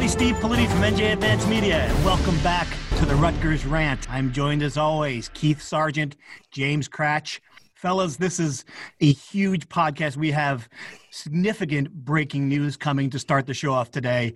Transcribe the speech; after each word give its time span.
Everybody. 0.00 0.32
Steve 0.32 0.42
Politi 0.42 0.66
from 0.66 0.80
NJ 0.80 1.12
Advanced 1.12 1.46
Media, 1.46 1.80
and 1.80 2.04
welcome 2.06 2.38
back 2.38 2.66
to 2.96 3.04
the 3.04 3.14
Rutgers 3.16 3.66
Rant. 3.66 4.10
I'm 4.10 4.32
joined 4.32 4.62
as 4.62 4.78
always, 4.78 5.28
Keith 5.34 5.58
Sargeant, 5.58 6.14
James 6.50 6.88
Kratch. 6.88 7.40
Fellas, 7.74 8.16
this 8.16 8.40
is 8.40 8.64
a 9.02 9.12
huge 9.12 9.68
podcast. 9.68 10.16
We 10.16 10.30
have 10.30 10.70
significant 11.10 11.92
breaking 11.92 12.48
news 12.48 12.78
coming 12.78 13.10
to 13.10 13.18
start 13.18 13.44
the 13.46 13.52
show 13.52 13.74
off 13.74 13.90
today. 13.90 14.32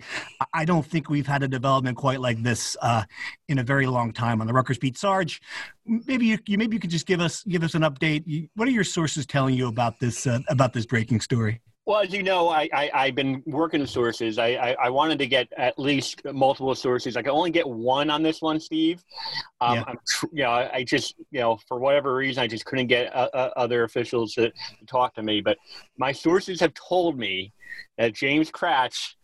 I 0.53 0.67
don't 0.67 0.85
think 0.85 1.09
we've 1.09 1.27
had 1.27 1.43
a 1.43 1.49
development 1.49 1.97
quite 1.97 2.21
like 2.21 2.43
this 2.43 2.77
uh, 2.83 3.05
in 3.49 3.59
a 3.59 3.65
very 3.65 3.87
long 3.87 4.13
time 4.13 4.43
on 4.43 4.47
the 4.47 4.53
Rutgers 4.53 4.77
beat. 4.77 4.99
Sarge, 4.99 5.41
maybe 5.87 6.27
you, 6.27 6.39
you 6.47 6.59
maybe 6.59 6.77
you 6.77 6.81
could 6.81 6.91
just 6.91 7.07
give 7.07 7.23
us 7.23 7.43
give 7.45 7.63
us 7.63 7.75
an 7.75 7.83
update. 7.83 8.51
What 8.55 8.69
are 8.69 8.73
your 8.73 8.85
sources 8.85 9.25
telling 9.25 9.55
you 9.55 9.69
about 9.69 9.99
this 9.99 10.27
uh, 10.27 10.41
about 10.51 10.75
this 10.75 10.85
breaking 10.85 11.21
story? 11.21 11.63
Well, 11.87 12.01
as 12.01 12.13
you 12.15 12.23
know, 12.23 12.49
I, 12.49 12.69
I 12.73 13.07
have 13.07 13.15
been 13.15 13.43
working 13.45 13.81
the 13.81 13.87
sources. 13.87 14.39
I, 14.39 14.47
I, 14.47 14.77
I 14.85 14.91
wanted 14.91 15.19
to 15.19 15.27
get 15.27 15.53
at 15.57 15.79
least 15.79 16.23
multiple 16.25 16.75
sources. 16.75 17.15
I 17.17 17.23
could 17.23 17.33
only 17.33 17.51
get 17.51 17.69
one 17.69 18.09
on 18.09 18.23
this 18.23 18.41
one, 18.41 18.59
Steve. 18.59 19.05
Um, 19.61 19.77
yeah. 19.77 19.85
I'm, 19.89 19.99
you 20.33 20.43
know, 20.45 20.51
I 20.51 20.83
just 20.83 21.15
you 21.31 21.41
know 21.41 21.59
for 21.69 21.79
whatever 21.79 22.15
reason 22.15 22.43
I 22.43 22.47
just 22.47 22.65
couldn't 22.65 22.87
get 22.87 23.15
uh, 23.15 23.29
uh, 23.35 23.51
other 23.57 23.85
officials 23.85 24.33
to, 24.35 24.51
to 24.51 24.87
talk 24.87 25.15
to 25.17 25.23
me. 25.23 25.43
But 25.43 25.59
my 25.99 26.11
sources 26.11 26.59
have 26.61 26.73
told 26.73 27.19
me 27.19 27.53
that 27.99 28.15
James 28.15 28.51
Kratch 28.51 29.15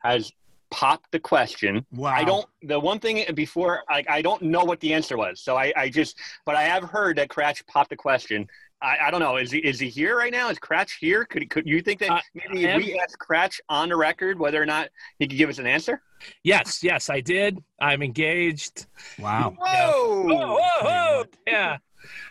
has 0.00 0.30
popped 0.70 1.10
the 1.12 1.18
question. 1.18 1.84
Wow. 1.92 2.10
I 2.10 2.24
don't. 2.24 2.46
The 2.62 2.78
one 2.78 2.98
thing 2.98 3.24
before, 3.34 3.82
I, 3.88 4.04
I 4.08 4.22
don't 4.22 4.42
know 4.42 4.64
what 4.64 4.80
the 4.80 4.94
answer 4.94 5.16
was. 5.16 5.40
So 5.40 5.56
I, 5.56 5.72
I 5.76 5.88
just, 5.88 6.16
but 6.46 6.54
I 6.54 6.62
have 6.62 6.84
heard 6.84 7.16
that 7.16 7.28
Kratch 7.28 7.66
popped 7.66 7.90
the 7.90 7.96
question. 7.96 8.46
I, 8.82 8.96
I, 9.06 9.10
don't 9.10 9.20
know. 9.20 9.36
Is 9.36 9.50
he 9.50 9.58
is 9.58 9.78
he 9.78 9.88
here 9.88 10.16
right 10.16 10.32
now? 10.32 10.48
Is 10.48 10.58
Kratch 10.58 10.92
here? 10.98 11.24
Could 11.24 11.48
could 11.50 11.66
you 11.66 11.82
think 11.82 12.00
that 12.00 12.10
uh, 12.10 12.20
maybe 12.34 12.64
if 12.64 12.76
we 12.78 12.98
ask 12.98 13.18
Kratch 13.18 13.60
on 13.68 13.90
the 13.90 13.96
record 13.96 14.38
whether 14.38 14.60
or 14.60 14.66
not 14.66 14.88
he 15.18 15.26
could 15.26 15.36
give 15.36 15.50
us 15.50 15.58
an 15.58 15.66
answer? 15.66 16.02
Yes, 16.42 16.82
yes, 16.82 17.10
I 17.10 17.20
did. 17.20 17.58
I'm 17.80 18.02
engaged. 18.02 18.86
Wow. 19.18 19.54
Whoa. 19.58 20.22
whoa, 20.22 20.58
whoa, 20.58 20.82
whoa. 20.82 21.24
Yeah. 21.46 21.78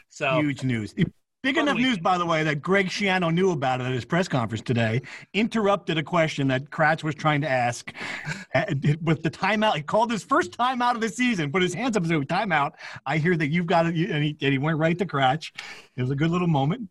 So 0.09 0.41
huge 0.41 0.63
news. 0.63 0.95
Big 1.41 1.57
enough 1.57 1.77
news, 1.77 1.97
by 1.97 2.17
the 2.17 2.25
way, 2.25 2.43
that 2.43 2.61
Greg 2.61 2.87
Schiano 2.87 3.33
knew 3.33 3.51
about 3.51 3.79
it 3.79 3.85
at 3.85 3.93
his 3.93 4.03
press 4.03 4.27
conference 4.27 4.61
today. 4.61 5.01
Interrupted 5.33 5.97
a 5.97 6.03
question 6.03 6.49
that 6.49 6.69
Kratch 6.69 7.01
was 7.01 7.15
trying 7.15 7.39
to 7.41 7.49
ask 7.49 7.93
uh, 8.55 8.65
with 9.01 9.23
the 9.23 9.31
timeout. 9.31 9.75
He 9.75 9.81
called 9.81 10.11
his 10.11 10.21
first 10.21 10.51
timeout 10.51 10.95
of 10.95 11.01
the 11.01 11.07
season, 11.07 11.49
put 11.49 11.61
his 11.61 11.73
hands 11.73 11.95
up 11.95 12.03
and 12.03 12.11
said, 12.11 12.27
"Timeout." 12.27 12.73
I 13.05 13.19
hear 13.19 13.37
that 13.37 13.47
you've 13.47 13.67
got 13.67 13.85
it, 13.85 13.95
and 13.95 14.23
he, 14.23 14.37
and 14.41 14.51
he 14.51 14.57
went 14.57 14.79
right 14.79 14.97
to 14.97 15.05
Kratch. 15.05 15.51
It 15.95 16.01
was 16.01 16.11
a 16.11 16.15
good 16.15 16.29
little 16.29 16.47
moment. 16.47 16.89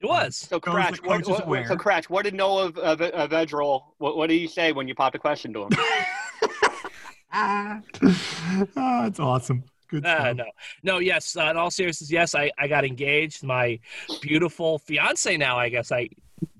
It 0.00 0.06
was. 0.06 0.36
So 0.36 0.60
Kratch, 0.60 1.04
what, 1.04 1.26
what, 1.46 1.66
so 1.66 1.76
Kratch, 1.76 2.04
what 2.04 2.24
did 2.24 2.34
Noah 2.34 2.66
of, 2.66 2.78
of, 2.78 3.00
of 3.02 3.30
Edgerol, 3.30 3.82
what, 3.98 4.16
what 4.16 4.28
did 4.28 4.38
he 4.38 4.46
say 4.46 4.72
when 4.72 4.86
you 4.86 4.94
popped 4.94 5.16
a 5.16 5.18
question 5.18 5.52
to 5.52 5.64
him? 5.64 5.68
ah, 7.32 7.80
oh, 8.02 9.02
that's 9.02 9.20
awesome. 9.20 9.64
Good 9.90 10.06
uh, 10.06 10.32
no, 10.32 10.44
no, 10.82 10.98
yes. 10.98 11.36
Uh, 11.36 11.50
in 11.50 11.56
all 11.56 11.70
seriousness, 11.70 12.10
yes, 12.10 12.34
I, 12.34 12.52
I 12.58 12.68
got 12.68 12.84
engaged. 12.84 13.42
My 13.42 13.80
beautiful 14.20 14.78
fiance 14.78 15.36
now, 15.36 15.58
I 15.58 15.68
guess 15.68 15.90
I, 15.90 16.08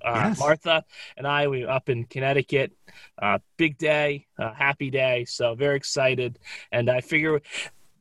uh, 0.04 0.28
yes. 0.28 0.38
Martha 0.38 0.84
and 1.16 1.26
I, 1.26 1.46
we 1.46 1.64
were 1.64 1.70
up 1.70 1.88
in 1.88 2.04
Connecticut. 2.04 2.72
Uh, 3.20 3.38
big 3.56 3.78
day, 3.78 4.26
happy 4.36 4.90
day. 4.90 5.24
So 5.26 5.54
very 5.54 5.76
excited. 5.76 6.38
And 6.72 6.90
I 6.90 7.00
figure 7.00 7.40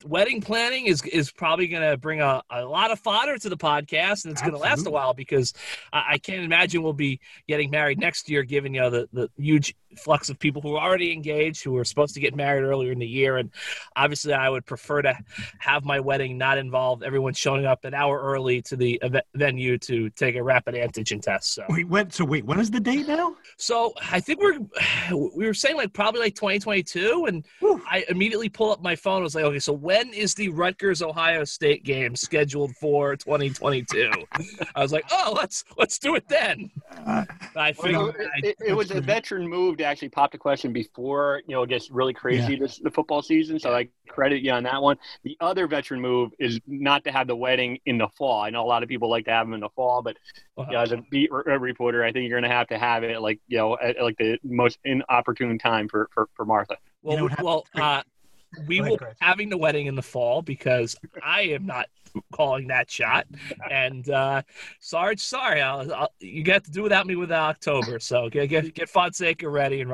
wedding 0.05 0.41
planning 0.41 0.85
is 0.85 1.03
is 1.03 1.31
probably 1.31 1.67
going 1.67 1.89
to 1.89 1.97
bring 1.97 2.21
a, 2.21 2.41
a 2.49 2.63
lot 2.65 2.91
of 2.91 2.99
fodder 2.99 3.37
to 3.37 3.49
the 3.49 3.57
podcast, 3.57 4.25
and 4.25 4.31
it's 4.31 4.41
going 4.41 4.53
to 4.53 4.59
last 4.59 4.87
a 4.87 4.89
while 4.89 5.13
because 5.13 5.53
I, 5.91 6.03
I, 6.11 6.17
can't 6.17 6.43
imagine 6.43 6.83
we'll 6.83 6.93
be 6.93 7.19
getting 7.47 7.69
married 7.69 7.99
next 7.99 8.29
year, 8.29 8.43
given 8.43 8.73
you 8.73 8.81
know 8.81 8.89
the 8.89 9.09
the 9.11 9.29
huge 9.37 9.75
flux 9.97 10.29
of 10.29 10.37
people 10.37 10.61
who 10.61 10.75
are 10.75 10.87
already 10.87 11.11
engaged 11.11 11.63
who 11.63 11.75
are 11.77 11.83
supposed 11.83 12.13
to 12.13 12.19
get 12.19 12.35
married 12.35 12.63
earlier 12.63 12.91
in 12.91 12.99
the 12.99 13.07
year, 13.07 13.37
and 13.37 13.51
obviously 13.95 14.33
I 14.33 14.49
would 14.49 14.65
prefer 14.65 15.01
to 15.01 15.17
have 15.59 15.83
my 15.83 15.99
wedding 15.99 16.37
not 16.37 16.57
involve 16.57 17.03
everyone 17.03 17.33
showing 17.33 17.65
up 17.65 17.85
an 17.85 17.93
hour 17.93 18.19
early 18.21 18.61
to 18.63 18.75
the 18.75 18.99
event, 19.01 19.25
venue 19.35 19.77
to 19.79 20.09
take 20.11 20.35
a 20.35 20.43
rapid 20.43 20.75
antigen 20.75 21.21
test. 21.21 21.53
So 21.53 21.65
wait, 21.69 21.87
when, 21.87 22.09
so 22.11 22.25
wait, 22.25 22.45
when 22.45 22.59
is 22.59 22.71
the 22.71 22.79
date 22.79 23.07
now? 23.07 23.35
So 23.57 23.93
I 24.11 24.19
think 24.19 24.39
we're 24.41 24.59
we 25.35 25.45
were 25.45 25.53
saying 25.53 25.75
like 25.75 25.93
probably 25.93 26.21
like 26.21 26.35
2022, 26.35 27.25
and 27.27 27.45
Whew. 27.59 27.81
I 27.89 28.05
immediately 28.09 28.49
pull 28.49 28.71
up 28.71 28.81
my 28.81 28.95
phone. 28.95 29.17
and 29.17 29.23
was 29.23 29.35
like, 29.35 29.45
okay, 29.45 29.59
so 29.59 29.73
when 29.89 30.13
is 30.13 30.35
the 30.35 30.49
Rutgers 30.49 31.01
Ohio 31.01 31.43
State 31.43 31.83
game 31.83 32.15
scheduled 32.15 32.75
for 32.75 33.15
2022? 33.15 34.11
I 34.75 34.83
was 34.83 34.91
like, 34.91 35.05
oh, 35.09 35.33
let's 35.35 35.65
let's 35.79 35.97
do 35.97 36.13
it 36.13 36.27
then. 36.27 36.69
Uh, 37.07 37.25
I 37.55 37.73
figured 37.73 37.95
well, 37.95 38.09
it, 38.09 38.45
it, 38.45 38.55
it, 38.67 38.73
was 38.73 38.91
a 38.91 39.01
veteran 39.01 39.47
move 39.47 39.77
to 39.77 39.85
actually 39.85 40.09
pop 40.09 40.31
the 40.31 40.37
question 40.37 40.71
before 40.71 41.41
you 41.47 41.55
know 41.55 41.63
it 41.63 41.69
gets 41.69 41.89
really 41.89 42.13
crazy 42.13 42.53
yeah. 42.53 42.59
this 42.59 42.77
the 42.77 42.91
football 42.91 43.23
season. 43.23 43.59
So 43.59 43.73
I 43.73 43.89
credit 44.07 44.43
you 44.43 44.51
on 44.51 44.61
that 44.61 44.79
one. 44.79 44.97
The 45.23 45.35
other 45.41 45.65
veteran 45.65 46.01
move 46.01 46.33
is 46.37 46.59
not 46.67 47.03
to 47.05 47.11
have 47.11 47.25
the 47.25 47.35
wedding 47.35 47.79
in 47.87 47.97
the 47.97 48.09
fall. 48.09 48.43
I 48.43 48.51
know 48.51 48.63
a 48.63 48.69
lot 48.69 48.83
of 48.83 48.89
people 48.89 49.09
like 49.09 49.25
to 49.25 49.31
have 49.31 49.47
them 49.47 49.55
in 49.55 49.61
the 49.61 49.69
fall, 49.69 50.03
but 50.03 50.17
uh-huh. 50.55 50.67
you 50.69 50.77
know, 50.77 50.83
as 50.83 50.91
a 50.91 50.97
beat 51.09 51.31
reporter, 51.31 52.03
I 52.03 52.11
think 52.11 52.29
you're 52.29 52.39
going 52.39 52.47
to 52.47 52.55
have 52.55 52.67
to 52.67 52.77
have 52.77 53.03
it 53.03 53.19
like 53.23 53.39
you 53.47 53.57
know 53.57 53.75
at 53.81 53.99
like 53.99 54.19
the 54.19 54.37
most 54.43 54.77
inopportune 54.83 55.57
time 55.57 55.87
for 55.87 56.09
for, 56.13 56.29
for 56.35 56.45
Martha. 56.45 56.77
Well, 57.01 57.17
you 57.17 57.29
know, 57.29 57.35
well, 57.41 57.65
uh, 57.75 58.03
we 58.67 58.81
will 58.81 58.97
be 58.97 59.05
having 59.19 59.49
the 59.49 59.57
wedding 59.57 59.87
in 59.87 59.95
the 59.95 60.01
fall 60.01 60.41
because 60.41 60.95
I 61.23 61.41
am 61.41 61.65
not 61.65 61.87
calling 62.33 62.67
that 62.67 62.89
shot. 62.89 63.27
And 63.69 64.09
uh, 64.09 64.41
Sarge, 64.79 65.19
sorry, 65.19 65.61
I'll, 65.61 65.93
I'll, 65.93 66.13
you 66.19 66.43
get 66.43 66.63
to 66.65 66.71
do 66.71 66.83
without 66.83 67.07
me 67.07 67.15
with 67.15 67.31
October. 67.31 67.99
So 67.99 68.29
get 68.29 68.47
get 68.47 68.73
get 68.73 68.89
Fonseca 68.89 69.47
ready 69.47 69.81
and 69.81 69.91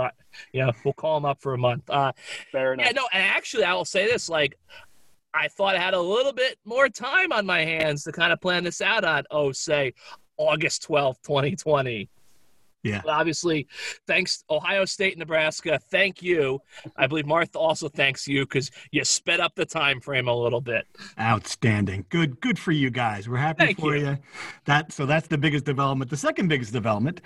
you 0.53 0.65
know 0.65 0.71
we'll 0.83 0.93
call 0.93 1.17
him 1.17 1.25
up 1.25 1.41
for 1.41 1.53
a 1.53 1.57
month. 1.57 1.89
Uh, 1.89 2.13
Fair 2.51 2.73
enough. 2.73 2.85
Yeah, 2.85 2.91
no, 2.93 3.07
and 3.11 3.23
actually, 3.23 3.63
I 3.63 3.73
will 3.73 3.85
say 3.85 4.05
this: 4.05 4.29
like, 4.29 4.57
I 5.33 5.47
thought 5.49 5.75
I 5.75 5.79
had 5.79 5.93
a 5.93 6.01
little 6.01 6.33
bit 6.33 6.57
more 6.65 6.89
time 6.89 7.31
on 7.31 7.45
my 7.45 7.63
hands 7.63 8.03
to 8.05 8.11
kind 8.11 8.31
of 8.31 8.39
plan 8.39 8.63
this 8.63 8.81
out 8.81 9.03
on. 9.03 9.23
Oh, 9.31 9.51
say 9.51 9.93
August 10.37 10.83
twelfth, 10.83 11.21
twenty 11.23 11.55
twenty. 11.55 12.09
Yeah. 12.85 13.01
But 13.03 13.13
obviously, 13.13 13.67
thanks 14.05 14.43
Ohio 14.47 14.85
State, 14.85 15.17
Nebraska. 15.17 15.79
Thank 15.89 16.21
you. 16.21 16.61
I 16.95 17.07
believe 17.07 17.25
Martha 17.25 17.57
also 17.57 17.89
thanks 17.89 18.27
you 18.27 18.45
because 18.45 18.69
you 18.91 19.03
sped 19.03 19.39
up 19.39 19.55
the 19.55 19.65
time 19.65 19.99
frame 19.99 20.27
a 20.27 20.35
little 20.35 20.61
bit. 20.61 20.85
Outstanding. 21.19 22.05
Good. 22.09 22.39
Good 22.41 22.59
for 22.59 22.71
you 22.71 22.91
guys. 22.91 23.27
We're 23.27 23.37
happy 23.37 23.65
Thank 23.65 23.79
for 23.79 23.95
you. 23.95 24.09
you. 24.09 24.17
That 24.65 24.91
so 24.91 25.07
that's 25.07 25.27
the 25.27 25.37
biggest 25.37 25.65
development. 25.65 26.11
The 26.11 26.17
second 26.17 26.47
biggest 26.47 26.73
development, 26.73 27.21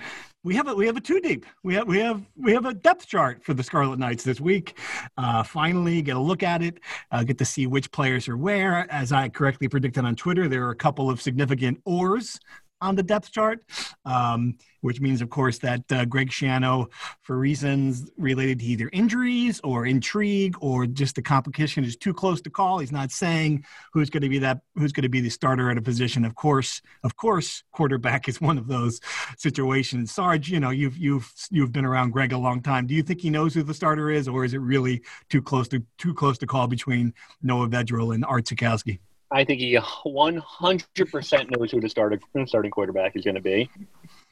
we 0.46 0.56
have 0.56 0.70
a 0.70 0.74
we 0.74 0.86
have 0.86 0.96
a 0.96 1.02
two 1.02 1.20
deep. 1.20 1.46
We 1.64 1.74
have 1.76 1.88
we 1.88 2.00
have 2.00 2.24
we 2.38 2.54
have 2.54 2.66
a 2.66 2.74
depth 2.74 3.06
chart 3.08 3.44
for 3.44 3.54
the 3.54 3.64
Scarlet 3.64 4.00
Knights 4.00 4.24
this 4.24 4.40
week. 4.40 4.78
Uh, 5.18 5.44
finally, 5.44 6.02
get 6.02 6.16
a 6.16 6.22
look 6.22 6.42
at 6.42 6.62
it. 6.62 6.80
Uh, 7.12 7.24
get 7.24 7.38
to 7.40 7.46
see 7.46 7.68
which 7.68 7.92
players 7.92 8.30
are 8.30 8.38
where. 8.38 8.90
As 8.90 9.12
I 9.12 9.28
correctly 9.28 9.68
predicted 9.68 10.06
on 10.06 10.16
Twitter, 10.16 10.48
there 10.48 10.66
are 10.66 10.72
a 10.72 10.76
couple 10.76 11.10
of 11.10 11.22
significant 11.22 11.82
oars 11.84 12.40
on 12.82 12.96
the 12.96 13.04
depth 13.04 13.32
chart, 13.32 13.64
um, 14.06 14.56
which 14.82 15.02
means, 15.02 15.22
of 15.22 15.30
course, 15.30 15.58
that 15.60 15.84
uh, 15.92 16.06
Greg 16.06 16.30
Schiano, 16.30 16.88
for 17.22 17.38
reasons 17.38 18.10
related 18.18 18.60
to 18.60 18.66
either 18.66 18.90
injuries 18.94 19.60
or 19.64 19.86
intrigue 19.86 20.56
or 20.62 20.86
just 20.86 21.16
the 21.16 21.22
competition 21.22 21.84
is 21.84 21.96
too 21.96 22.14
close 22.14 22.42
to 22.42 22.50
call. 22.50 22.80
He's 22.80 22.92
not 22.92 23.12
saying 23.12 23.66
who's 23.94 24.10
going 24.10 24.24
to 24.24 24.30
be 24.30 24.40
that 24.40 24.62
who's 24.76 24.92
going 24.92 25.04
to 25.04 25.10
be 25.10 25.22
the 25.22 25.30
starter 25.30 25.70
at 25.70 25.78
a 25.78 25.82
position. 25.82 26.26
Of 26.26 26.36
course, 26.36 26.82
of 27.04 27.16
course, 27.16 27.64
quarterback 27.72 28.28
is 28.28 28.42
one 28.42 28.58
of 28.58 28.68
those 28.68 29.00
situations. 29.38 30.12
Sarge, 30.12 30.50
you 30.50 30.60
know, 30.60 30.70
you've 30.70 30.98
you've 30.98 31.32
you've 31.52 31.72
been 31.72 31.86
around 31.86 32.12
Greg 32.12 32.34
a 32.34 32.38
long 32.38 32.62
time. 32.62 32.88
Do 32.88 32.96
you 32.96 33.04
think 33.04 33.22
he 33.22 33.30
knows 33.30 33.54
who 33.54 33.64
the 33.64 33.74
starter 33.74 34.10
is, 34.10 34.28
or 34.28 34.46
is 34.46 34.54
it 34.54 34.60
really 34.60 35.04
too 35.30 35.42
close 35.42 35.68
to 35.70 35.84
too 35.98 36.14
close 36.14 36.38
to 36.40 36.48
call 36.48 36.68
between 36.68 37.14
Noah 37.42 37.68
Vedral 37.68 38.14
and 38.14 38.26
Art 38.26 38.46
Sitkowski? 38.46 39.00
I 39.32 39.44
think 39.44 39.60
he 39.60 39.76
100% 39.76 41.58
knows 41.58 41.72
who 41.72 41.80
the 41.80 41.90
starting 41.90 42.20
starting 42.48 42.72
quarterback 42.72 43.16
is 43.16 43.24
going 43.24 43.36
to 43.36 43.42
be. 43.42 43.70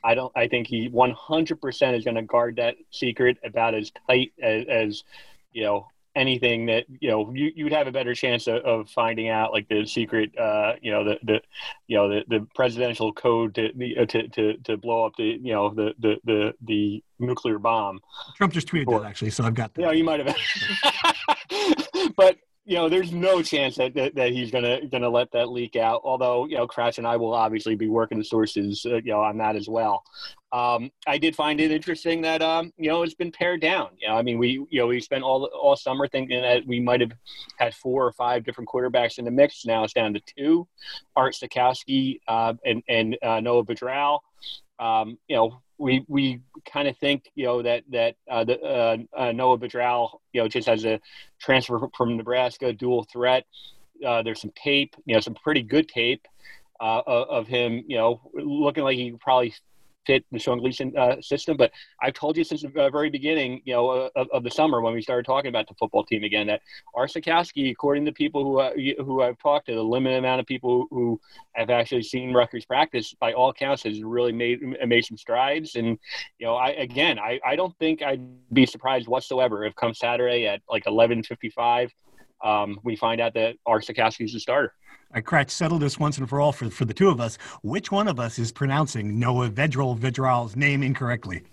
I 0.07 0.15
don't. 0.15 0.31
I 0.37 0.47
think 0.47 0.67
he 0.67 0.89
100% 0.89 1.97
is 1.97 2.05
going 2.05 2.15
to 2.15 2.21
guard 2.21 2.55
that 2.55 2.75
secret 2.91 3.37
about 3.43 3.75
as 3.75 3.91
tight 4.07 4.31
as, 4.41 4.63
as 4.69 5.03
you 5.51 5.63
know 5.63 5.87
anything 6.15 6.65
that 6.67 6.85
you 7.01 7.09
know 7.09 7.29
you 7.33 7.51
you'd 7.55 7.73
have 7.73 7.87
a 7.87 7.91
better 7.91 8.15
chance 8.15 8.47
of, 8.47 8.55
of 8.63 8.89
finding 8.89 9.27
out 9.27 9.51
like 9.51 9.67
the 9.67 9.85
secret 9.85 10.35
uh 10.39 10.73
you 10.81 10.89
know 10.91 11.03
the 11.03 11.19
the 11.23 11.39
you 11.87 11.95
know 11.95 12.09
the, 12.09 12.23
the 12.27 12.47
presidential 12.55 13.13
code 13.13 13.53
to, 13.53 13.67
uh, 13.67 14.05
to 14.05 14.27
to 14.29 14.57
to 14.63 14.77
blow 14.77 15.05
up 15.05 15.13
the 15.17 15.37
you 15.43 15.53
know 15.53 15.69
the 15.73 15.93
the 15.99 16.15
the, 16.23 16.53
the 16.63 17.03
nuclear 17.19 17.59
bomb. 17.59 17.99
Trump 18.37 18.53
just 18.53 18.67
tweeted 18.67 18.87
or, 18.87 19.01
that 19.01 19.07
actually, 19.07 19.29
so 19.29 19.43
I've 19.43 19.55
got. 19.55 19.73
That. 19.73 19.81
Yeah, 19.81 19.91
you 19.91 20.05
might 20.05 20.25
have. 20.25 20.35
but 22.15 22.37
you 22.67 22.75
know, 22.75 22.89
there's 22.89 23.13
no 23.13 23.41
chance 23.41 23.77
that, 23.77 23.93
that, 23.93 24.13
that, 24.15 24.31
he's 24.33 24.51
gonna 24.51 24.85
gonna 24.87 25.07
let 25.07 25.31
that 25.31 25.49
leak 25.49 25.77
out. 25.77 26.01
Although, 26.03 26.47
you 26.47 26.57
know, 26.57 26.67
Kratch 26.67 26.97
and 26.97 27.07
I 27.07 27.15
will 27.15 27.33
obviously 27.33 27.75
be 27.75 27.87
working 27.87 28.17
the 28.17 28.25
sources, 28.25 28.85
uh, 28.85 28.95
you 28.97 29.13
know, 29.13 29.21
on 29.21 29.37
that 29.37 29.55
as 29.55 29.69
well. 29.69 30.03
Um, 30.51 30.91
I 31.07 31.17
did 31.17 31.33
find 31.33 31.61
it 31.61 31.71
interesting 31.71 32.21
that 32.23 32.41
um, 32.41 32.73
you 32.77 32.89
know 32.89 33.03
it's 33.03 33.13
been 33.13 33.31
pared 33.31 33.61
down. 33.61 33.91
You 33.97 34.09
know, 34.09 34.15
I 34.15 34.21
mean, 34.21 34.37
we 34.37 34.65
you 34.69 34.81
know 34.81 34.87
we 34.87 34.99
spent 34.99 35.23
all 35.23 35.45
all 35.45 35.77
summer 35.77 36.09
thinking 36.09 36.41
that 36.41 36.67
we 36.67 36.81
might 36.81 36.99
have 36.99 37.13
had 37.57 37.73
four 37.73 38.05
or 38.05 38.11
five 38.11 38.43
different 38.43 38.69
quarterbacks 38.69 39.17
in 39.17 39.23
the 39.23 39.31
mix. 39.31 39.65
Now 39.65 39.85
it's 39.85 39.93
down 39.93 40.13
to 40.15 40.21
two: 40.37 40.67
Art 41.15 41.35
Sitkowski 41.35 42.19
uh, 42.27 42.53
and 42.65 42.83
and 42.89 43.17
uh, 43.23 43.39
Noah 43.39 43.63
Vedral. 43.63 44.19
Um, 44.79 45.17
you 45.27 45.35
know, 45.35 45.61
we 45.77 46.05
we 46.07 46.41
kind 46.65 46.87
of 46.87 46.97
think 46.97 47.31
you 47.35 47.45
know 47.45 47.61
that 47.61 47.83
that 47.91 48.15
uh, 48.29 48.43
the, 48.43 48.59
uh, 48.61 48.97
uh, 49.15 49.31
Noah 49.31 49.57
Vedral 49.57 50.19
you 50.33 50.41
know 50.41 50.47
just 50.47 50.67
has 50.67 50.85
a 50.85 50.99
transfer 51.39 51.79
from 51.95 52.17
Nebraska 52.17 52.73
dual 52.73 53.03
threat. 53.11 53.45
Uh, 54.05 54.21
there's 54.21 54.41
some 54.41 54.51
tape, 54.55 54.95
you 55.05 55.15
know, 55.15 55.19
some 55.19 55.33
pretty 55.33 55.63
good 55.63 55.87
tape 55.87 56.27
uh, 56.79 57.01
of 57.07 57.47
him, 57.47 57.83
you 57.87 57.97
know, 57.97 58.21
looking 58.33 58.83
like 58.83 58.95
he 58.95 59.11
probably 59.11 59.53
fit 60.07 60.25
the 60.31 60.39
Sean 60.39 60.59
Gleeson 60.59 60.97
uh, 60.97 61.21
system. 61.21 61.57
But 61.57 61.71
I've 62.01 62.13
told 62.13 62.37
you 62.37 62.43
since 62.43 62.61
the 62.61 62.69
very 62.69 63.09
beginning, 63.09 63.61
you 63.65 63.73
know, 63.73 64.09
of, 64.15 64.27
of, 64.33 64.43
the 64.43 64.49
summer 64.49 64.81
when 64.81 64.93
we 64.93 65.01
started 65.01 65.25
talking 65.25 65.49
about 65.49 65.67
the 65.67 65.75
football 65.75 66.03
team 66.05 66.23
again, 66.23 66.47
that 66.47 66.61
Art 66.95 67.11
Sitkowski, 67.11 67.69
according 67.71 68.05
to 68.05 68.13
people 68.13 68.43
who 68.43 68.59
uh, 68.59 68.71
who 69.03 69.21
I've 69.21 69.37
talked 69.37 69.67
to, 69.67 69.75
the 69.75 69.83
limited 69.83 70.17
amount 70.17 70.39
of 70.39 70.47
people 70.47 70.87
who 70.89 71.19
have 71.53 71.69
actually 71.69 72.03
seen 72.03 72.33
Rutgers 72.33 72.65
practice, 72.65 73.13
by 73.19 73.33
all 73.33 73.53
counts, 73.53 73.83
has 73.83 74.01
really 74.01 74.31
made 74.31 74.61
made 74.87 75.05
some 75.05 75.17
strides. 75.17 75.75
And 75.75 75.99
you 76.39 76.47
know, 76.47 76.55
I 76.55 76.69
again, 76.69 77.19
I, 77.19 77.39
I 77.45 77.55
don't 77.55 77.77
think 77.77 78.01
I'd 78.01 78.25
be 78.53 78.65
surprised 78.65 79.07
whatsoever 79.07 79.65
if 79.65 79.75
come 79.75 79.93
Saturday 79.93 80.47
at 80.47 80.61
like 80.69 80.87
eleven 80.87 81.21
fifty 81.21 81.49
five. 81.49 81.93
Um, 82.43 82.79
we 82.83 82.95
find 82.95 83.19
out 83.19 83.33
that 83.33 83.55
Art 83.65 83.85
Sitkowski 83.85 84.25
is 84.25 84.33
the 84.33 84.39
starter. 84.39 84.73
I 85.13 85.21
Kratch, 85.21 85.49
settle 85.51 85.79
this 85.79 85.97
once 85.97 86.17
and 86.17 86.27
for 86.27 86.41
all 86.41 86.51
for, 86.51 86.69
for 86.69 86.85
the 86.85 86.93
two 86.93 87.09
of 87.09 87.21
us. 87.21 87.37
Which 87.63 87.91
one 87.91 88.07
of 88.07 88.19
us 88.19 88.37
is 88.37 88.51
pronouncing 88.51 89.19
Noah 89.19 89.49
Vedral 89.49 89.97
Vedral's 89.97 90.55
name 90.55 90.83
incorrectly? 90.83 91.43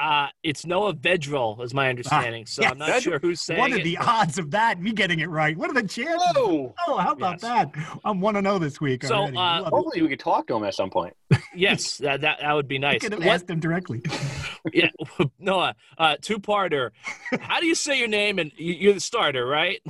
Uh, 0.00 0.28
it's 0.42 0.64
Noah 0.64 0.94
Vedral, 0.94 1.62
is 1.62 1.74
my 1.74 1.90
understanding. 1.90 2.44
Ah, 2.46 2.50
so 2.50 2.62
yes. 2.62 2.72
I'm 2.72 2.78
not 2.78 3.02
sure 3.02 3.18
who's 3.18 3.42
saying 3.42 3.60
What 3.60 3.70
are 3.72 3.76
it, 3.76 3.84
the 3.84 3.96
but... 3.98 4.08
odds 4.08 4.38
of 4.38 4.50
that? 4.52 4.80
Me 4.80 4.92
getting 4.92 5.20
it 5.20 5.28
right? 5.28 5.54
What 5.54 5.68
are 5.68 5.74
the 5.74 5.86
chances? 5.86 6.26
Whoa. 6.34 6.74
Oh, 6.88 6.96
how 6.96 7.12
about 7.12 7.42
yes. 7.42 7.42
that? 7.42 7.98
I 8.02 8.10
want 8.12 8.38
to 8.38 8.42
know 8.42 8.58
this 8.58 8.80
week. 8.80 9.04
So 9.04 9.24
uh, 9.24 9.64
hopefully 9.64 9.98
it. 9.98 10.02
we 10.02 10.08
could 10.08 10.20
talk 10.20 10.46
to 10.46 10.56
him 10.56 10.64
at 10.64 10.74
some 10.74 10.88
point. 10.88 11.14
yes, 11.54 11.98
that, 11.98 12.22
that, 12.22 12.38
that 12.40 12.54
would 12.54 12.66
be 12.66 12.78
nice. 12.78 12.94
I 12.94 12.98
could 12.98 13.12
have 13.12 13.26
asked 13.26 13.50
him 13.50 13.60
directly. 13.60 14.00
yeah, 14.72 14.88
Noah, 15.38 15.76
uh, 15.98 16.16
two 16.22 16.38
parter. 16.38 16.92
How 17.38 17.60
do 17.60 17.66
you 17.66 17.74
say 17.74 17.98
your 17.98 18.08
name? 18.08 18.38
And 18.38 18.52
you're 18.56 18.94
the 18.94 19.00
starter, 19.00 19.44
right? 19.44 19.82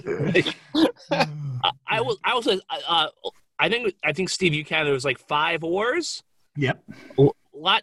I 1.13 2.01
will. 2.01 2.19
I 2.25 2.35
will 2.35 2.43
say. 2.43 2.61
Uh, 2.69 3.07
I 3.61 3.69
think. 3.69 3.95
I 4.03 4.13
think 4.13 4.29
Steve, 4.29 4.55
you 4.55 4.65
counted. 4.65 4.91
It 4.91 4.95
was 4.95 5.05
like 5.05 5.21
five 5.21 5.63
oars. 5.63 6.25
Yep. 6.57 6.83
A 7.17 7.29
lot 7.55 7.83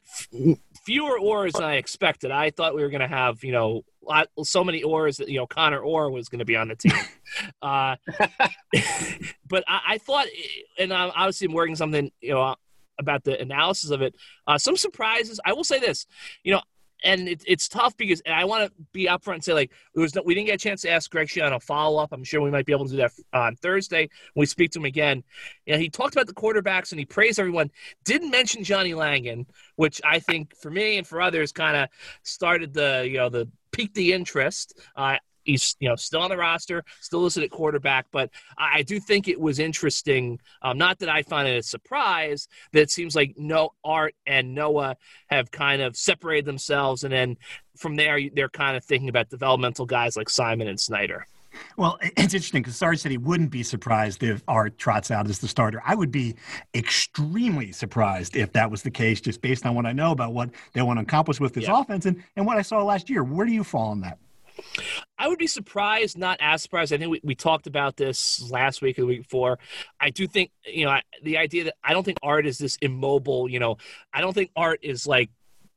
fewer 0.87 1.19
oars 1.19 1.51
than 1.51 1.65
I 1.65 1.75
expected. 1.75 2.31
I 2.31 2.49
thought 2.49 2.73
we 2.73 2.81
were 2.81 2.89
going 2.89 3.01
to 3.01 3.09
have, 3.09 3.43
you 3.43 3.51
know, 3.51 3.81
lot, 4.01 4.29
so 4.43 4.63
many 4.63 4.83
oars 4.83 5.17
that 5.17 5.27
you 5.27 5.37
know 5.37 5.45
Connor 5.45 5.81
Orr 5.81 6.09
was 6.09 6.29
going 6.29 6.39
to 6.39 6.45
be 6.45 6.55
on 6.55 6.69
the 6.69 6.77
team. 6.77 6.93
uh, 7.61 7.97
but 9.49 9.65
I, 9.67 9.81
I, 9.89 9.97
thought, 9.97 10.27
and 10.79 10.93
I, 10.93 11.09
obviously 11.09 11.47
I'm 11.47 11.53
working 11.53 11.75
something, 11.75 12.09
you 12.21 12.33
know, 12.33 12.55
about 12.97 13.25
the 13.25 13.37
analysis 13.39 13.89
of 13.89 14.01
it. 14.01 14.15
Uh, 14.47 14.57
some 14.57 14.77
surprises. 14.77 15.41
I 15.45 15.51
will 15.51 15.65
say 15.65 15.79
this, 15.79 16.07
you 16.41 16.53
know, 16.53 16.61
and 17.03 17.27
it, 17.27 17.43
it's 17.45 17.67
tough 17.67 17.95
because 17.97 18.21
and 18.21 18.33
I 18.33 18.45
want 18.45 18.65
to 18.65 18.71
be 18.91 19.07
upfront 19.07 19.35
and 19.35 19.43
say 19.43 19.53
like 19.53 19.71
was 19.95 20.15
no, 20.15 20.21
we 20.25 20.33
didn't 20.33 20.47
get 20.47 20.55
a 20.55 20.57
chance 20.57 20.81
to 20.81 20.89
ask 20.89 21.09
Greg 21.09 21.27
Schiano 21.27 21.55
a 21.55 21.59
follow 21.59 22.01
up. 22.01 22.11
I'm 22.11 22.23
sure 22.23 22.41
we 22.41 22.51
might 22.51 22.65
be 22.65 22.73
able 22.73 22.85
to 22.85 22.91
do 22.91 22.97
that 22.97 23.11
on 23.33 23.55
Thursday 23.55 24.09
when 24.33 24.41
we 24.41 24.45
speak 24.45 24.71
to 24.71 24.79
him 24.79 24.85
again. 24.85 25.23
You 25.65 25.73
know, 25.73 25.79
he 25.79 25.89
talked 25.89 26.15
about 26.15 26.27
the 26.27 26.33
quarterbacks 26.33 26.91
and 26.91 26.99
he 26.99 27.05
praised 27.05 27.39
everyone. 27.39 27.71
Didn't 28.03 28.31
mention 28.31 28.63
Johnny 28.63 28.93
Langan, 28.93 29.45
which 29.75 30.01
I 30.03 30.19
think 30.19 30.55
for 30.55 30.71
me 30.71 30.97
and 30.97 31.05
for 31.05 31.21
others 31.21 31.51
kind 31.51 31.77
of 31.77 31.89
started 32.23 32.73
the 32.73 33.07
you 33.09 33.17
know 33.17 33.29
the 33.29 33.49
piqued 33.71 33.95
the 33.95 34.13
interest. 34.13 34.79
Uh, 34.95 35.17
he's 35.47 35.75
you 35.79 35.89
know 35.89 35.95
still 35.95 36.21
on 36.21 36.29
the 36.29 36.37
roster, 36.37 36.83
still 37.01 37.21
listed 37.21 37.43
at 37.43 37.49
quarterback. 37.49 38.05
But 38.11 38.29
I 38.57 38.83
do 38.83 38.99
think 38.99 39.27
it 39.27 39.39
was 39.39 39.57
interesting. 39.57 40.39
Um, 40.61 40.77
not 40.77 40.99
that 40.99 41.09
I 41.09 41.23
find 41.23 41.47
it 41.47 41.57
a 41.57 41.63
surprise 41.63 42.47
that 42.73 42.81
it 42.81 42.91
seems 42.91 43.15
like 43.15 43.33
no 43.37 43.71
Art 43.83 44.13
and 44.27 44.53
Noah 44.53 44.97
have 45.27 45.49
kind 45.49 45.81
of 45.81 45.97
separated 45.97 46.45
themselves, 46.45 47.03
and 47.03 47.11
then 47.11 47.37
from 47.75 47.95
there 47.95 48.19
they're 48.35 48.49
kind 48.49 48.77
of 48.77 48.83
thinking 48.83 49.09
about 49.09 49.29
developmental 49.29 49.85
guys 49.85 50.15
like 50.15 50.29
Simon 50.29 50.67
and 50.67 50.79
Snyder. 50.79 51.25
Well, 51.75 51.97
it's 52.01 52.33
interesting 52.33 52.61
because 52.61 52.75
Sarge 52.75 52.99
said 52.99 53.11
he 53.11 53.17
wouldn't 53.17 53.49
be 53.49 53.63
surprised 53.63 54.21
if 54.21 54.43
Art 54.47 54.77
trots 54.77 55.11
out 55.11 55.27
as 55.27 55.39
the 55.39 55.47
starter. 55.47 55.81
I 55.85 55.95
would 55.95 56.11
be 56.11 56.35
extremely 56.75 57.71
surprised 57.71 58.35
if 58.35 58.53
that 58.53 58.69
was 58.69 58.83
the 58.83 58.91
case, 58.91 59.21
just 59.21 59.41
based 59.41 59.65
on 59.65 59.73
what 59.73 59.85
I 59.85 59.93
know 59.93 60.11
about 60.11 60.33
what 60.33 60.51
they 60.73 60.81
want 60.81 60.99
to 60.99 61.03
accomplish 61.03 61.39
with 61.39 61.53
this 61.53 61.63
yeah. 61.63 61.79
offense 61.79 62.05
and, 62.05 62.23
and 62.35 62.45
what 62.45 62.57
I 62.57 62.61
saw 62.61 62.83
last 62.83 63.09
year. 63.09 63.23
Where 63.23 63.45
do 63.45 63.53
you 63.53 63.63
fall 63.63 63.89
on 63.89 64.01
that? 64.01 64.17
I 65.17 65.27
would 65.27 65.39
be 65.39 65.47
surprised, 65.47 66.17
not 66.17 66.37
as 66.41 66.61
surprised. 66.61 66.93
I 66.93 66.97
think 66.97 67.11
we, 67.11 67.21
we 67.23 67.35
talked 67.35 67.67
about 67.67 67.97
this 67.97 68.49
last 68.49 68.81
week 68.81 68.97
or 68.97 69.01
the 69.01 69.07
week 69.07 69.23
before. 69.23 69.59
I 69.99 70.09
do 70.09 70.27
think, 70.27 70.51
you 70.65 70.85
know, 70.85 70.97
the 71.23 71.37
idea 71.37 71.65
that 71.65 71.75
I 71.83 71.93
don't 71.93 72.03
think 72.03 72.17
art 72.21 72.45
is 72.45 72.57
this 72.57 72.77
immobile, 72.81 73.49
you 73.49 73.59
know, 73.59 73.77
I 74.13 74.21
don't 74.21 74.33
think 74.33 74.51
art 74.55 74.79
is 74.83 75.07
like 75.07 75.29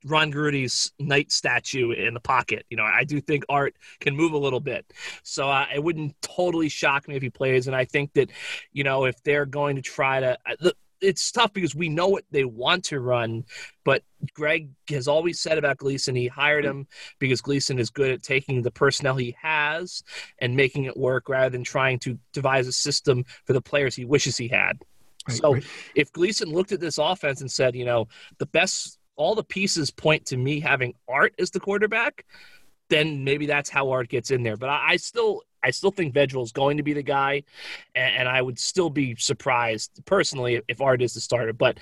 Ron 0.05 0.31
Grudy's 0.31 0.93
knight 0.99 1.31
statue 1.31 1.93
in 1.93 2.15
the 2.15 2.21
pocket. 2.21 2.65
You 2.71 2.77
know, 2.77 2.85
I 2.85 3.05
do 3.05 3.21
think 3.21 3.45
Art 3.49 3.75
can 4.01 4.17
move 4.17 4.33
a 4.33 4.39
little 4.39 4.61
bit. 4.61 4.91
So 5.23 5.49
uh, 5.49 5.67
it 5.75 5.83
wouldn't 5.83 6.15
totally 6.23 6.69
shock 6.69 7.07
me 7.07 7.17
if 7.17 7.23
he 7.23 7.31
plays. 7.31 7.67
And 7.67 7.77
I 7.77 7.85
think 7.85 8.13
that, 8.15 8.31
you 8.73 8.85
know, 8.85 9.05
if 9.05 9.23
they're 9.23 9.47
going 9.47 9.77
to 9.77 9.83
try 9.83 10.21
to. 10.21 10.39
Uh, 10.47 10.71
it's 11.01 11.33
tough 11.33 11.53
because 11.53 11.75
we 11.75 11.89
know 11.89 12.09
what 12.09 12.25
they 12.31 12.45
want 12.45 12.85
to 12.87 13.01
run, 13.01 13.45
but 13.85 14.03
Greg 14.35 14.71
has 14.89 15.09
always 15.09 15.41
said 15.41 15.59
about 15.59 15.79
Gleeson, 15.79 16.15
he 16.15 16.27
hired 16.27 16.65
him 16.65 16.87
because 17.19 17.41
Gleeson 17.41 17.79
is 17.79 17.91
good 17.91 18.11
at 18.11 18.23
taking 18.23 18.63
the 18.63 18.71
personnel 18.71 19.17
he 19.17 19.37
has 19.41 20.03
and 20.39 20.55
making 20.55 20.85
it 20.85 20.97
work 20.97 21.29
rather 21.29 21.51
than 21.51 21.65
trying 21.65 21.99
to 22.01 22.19
devise 22.33 22.67
a 22.67 22.73
system 22.73 23.25
for 23.45 23.53
the 23.53 23.63
players 23.63 23.95
he 23.95 24.05
wishes 24.05 24.37
he 24.37 24.49
had. 24.49 24.79
Right, 25.29 25.39
so 25.39 25.55
right. 25.55 25.65
if 25.95 26.13
Gleeson 26.13 26.51
looked 26.51 26.73
at 26.73 26.81
this 26.81 26.99
offense 26.99 27.41
and 27.41 27.51
said, 27.51 27.75
you 27.75 27.85
know, 27.85 28.09
the 28.39 28.47
best, 28.47 28.99
all 29.17 29.35
the 29.35 29.45
pieces 29.45 29.91
point 29.91 30.27
to 30.27 30.37
me 30.37 30.61
having 30.61 30.95
Art 31.09 31.35
as 31.39 31.51
the 31.51 31.61
quarterback, 31.61 32.25
then 32.89 33.25
maybe 33.25 33.47
that's 33.47 33.71
how 33.71 33.91
Art 33.91 34.09
gets 34.09 34.31
in 34.31 34.43
there. 34.43 34.57
But 34.57 34.69
I, 34.71 34.91
I 34.91 34.97
still, 34.97 35.43
I 35.63 35.71
still 35.71 35.91
think 35.91 36.15
Vedral 36.15 36.43
is 36.43 36.53
going 36.53 36.77
to 36.77 36.83
be 36.83 36.93
the 36.93 37.03
guy, 37.03 37.43
and, 37.95 38.17
and, 38.17 38.29
I 38.29 38.41
would 38.41 38.59
still 38.59 38.91
be 38.91 39.17
surprised 39.17 40.01
personally 40.05 40.63
if 40.69 40.81
Art 40.81 41.03
is 41.03 41.15
the 41.15 41.21
starter. 41.21 41.53
But 41.53 41.79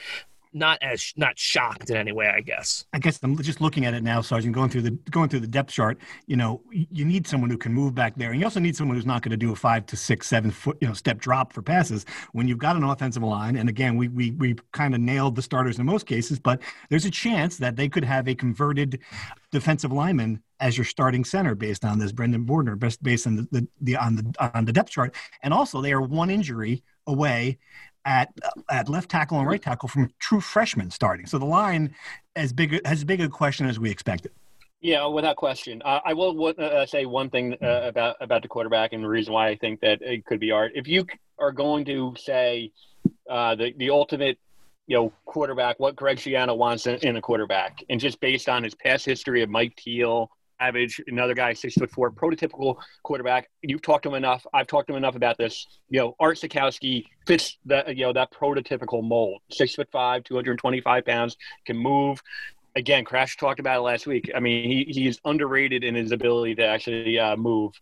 not 0.52 0.78
as 0.82 1.12
not 1.16 1.38
shocked 1.38 1.90
in 1.90 1.96
any 1.96 2.12
way, 2.12 2.26
I 2.26 2.40
guess. 2.40 2.86
I 2.92 2.98
guess 2.98 3.18
I'm 3.22 3.36
just 3.42 3.60
looking 3.60 3.84
at 3.86 3.94
it 3.94 4.02
now, 4.02 4.20
Sergeant, 4.20 4.54
going 4.54 4.70
through 4.70 4.82
the 4.82 4.90
going 5.10 5.28
through 5.28 5.40
the 5.40 5.46
depth 5.46 5.72
chart. 5.72 5.98
You 6.26 6.36
know, 6.36 6.62
you 6.70 7.04
need 7.04 7.26
someone 7.26 7.50
who 7.50 7.58
can 7.58 7.72
move 7.72 7.94
back 7.94 8.16
there, 8.16 8.30
and 8.30 8.40
you 8.40 8.46
also 8.46 8.60
need 8.60 8.76
someone 8.76 8.96
who's 8.96 9.06
not 9.06 9.22
going 9.22 9.30
to 9.30 9.36
do 9.36 9.52
a 9.52 9.56
five 9.56 9.86
to 9.86 9.96
six, 9.96 10.26
seven 10.26 10.50
foot, 10.50 10.78
you 10.80 10.88
know, 10.88 10.94
step 10.94 11.18
drop 11.18 11.52
for 11.52 11.62
passes 11.62 12.06
when 12.32 12.48
you've 12.48 12.58
got 12.58 12.76
an 12.76 12.84
offensive 12.84 13.22
line. 13.22 13.56
And 13.56 13.68
again, 13.68 13.96
we 13.96 14.08
we 14.08 14.32
we 14.32 14.56
kind 14.72 14.94
of 14.94 15.00
nailed 15.00 15.36
the 15.36 15.42
starters 15.42 15.78
in 15.78 15.86
most 15.86 16.06
cases, 16.06 16.38
but 16.38 16.60
there's 16.90 17.04
a 17.04 17.10
chance 17.10 17.56
that 17.58 17.76
they 17.76 17.88
could 17.88 18.04
have 18.04 18.28
a 18.28 18.34
converted 18.34 19.00
defensive 19.50 19.92
lineman 19.92 20.42
as 20.60 20.76
your 20.76 20.84
starting 20.84 21.24
center 21.24 21.54
based 21.54 21.84
on 21.84 21.98
this 21.98 22.12
Brendan 22.12 22.44
Bordner, 22.44 22.78
based 23.02 23.26
on 23.26 23.36
the, 23.36 23.48
the, 23.50 23.68
the 23.80 23.96
on 23.96 24.16
the 24.16 24.50
on 24.56 24.64
the 24.64 24.72
depth 24.72 24.90
chart, 24.90 25.14
and 25.42 25.54
also 25.54 25.80
they 25.80 25.92
are 25.92 26.00
one 26.00 26.30
injury 26.30 26.82
away 27.06 27.58
at 28.04 28.32
at 28.70 28.88
left 28.88 29.10
tackle 29.10 29.38
and 29.38 29.46
right 29.46 29.62
tackle 29.62 29.88
from 29.88 30.10
true 30.18 30.40
freshmen 30.40 30.90
starting. 30.90 31.26
So 31.26 31.38
the 31.38 31.44
line 31.44 31.94
as 32.36 32.52
big 32.52 32.80
as 32.84 33.04
big 33.04 33.20
a 33.20 33.28
question 33.28 33.66
as 33.66 33.78
we 33.78 33.90
expected. 33.90 34.32
Yeah, 34.80 35.06
without 35.06 35.36
question. 35.36 35.82
Uh, 35.84 36.00
I 36.04 36.14
will 36.14 36.54
uh, 36.56 36.86
say 36.86 37.04
one 37.04 37.30
thing 37.30 37.56
uh, 37.62 37.80
about 37.84 38.16
about 38.20 38.42
the 38.42 38.48
quarterback 38.48 38.92
and 38.92 39.02
the 39.02 39.08
reason 39.08 39.32
why 39.32 39.48
I 39.48 39.56
think 39.56 39.80
that 39.80 40.00
it 40.02 40.24
could 40.24 40.38
be 40.38 40.52
art. 40.52 40.72
If 40.74 40.86
you 40.86 41.04
are 41.38 41.52
going 41.52 41.84
to 41.86 42.14
say 42.16 42.72
uh, 43.28 43.56
the 43.56 43.74
the 43.76 43.90
ultimate, 43.90 44.38
you 44.86 44.96
know, 44.96 45.12
quarterback, 45.24 45.80
what 45.80 45.96
Greg 45.96 46.18
Schiano 46.18 46.56
wants 46.56 46.86
in, 46.86 46.96
in, 46.98 47.16
a 47.16 47.20
quarterback, 47.20 47.82
and 47.90 47.98
just 47.98 48.20
based 48.20 48.48
on 48.48 48.62
his 48.62 48.74
past 48.74 49.04
history 49.04 49.42
of 49.42 49.50
Mike 49.50 49.74
Teel, 49.74 50.30
Savage, 50.60 51.00
another 51.06 51.34
guy 51.34 51.52
six 51.52 51.74
foot 51.74 51.90
four, 51.90 52.10
prototypical 52.10 52.76
quarterback. 53.02 53.48
You've 53.62 53.82
talked 53.82 54.04
to 54.04 54.10
him 54.10 54.14
enough. 54.16 54.46
I've 54.52 54.66
talked 54.66 54.88
to 54.88 54.94
him 54.94 54.98
enough 54.98 55.14
about 55.14 55.38
this. 55.38 55.66
You 55.88 56.00
know, 56.00 56.16
Art 56.18 56.38
Sitkowski 56.38 57.04
fits 57.26 57.58
that 57.66 57.96
you 57.96 58.04
know 58.04 58.12
that 58.12 58.32
prototypical 58.32 59.02
mold. 59.02 59.40
Six 59.50 59.74
foot 59.74 59.88
five, 59.92 60.24
two 60.24 60.34
hundred 60.34 60.58
twenty 60.58 60.80
five 60.80 61.04
pounds, 61.04 61.36
can 61.64 61.76
move 61.76 62.20
again, 62.78 63.04
Crash 63.04 63.36
talked 63.36 63.60
about 63.60 63.78
it 63.78 63.82
last 63.82 64.06
week. 64.06 64.30
I 64.34 64.40
mean, 64.40 64.64
he, 64.70 64.84
he's 64.84 65.20
underrated 65.24 65.84
in 65.84 65.94
his 65.94 66.12
ability 66.12 66.54
to 66.56 66.66
actually 66.66 67.18
uh, 67.18 67.36
move. 67.36 67.72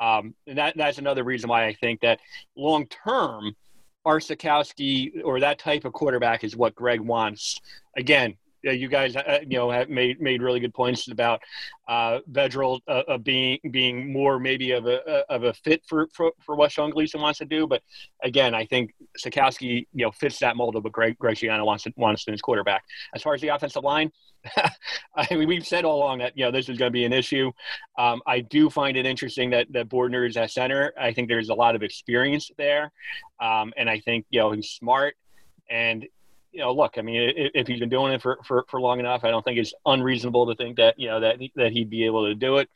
Um, 0.00 0.34
and 0.46 0.58
that, 0.58 0.76
that's 0.76 0.98
another 0.98 1.24
reason 1.24 1.48
why 1.48 1.66
I 1.66 1.74
think 1.74 2.00
that 2.00 2.20
long 2.56 2.86
term, 2.86 3.56
Art 4.04 4.24
Sitkowski 4.24 5.24
or 5.24 5.40
that 5.40 5.58
type 5.58 5.84
of 5.84 5.92
quarterback 5.92 6.44
is 6.44 6.56
what 6.56 6.74
Greg 6.74 7.00
wants. 7.00 7.60
Again, 7.96 8.36
you 8.62 8.88
guys, 8.88 9.16
uh, 9.16 9.40
you 9.42 9.58
know, 9.58 9.70
have 9.70 9.88
made 9.88 10.20
made 10.20 10.42
really 10.42 10.60
good 10.60 10.74
points 10.74 11.08
about 11.08 11.40
uh, 11.88 12.20
Vedral 12.30 12.80
uh, 12.86 13.18
being 13.18 13.58
being 13.70 14.12
more 14.12 14.38
maybe 14.38 14.72
of 14.72 14.86
a 14.86 14.98
of 15.30 15.44
a 15.44 15.52
fit 15.52 15.82
for, 15.86 16.08
for, 16.12 16.32
for 16.40 16.54
what 16.54 16.70
Sean 16.72 16.90
Gleeson 16.90 17.20
wants 17.20 17.38
to 17.40 17.44
do. 17.44 17.66
But 17.66 17.82
again, 18.22 18.54
I 18.54 18.66
think 18.66 18.94
Sitkowski, 19.18 19.86
you 19.92 20.04
know, 20.04 20.10
fits 20.10 20.38
that 20.38 20.56
mold 20.56 20.76
of 20.76 20.84
what 20.84 20.92
Greg 20.92 21.16
Schiano 21.18 21.64
wants 21.64 21.84
to, 21.84 21.92
wants 21.96 22.26
in 22.26 22.32
his 22.32 22.40
quarterback. 22.40 22.84
As 23.14 23.22
far 23.22 23.34
as 23.34 23.40
the 23.40 23.48
offensive 23.48 23.82
line, 23.82 24.12
I 25.16 25.34
mean, 25.34 25.48
we've 25.48 25.66
said 25.66 25.84
all 25.84 25.98
along 25.98 26.18
that 26.18 26.36
you 26.36 26.44
know 26.44 26.50
this 26.50 26.68
is 26.68 26.78
going 26.78 26.90
to 26.90 26.92
be 26.92 27.04
an 27.04 27.12
issue. 27.12 27.52
Um, 27.98 28.22
I 28.26 28.40
do 28.40 28.70
find 28.70 28.96
it 28.96 29.06
interesting 29.06 29.50
that 29.50 29.66
that 29.72 29.88
Bordner 29.88 30.28
is 30.28 30.36
at 30.36 30.50
center. 30.50 30.92
I 30.98 31.12
think 31.12 31.28
there's 31.28 31.48
a 31.48 31.54
lot 31.54 31.74
of 31.74 31.82
experience 31.82 32.50
there, 32.58 32.92
um, 33.40 33.72
and 33.76 33.88
I 33.90 34.00
think 34.00 34.26
you 34.30 34.40
know 34.40 34.52
he's 34.52 34.70
smart 34.70 35.14
and 35.70 36.06
you 36.52 36.60
know, 36.60 36.72
look, 36.72 36.98
I 36.98 37.02
mean, 37.02 37.32
if 37.34 37.66
he's 37.66 37.80
been 37.80 37.88
doing 37.88 38.12
it 38.12 38.20
for, 38.20 38.38
for, 38.46 38.64
for 38.68 38.80
long 38.80 39.00
enough, 39.00 39.24
I 39.24 39.30
don't 39.30 39.42
think 39.42 39.58
it's 39.58 39.72
unreasonable 39.86 40.46
to 40.46 40.54
think 40.54 40.76
that, 40.76 40.98
you 40.98 41.08
know, 41.08 41.18
that, 41.20 41.38
that 41.56 41.72
he'd 41.72 41.88
be 41.88 42.04
able 42.04 42.26
to 42.26 42.34
do 42.34 42.58
it. 42.58 42.68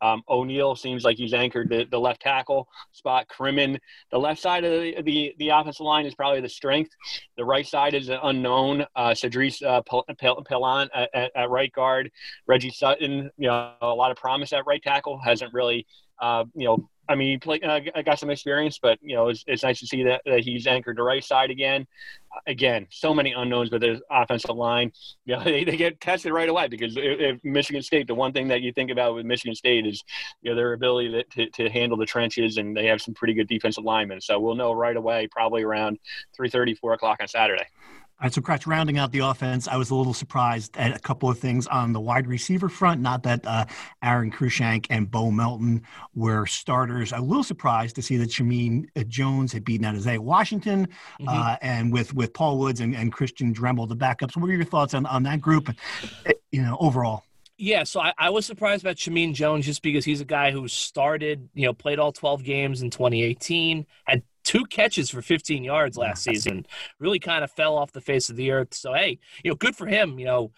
Um, 0.00 0.22
O'Neal 0.28 0.76
seems 0.76 1.04
like 1.04 1.16
he's 1.16 1.34
anchored 1.34 1.68
the, 1.68 1.86
the 1.90 1.98
left 1.98 2.22
tackle 2.22 2.68
spot. 2.92 3.26
Crimmin, 3.28 3.78
the 4.12 4.18
left 4.18 4.40
side 4.40 4.64
of 4.64 4.70
the, 4.70 5.02
the, 5.02 5.34
the 5.38 5.48
offensive 5.48 5.84
line 5.84 6.06
is 6.06 6.14
probably 6.14 6.40
the 6.40 6.48
strength. 6.48 6.92
The 7.36 7.44
right 7.44 7.66
side 7.66 7.94
is 7.94 8.08
an 8.08 8.20
unknown. 8.22 8.86
Uh, 8.94 9.14
Cedric 9.14 9.54
uh, 9.62 9.82
at, 10.94 11.30
at, 11.34 11.50
right 11.50 11.72
guard. 11.72 12.10
Reggie 12.46 12.70
Sutton, 12.70 13.30
you 13.36 13.48
know, 13.48 13.72
a 13.80 13.86
lot 13.88 14.12
of 14.12 14.16
promise 14.16 14.52
at 14.52 14.64
right 14.66 14.82
tackle, 14.82 15.18
hasn't 15.18 15.52
really, 15.52 15.86
uh, 16.20 16.44
you 16.54 16.66
know, 16.66 16.88
I 17.08 17.14
mean, 17.14 17.28
he 17.28 17.38
played, 17.38 17.64
uh, 17.64 17.80
got 18.02 18.18
some 18.18 18.30
experience, 18.30 18.78
but 18.80 18.98
you 19.02 19.14
know, 19.14 19.28
it's, 19.28 19.44
it's 19.46 19.62
nice 19.62 19.80
to 19.80 19.86
see 19.86 20.02
that, 20.04 20.22
that 20.24 20.40
he's 20.40 20.66
anchored 20.66 20.96
the 20.96 21.02
right 21.02 21.22
side 21.22 21.50
again. 21.50 21.86
Uh, 22.34 22.40
again, 22.46 22.86
so 22.90 23.12
many 23.12 23.32
unknowns 23.32 23.70
with 23.70 23.82
his 23.82 24.00
offensive 24.10 24.56
line. 24.56 24.92
You 25.26 25.36
know, 25.36 25.44
they, 25.44 25.64
they 25.64 25.78
get 25.78 26.02
tested 26.02 26.32
right 26.32 26.50
away 26.50 26.68
because 26.68 26.98
if, 26.98 27.18
if, 27.18 27.44
Michigan 27.44 27.80
State, 27.80 28.06
the 28.06 28.14
one 28.14 28.34
thing 28.34 28.48
that 28.48 28.60
you 28.60 28.74
think 28.74 28.90
about 28.90 29.14
with 29.14 29.24
Michigan 29.24 29.54
State 29.54 29.86
is 29.86 30.04
you 30.42 30.50
know 30.50 30.56
their 30.56 30.74
ability 30.74 31.10
to, 31.12 31.24
to, 31.24 31.50
to, 31.50 31.70
handle 31.70 31.96
the 31.96 32.04
trenches, 32.04 32.58
and 32.58 32.76
they 32.76 32.84
have 32.86 33.00
some 33.00 33.14
pretty 33.14 33.32
good 33.32 33.48
defensive 33.48 33.84
linemen. 33.84 34.20
So 34.20 34.38
we'll 34.38 34.54
know 34.54 34.72
right 34.72 34.96
away, 34.96 35.28
probably 35.30 35.62
around 35.62 35.98
3:30, 36.38 36.76
4 36.76 36.92
o'clock 36.92 37.18
on 37.20 37.28
Saturday. 37.28 37.64
All 38.20 38.26
right, 38.26 38.32
so 38.32 38.40
Kratch, 38.40 38.64
rounding 38.66 38.96
out 38.96 39.10
the 39.10 39.18
offense, 39.18 39.66
I 39.66 39.76
was 39.76 39.90
a 39.90 39.94
little 39.96 40.14
surprised 40.14 40.76
at 40.76 40.94
a 40.96 41.00
couple 41.00 41.28
of 41.28 41.38
things 41.38 41.66
on 41.66 41.92
the 41.92 42.00
wide 42.00 42.28
receiver 42.28 42.68
front. 42.68 43.00
Not 43.00 43.24
that 43.24 43.44
uh, 43.44 43.64
Aron 44.04 44.30
Cruikshank 44.30 44.86
and 44.88 45.10
Bo 45.10 45.32
Melton 45.32 45.82
were 46.14 46.46
starters. 46.46 47.12
I 47.12 47.18
was 47.18 47.26
a 47.26 47.28
little 47.28 47.42
surprised 47.42 47.96
to 47.96 48.02
see 48.02 48.16
that 48.18 48.30
Shameen 48.30 48.86
uh, 48.96 49.02
Jones 49.08 49.52
had 49.52 49.64
beaten 49.64 49.84
out 49.84 49.96
Isaiah 49.96 50.22
Washington, 50.22 50.86
mm-hmm. 50.86 51.28
uh, 51.28 51.56
and 51.60 51.92
with 51.92 52.14
with 52.14 52.32
Paul 52.32 52.58
Woods 52.58 52.80
and, 52.80 52.94
and 52.94 53.12
Christian 53.12 53.52
Dremel, 53.52 53.88
the 53.88 53.96
backups. 53.96 54.36
What 54.36 54.48
are 54.48 54.54
your 54.54 54.64
thoughts 54.64 54.94
on, 54.94 55.06
on 55.06 55.24
that 55.24 55.40
group? 55.40 55.68
Uh, 55.68 56.32
you 56.52 56.62
know, 56.62 56.76
overall. 56.78 57.24
Yeah, 57.56 57.84
so 57.84 58.00
I, 58.00 58.12
I, 58.18 58.30
was 58.30 58.46
surprised 58.46 58.82
about 58.82 58.96
Shameen 58.96 59.32
Jones 59.32 59.64
just 59.64 59.82
because 59.82 60.04
he's 60.04 60.20
a 60.20 60.24
guy 60.24 60.50
who 60.50 60.66
started, 60.66 61.48
you 61.54 61.66
know, 61.66 61.72
played 61.72 62.00
all 62.00 62.10
12 62.10 62.42
games 62.42 62.82
in 62.82 62.90
2018, 62.90 63.86
had 64.04 64.22
two 64.44 64.64
catches 64.66 65.10
for 65.10 65.22
15 65.22 65.64
yards 65.64 65.96
last 65.96 66.22
season. 66.22 66.66
Really 66.98 67.18
kind 67.18 67.42
of 67.42 67.50
fell 67.50 67.76
off 67.76 67.92
the 67.92 68.00
face 68.00 68.28
of 68.30 68.36
the 68.36 68.50
earth. 68.50 68.74
So 68.74 68.92
hey, 68.92 69.18
you 69.42 69.50
know, 69.50 69.56
good 69.56 69.74
for 69.74 69.86
him. 69.86 70.18
You 70.18 70.26
know, 70.26 70.52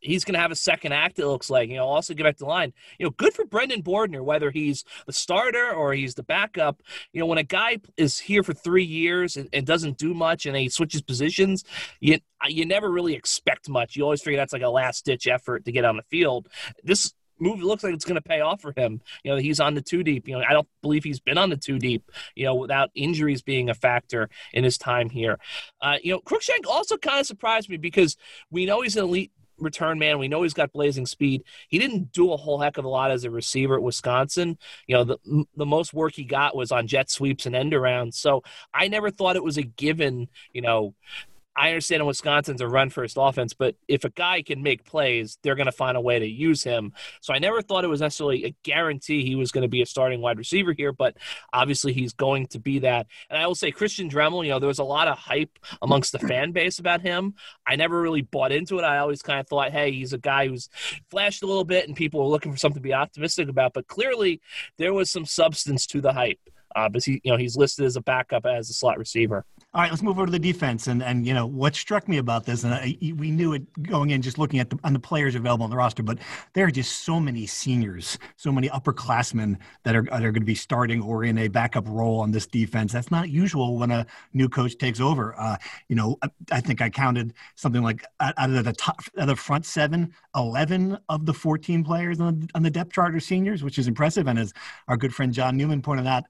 he's 0.00 0.24
going 0.24 0.34
to 0.34 0.40
have 0.40 0.50
a 0.50 0.56
second 0.56 0.92
act. 0.92 1.18
It 1.18 1.26
looks 1.26 1.50
like. 1.50 1.68
You 1.68 1.76
know, 1.76 1.86
also 1.86 2.14
get 2.14 2.24
back 2.24 2.36
to 2.36 2.44
the 2.44 2.50
line. 2.50 2.72
You 2.98 3.06
know, 3.06 3.10
good 3.10 3.34
for 3.34 3.44
Brendan 3.44 3.82
Bordner, 3.82 4.24
whether 4.24 4.50
he's 4.50 4.84
the 5.06 5.12
starter 5.12 5.72
or 5.72 5.92
he's 5.92 6.14
the 6.14 6.22
backup. 6.22 6.82
You 7.12 7.20
know, 7.20 7.26
when 7.26 7.38
a 7.38 7.44
guy 7.44 7.78
is 7.96 8.18
here 8.18 8.42
for 8.42 8.54
three 8.54 8.84
years 8.84 9.36
and, 9.36 9.48
and 9.52 9.66
doesn't 9.66 9.98
do 9.98 10.14
much 10.14 10.46
and 10.46 10.56
he 10.56 10.68
switches 10.68 11.02
positions, 11.02 11.64
you 12.00 12.18
you 12.48 12.66
never 12.66 12.90
really 12.90 13.14
expect 13.14 13.68
much. 13.68 13.96
You 13.96 14.04
always 14.04 14.22
figure 14.22 14.38
that's 14.38 14.52
like 14.52 14.62
a 14.62 14.68
last 14.68 15.04
ditch 15.04 15.26
effort 15.26 15.64
to 15.64 15.72
get 15.72 15.84
on 15.84 15.96
the 15.96 16.02
field. 16.04 16.48
This 16.84 17.12
move 17.38 17.62
looks 17.62 17.82
like 17.82 17.94
it's 17.94 18.04
going 18.04 18.16
to 18.16 18.22
pay 18.22 18.40
off 18.40 18.60
for 18.60 18.72
him. 18.76 19.00
You 19.24 19.32
know, 19.32 19.36
he's 19.38 19.60
on 19.60 19.74
the 19.74 19.82
two 19.82 20.02
deep. 20.02 20.28
You 20.28 20.38
know, 20.38 20.44
I 20.48 20.52
don't 20.52 20.68
believe 20.82 21.04
he's 21.04 21.20
been 21.20 21.38
on 21.38 21.50
the 21.50 21.56
two 21.56 21.78
deep. 21.78 22.10
You 22.34 22.46
know, 22.46 22.54
without 22.54 22.90
injuries 22.94 23.42
being 23.42 23.70
a 23.70 23.74
factor 23.74 24.28
in 24.52 24.64
his 24.64 24.78
time 24.78 25.10
here. 25.10 25.38
Uh, 25.80 25.96
you 26.02 26.12
know, 26.12 26.20
Cruikshank 26.20 26.66
also 26.68 26.96
kind 26.96 27.20
of 27.20 27.26
surprised 27.26 27.68
me 27.68 27.76
because 27.76 28.16
we 28.50 28.66
know 28.66 28.82
he's 28.82 28.96
an 28.96 29.04
elite 29.04 29.32
return 29.58 29.98
man. 29.98 30.18
We 30.18 30.28
know 30.28 30.42
he's 30.42 30.54
got 30.54 30.72
blazing 30.72 31.06
speed. 31.06 31.44
He 31.68 31.78
didn't 31.78 32.12
do 32.12 32.32
a 32.32 32.36
whole 32.36 32.58
heck 32.60 32.78
of 32.78 32.84
a 32.84 32.88
lot 32.88 33.10
as 33.10 33.24
a 33.24 33.30
receiver 33.30 33.76
at 33.76 33.82
Wisconsin. 33.82 34.58
You 34.86 34.96
know, 34.96 35.04
the 35.04 35.44
the 35.56 35.66
most 35.66 35.94
work 35.94 36.14
he 36.14 36.24
got 36.24 36.56
was 36.56 36.72
on 36.72 36.86
jet 36.86 37.10
sweeps 37.10 37.46
and 37.46 37.56
end 37.56 37.72
arounds. 37.72 38.14
So 38.14 38.42
I 38.72 38.88
never 38.88 39.10
thought 39.10 39.36
it 39.36 39.44
was 39.44 39.56
a 39.56 39.62
given. 39.62 40.28
You 40.52 40.62
know 40.62 40.94
I 41.56 41.68
understand 41.68 42.00
in 42.00 42.06
Wisconsin's 42.06 42.60
a 42.60 42.68
run 42.68 42.90
first 42.90 43.16
offense, 43.18 43.54
but 43.54 43.76
if 43.88 44.04
a 44.04 44.10
guy 44.10 44.42
can 44.42 44.62
make 44.62 44.84
plays, 44.84 45.38
they're 45.42 45.54
going 45.54 45.66
to 45.66 45.72
find 45.72 45.96
a 45.96 46.00
way 46.00 46.18
to 46.18 46.26
use 46.26 46.62
him. 46.62 46.92
So 47.20 47.32
I 47.32 47.38
never 47.38 47.62
thought 47.62 47.84
it 47.84 47.88
was 47.88 48.00
necessarily 48.00 48.44
a 48.44 48.54
guarantee 48.62 49.24
he 49.24 49.36
was 49.36 49.52
going 49.52 49.62
to 49.62 49.68
be 49.68 49.80
a 49.80 49.86
starting 49.86 50.20
wide 50.20 50.38
receiver 50.38 50.72
here, 50.72 50.92
but 50.92 51.16
obviously 51.52 51.92
he's 51.92 52.12
going 52.12 52.46
to 52.48 52.58
be 52.58 52.80
that. 52.80 53.06
And 53.30 53.38
I 53.38 53.46
will 53.46 53.54
say 53.54 53.70
Christian 53.70 54.10
Dremel, 54.10 54.44
you 54.44 54.50
know, 54.50 54.58
there 54.58 54.68
was 54.68 54.78
a 54.78 54.84
lot 54.84 55.08
of 55.08 55.16
hype 55.16 55.58
amongst 55.80 56.12
the 56.12 56.18
fan 56.18 56.52
base 56.52 56.78
about 56.78 57.00
him. 57.00 57.34
I 57.66 57.76
never 57.76 58.00
really 58.00 58.22
bought 58.22 58.52
into 58.52 58.78
it. 58.78 58.84
I 58.84 58.98
always 58.98 59.22
kind 59.22 59.40
of 59.40 59.48
thought, 59.48 59.72
hey, 59.72 59.92
he's 59.92 60.12
a 60.12 60.18
guy 60.18 60.48
who's 60.48 60.68
flashed 61.10 61.42
a 61.42 61.46
little 61.46 61.64
bit 61.64 61.88
and 61.88 61.96
people 61.96 62.20
were 62.20 62.30
looking 62.30 62.52
for 62.52 62.58
something 62.58 62.82
to 62.82 62.86
be 62.86 62.94
optimistic 62.94 63.48
about. 63.48 63.72
But 63.72 63.86
clearly 63.86 64.40
there 64.76 64.92
was 64.92 65.10
some 65.10 65.24
substance 65.24 65.86
to 65.86 66.00
the 66.00 66.12
hype. 66.12 66.40
Uh, 66.74 66.90
but 66.90 67.02
he, 67.02 67.20
you 67.24 67.32
know, 67.32 67.38
he's 67.38 67.56
listed 67.56 67.86
as 67.86 67.96
a 67.96 68.02
backup 68.02 68.44
as 68.44 68.68
a 68.68 68.74
slot 68.74 68.98
receiver. 68.98 69.46
All 69.76 69.82
right, 69.82 69.90
let's 69.90 70.02
move 70.02 70.16
over 70.16 70.24
to 70.24 70.32
the 70.32 70.38
defense. 70.38 70.86
And 70.86 71.02
and 71.02 71.26
you 71.26 71.34
know 71.34 71.44
what 71.44 71.76
struck 71.76 72.08
me 72.08 72.16
about 72.16 72.46
this, 72.46 72.64
and 72.64 72.72
I, 72.72 72.96
we 73.14 73.30
knew 73.30 73.52
it 73.52 73.82
going 73.82 74.08
in, 74.08 74.22
just 74.22 74.38
looking 74.38 74.58
at 74.58 74.70
the 74.70 74.78
on 74.84 74.94
the 74.94 74.98
players 74.98 75.34
available 75.34 75.64
on 75.64 75.70
the 75.70 75.76
roster, 75.76 76.02
but 76.02 76.18
there 76.54 76.64
are 76.64 76.70
just 76.70 77.04
so 77.04 77.20
many 77.20 77.44
seniors, 77.44 78.18
so 78.36 78.50
many 78.50 78.70
upperclassmen 78.70 79.58
that 79.82 79.94
are 79.94 80.04
that 80.04 80.24
are 80.24 80.32
going 80.32 80.40
to 80.40 80.46
be 80.46 80.54
starting 80.54 81.02
or 81.02 81.24
in 81.24 81.36
a 81.36 81.48
backup 81.48 81.86
role 81.86 82.20
on 82.20 82.30
this 82.30 82.46
defense. 82.46 82.90
That's 82.90 83.10
not 83.10 83.28
usual 83.28 83.76
when 83.76 83.90
a 83.90 84.06
new 84.32 84.48
coach 84.48 84.78
takes 84.78 84.98
over. 84.98 85.38
Uh, 85.38 85.58
you 85.88 85.96
know, 85.96 86.16
I, 86.22 86.28
I, 86.52 86.60
think 86.62 86.80
I 86.80 86.88
counted 86.88 87.34
something 87.54 87.82
like 87.82 88.02
out 88.18 88.32
of 88.38 88.64
the 88.64 88.72
top, 88.72 89.02
out 89.18 89.24
of 89.24 89.26
the 89.26 89.36
front 89.36 89.66
seven, 89.66 90.14
11 90.34 90.96
of 91.10 91.26
the 91.26 91.34
14 91.34 91.84
players 91.84 92.18
on, 92.18 92.48
on 92.54 92.62
the 92.62 92.70
depth 92.70 92.92
chart 92.92 93.14
are 93.14 93.20
seniors, 93.20 93.62
which 93.62 93.78
is 93.78 93.88
impressive. 93.88 94.26
And 94.26 94.38
as 94.38 94.54
our 94.88 94.96
good 94.96 95.14
friend 95.14 95.34
John 95.34 95.58
Newman 95.58 95.82
pointed 95.82 96.06
out, 96.06 96.24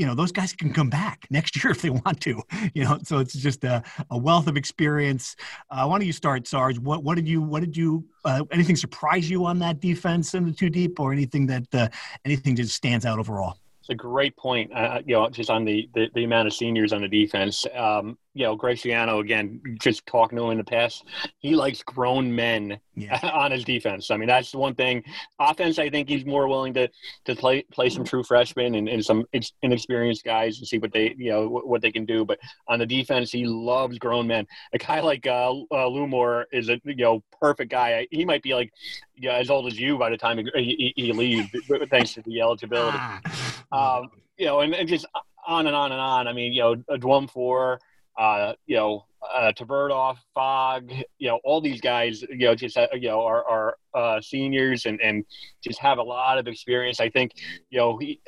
you 0.00 0.06
know 0.06 0.14
those 0.14 0.32
guys 0.32 0.54
can 0.54 0.72
come 0.72 0.88
back 0.88 1.26
next 1.28 1.62
year 1.62 1.70
if 1.76 1.82
they 1.82 1.90
want 1.90 2.20
to 2.22 2.42
you 2.72 2.82
know 2.82 2.98
so 3.04 3.18
it's 3.18 3.34
just 3.34 3.62
a, 3.64 3.82
a 4.10 4.16
wealth 4.16 4.46
of 4.46 4.56
experience. 4.56 5.36
Uh, 5.70 5.84
why 5.84 5.98
don't 5.98 6.06
you 6.06 6.12
start 6.12 6.46
sarge? 6.46 6.78
What, 6.78 7.04
what 7.04 7.16
did 7.16 7.28
you 7.28 7.42
what 7.42 7.60
did 7.60 7.76
you 7.76 8.06
uh, 8.24 8.42
anything 8.50 8.76
surprise 8.76 9.28
you 9.28 9.44
on 9.44 9.58
that 9.58 9.80
defense 9.80 10.32
in 10.34 10.46
the 10.46 10.52
two 10.52 10.70
deep 10.70 10.98
or 10.98 11.12
anything 11.12 11.46
that 11.48 11.66
uh, 11.74 11.88
anything 12.24 12.56
just 12.56 12.74
stands 12.74 13.04
out 13.04 13.18
overall? 13.18 13.58
It's 13.80 13.90
a 13.90 13.94
great 13.94 14.34
point 14.36 14.72
uh, 14.72 15.02
you 15.04 15.14
know 15.14 15.28
just 15.28 15.50
on 15.50 15.66
the, 15.66 15.88
the, 15.94 16.08
the 16.14 16.24
amount 16.24 16.48
of 16.48 16.54
seniors 16.54 16.94
on 16.94 17.02
the 17.02 17.08
defense. 17.08 17.66
Um, 17.74 18.16
you 18.34 18.44
know, 18.44 18.56
Graciano 18.56 19.20
again, 19.20 19.60
just 19.80 20.06
talking 20.06 20.38
to 20.38 20.44
him 20.44 20.52
in 20.52 20.58
the 20.58 20.64
past, 20.64 21.04
he 21.38 21.56
likes 21.56 21.82
grown 21.82 22.34
men 22.34 22.78
yeah. 22.94 23.18
on 23.32 23.50
his 23.50 23.64
defense. 23.64 24.10
I 24.10 24.16
mean, 24.16 24.28
that's 24.28 24.52
the 24.52 24.58
one 24.58 24.74
thing. 24.74 25.02
Offense, 25.40 25.78
I 25.78 25.90
think 25.90 26.08
he's 26.08 26.24
more 26.24 26.46
willing 26.46 26.72
to 26.74 26.88
to 27.24 27.34
play 27.34 27.62
play 27.72 27.90
some 27.90 28.04
true 28.04 28.22
freshmen 28.22 28.76
and, 28.76 28.88
and 28.88 29.04
some 29.04 29.24
inexperienced 29.62 30.24
guys 30.24 30.58
and 30.58 30.66
see 30.66 30.78
what 30.78 30.92
they 30.92 31.14
you 31.18 31.30
know 31.30 31.48
what 31.48 31.82
they 31.82 31.90
can 31.90 32.04
do. 32.04 32.24
But 32.24 32.38
on 32.68 32.78
the 32.78 32.86
defense, 32.86 33.32
he 33.32 33.46
loves 33.46 33.98
grown 33.98 34.28
men. 34.28 34.46
A 34.72 34.78
guy 34.78 35.00
like 35.00 35.26
uh, 35.26 35.50
uh, 35.50 35.88
Lumor 35.88 36.44
is 36.52 36.68
a 36.68 36.80
you 36.84 36.96
know 36.96 37.22
perfect 37.40 37.70
guy. 37.70 38.06
He 38.10 38.24
might 38.24 38.42
be 38.42 38.54
like 38.54 38.72
yeah, 39.16 39.34
as 39.34 39.50
old 39.50 39.66
as 39.66 39.78
you 39.78 39.98
by 39.98 40.10
the 40.10 40.16
time 40.16 40.38
he, 40.38 40.50
he, 40.54 40.92
he 40.96 41.12
leaves, 41.12 41.48
thanks 41.90 42.14
to 42.14 42.22
the 42.22 42.40
eligibility. 42.40 42.98
Ah. 42.98 43.98
Um, 43.98 44.10
you 44.38 44.46
know, 44.46 44.60
and, 44.60 44.74
and 44.74 44.88
just 44.88 45.06
on 45.46 45.66
and 45.66 45.76
on 45.76 45.92
and 45.92 46.00
on. 46.00 46.28
I 46.28 46.32
mean, 46.32 46.52
you 46.52 46.62
know, 46.62 46.72
a 46.88 46.96
Dwumfour 46.96 47.78
uh, 48.20 48.52
you 48.66 48.76
know, 48.76 49.06
uh, 49.34 49.50
Tverdov, 49.58 50.18
Fogg, 50.34 50.92
you 51.18 51.28
know, 51.28 51.40
all 51.42 51.60
these 51.60 51.80
guys, 51.80 52.22
you 52.22 52.46
know, 52.46 52.54
just, 52.54 52.76
uh, 52.76 52.86
you 52.92 53.08
know, 53.08 53.22
are, 53.22 53.44
are 53.48 53.76
uh, 53.94 54.20
seniors 54.20 54.84
and, 54.84 55.00
and 55.00 55.24
just 55.64 55.78
have 55.78 55.98
a 55.98 56.02
lot 56.02 56.36
of 56.38 56.46
experience. 56.46 57.00
I 57.00 57.08
think, 57.08 57.32
you 57.70 57.78
know, 57.78 57.96
he, 57.96 58.20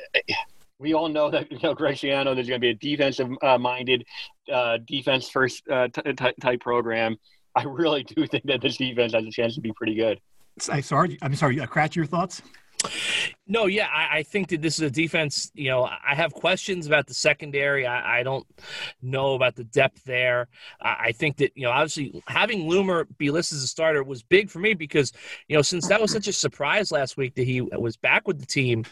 we 0.79 0.93
all 0.93 1.09
know 1.09 1.29
that, 1.29 1.51
you 1.51 1.59
know, 1.61 1.75
Greg 1.75 1.95
Schiano, 1.95 2.33
there's 2.33 2.47
going 2.47 2.59
to 2.59 2.67
be 2.67 2.69
a 2.69 2.73
defensive 2.73 3.29
uh, 3.43 3.57
minded, 3.59 4.03
uh, 4.51 4.79
defense 4.85 5.29
first 5.29 5.63
uh, 5.69 5.87
t- 5.89 6.13
t- 6.13 6.33
type 6.41 6.59
program. 6.59 7.15
I 7.55 7.63
really 7.63 8.03
do 8.03 8.25
think 8.25 8.45
that 8.45 8.61
this 8.61 8.77
defense 8.77 9.13
has 9.13 9.25
a 9.25 9.31
chance 9.31 9.53
to 9.55 9.61
be 9.61 9.71
pretty 9.73 9.93
good. 9.93 10.19
I'm 10.69 10.81
sorry, 10.81 11.19
I'm 11.21 11.35
sorry. 11.35 11.57
Kratch, 11.57 11.95
your 11.95 12.07
thoughts? 12.07 12.41
No, 13.47 13.65
yeah, 13.65 13.87
I, 13.93 14.19
I, 14.19 14.23
think 14.23 14.49
that 14.49 14.61
this 14.61 14.75
is 14.75 14.81
a 14.81 14.89
defense. 14.89 15.51
You 15.53 15.69
know, 15.69 15.83
I 15.83 16.15
have 16.15 16.33
questions 16.33 16.87
about 16.87 17.07
the 17.07 17.13
secondary. 17.13 17.85
I, 17.85 18.19
I 18.19 18.23
don't 18.23 18.45
know 19.01 19.33
about 19.33 19.55
the 19.55 19.65
depth 19.65 20.03
there. 20.05 20.47
I, 20.81 20.95
I, 20.99 21.11
think 21.11 21.37
that 21.37 21.51
you 21.55 21.63
know, 21.63 21.71
obviously, 21.71 22.23
having 22.27 22.69
Lumor 22.69 23.05
be 23.17 23.31
listed 23.31 23.57
as 23.57 23.63
a 23.63 23.67
starter 23.67 24.03
was 24.03 24.23
big 24.23 24.49
for 24.49 24.59
me 24.59 24.73
because 24.73 25.11
you 25.47 25.55
know, 25.55 25.61
since 25.61 25.87
that 25.87 26.01
was 26.01 26.11
such 26.11 26.27
a 26.27 26.33
surprise 26.33 26.91
last 26.91 27.17
week 27.17 27.35
that 27.35 27.45
he 27.45 27.61
was 27.61 27.97
back 27.97 28.27
with 28.27 28.39
the 28.39 28.45
team, 28.45 28.85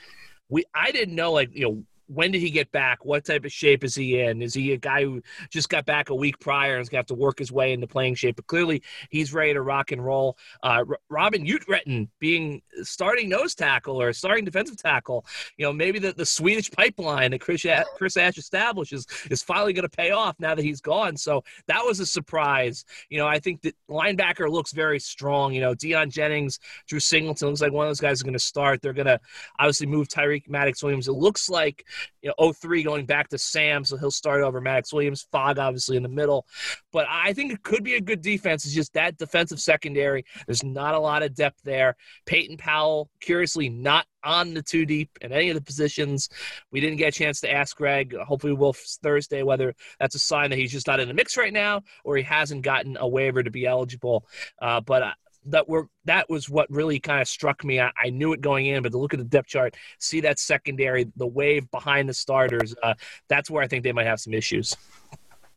we 0.50 0.66
I 0.76 0.92
didn't 0.92 1.16
know 1.16 1.32
like 1.32 1.50
you 1.54 1.64
know 1.64 1.84
when 2.14 2.32
did 2.32 2.42
he 2.42 2.50
get 2.50 2.72
back? 2.72 3.06
What 3.06 3.26
type 3.26 3.46
of 3.46 3.52
shape 3.52 3.84
is 3.84 3.96
he 3.96 4.20
in? 4.20 4.42
Is 4.42 4.54
he 4.54 4.74
a 4.74 4.78
guy 4.78 5.04
who 5.04 5.22
just 5.50 5.70
got 5.70 5.86
back 5.86 6.10
a 6.10 6.16
week 6.16 6.40
prior 6.40 6.76
and 6.76 6.82
is 6.82 6.90
going 6.90 6.98
to 6.98 7.00
have 7.00 7.18
to 7.18 7.22
work 7.22 7.40
his 7.40 7.52
way 7.52 7.72
into 7.72 7.88
playing 7.88 8.16
shape? 8.16 8.36
But 8.36 8.48
clearly, 8.48 8.84
he's 9.10 9.34
ready 9.34 9.54
to 9.54 9.62
rock 9.62 9.92
and 9.92 10.04
roll. 10.04 10.38
Uh, 10.62 10.84
R- 10.88 11.00
Robin 11.10 11.46
Utretten 11.46 12.10
being 12.20 12.62
starting 12.84 13.30
nose 13.30 13.56
tackle 13.56 14.02
or 14.02 14.12
starting 14.14 14.44
defensive 14.44 14.78
tackle, 14.78 15.26
you 15.58 15.66
know, 15.66 15.72
maybe 15.72 16.00
the, 16.00 16.12
the 16.12 16.26
Swedish 16.26 16.70
pipeline 16.72 17.32
that 17.32 17.40
Chris, 17.40 17.66
Chris 17.96 18.18
Ash 18.18 18.38
establishes 18.38 19.08
is 19.30 19.42
finally 19.42 19.74
going 19.74 19.88
to 19.88 19.98
pay 19.98 20.12
off 20.12 20.36
now 20.40 20.54
that 20.54 20.64
he's 20.64 20.82
gone. 20.82 21.16
So 21.16 21.44
that 21.68 21.84
was 21.86 22.00
a 22.00 22.06
surprise. 22.06 22.84
You 23.10 23.20
know, 23.20 23.28
I 23.28 23.40
think 23.40 23.62
that 23.62 23.76
linebacker 23.90 24.50
looks 24.50 24.74
very 24.74 25.00
strong. 25.00 25.54
You 25.54 25.62
know, 25.62 25.74
Deion 25.74 26.12
Jennings, 26.12 26.60
Drew 26.88 27.00
Singleton 27.00 27.50
looks 27.50 27.62
like 27.62 27.72
one 27.72 27.86
of 27.86 27.90
those 27.90 28.02
guys 28.02 28.22
are 28.22 28.26
going 28.26 28.34
to 28.34 28.40
start. 28.40 28.82
They're 28.82 28.94
going 28.94 29.08
to 29.08 29.20
obviously 29.60 29.88
move 29.88 30.08
Tyreek 30.08 30.50
Maddox 30.50 30.84
Williams. 30.84 31.08
It 31.08 31.14
looks 31.14 31.50
like 31.50 31.86
you 32.22 32.32
know 32.38 32.52
03 32.52 32.84
going 32.84 33.06
back 33.06 33.30
to 33.30 33.38
Sam, 33.38 33.84
so 33.84 33.98
he'll 33.98 34.12
start 34.12 34.42
over 34.42 34.62
Max 34.62 34.94
Williams, 34.94 35.28
Fogg 35.32 35.60
obviously 35.60 35.98
in 35.98 36.04
the 36.04 36.10
middle. 36.10 36.46
But 36.92 37.08
I 37.10 37.34
think 37.34 37.52
it 37.52 37.64
could 37.64 37.84
be 37.84 37.96
a 37.96 38.02
good 38.02 38.22
defense. 38.22 38.66
It's 38.66 38.74
just 38.74 38.94
that 38.94 39.18
defensive 39.18 39.60
secondary. 39.60 40.26
There's 40.46 40.64
not 40.64 40.94
a 40.96 41.00
lot 41.00 41.24
of 41.24 41.34
depth 41.34 41.62
there. 41.64 41.96
Peyton 42.26 42.58
Powell, 42.58 43.10
curiously, 43.20 43.70
not 43.70 44.06
on 44.24 44.54
the 44.54 44.62
two 44.62 44.86
deep 44.86 45.10
in 45.22 45.32
any 45.32 45.50
of 45.50 45.56
the 45.56 45.62
positions. 45.62 46.30
We 46.72 46.80
didn't 46.80 46.98
get 46.98 47.10
a 47.10 47.18
chance 47.18 47.42
to 47.42 47.52
ask 47.52 47.76
Greg. 47.76 48.16
Hopefully, 48.16 48.54
we'll 48.54 48.74
Thursday 48.74 49.44
whether 49.44 49.74
that's 50.00 50.16
a 50.16 50.20
sign 50.20 50.50
that 50.52 50.60
he's 50.60 50.72
just 50.72 50.88
not 50.88 51.00
in 51.00 51.08
the 51.08 51.14
mix 51.14 51.38
right 51.38 51.54
now 51.54 51.82
or 52.04 52.18
he 52.18 52.24
hasn't 52.24 52.62
gotten 52.62 52.98
a 53.00 53.08
waiver 53.08 53.44
to 53.44 53.52
be 53.52 53.66
eligible. 53.66 54.26
Uh, 54.62 54.82
but 54.82 55.16
that 55.46 55.68
were 55.68 55.88
that 56.06 56.30
was 56.30 56.50
what 56.50 56.70
really 56.70 57.00
kind 57.00 57.22
of 57.22 57.28
struck 57.28 57.64
me. 57.64 57.80
I, 57.80 57.92
I, 58.02 58.10
knew 58.10 58.34
it 58.34 58.42
going 58.42 58.68
in, 58.68 58.84
but 58.84 58.92
to 58.92 58.98
look 58.98 59.14
at 59.14 59.20
the 59.20 59.26
depth 59.26 59.48
chart, 59.48 59.76
see 60.00 60.22
that 60.22 60.40
secondary, 60.40 61.12
the 61.16 61.28
wave 61.28 61.70
behind 61.72 62.08
the 62.08 62.14
starters, 62.14 62.76
uh, 62.84 62.94
that's 63.28 63.50
where 63.50 63.64
I 63.64 63.68
think 63.68 63.84
they 63.84 63.92
might 63.92 64.06
have 64.06 64.20
some 64.20 64.34
issues. 64.34 64.76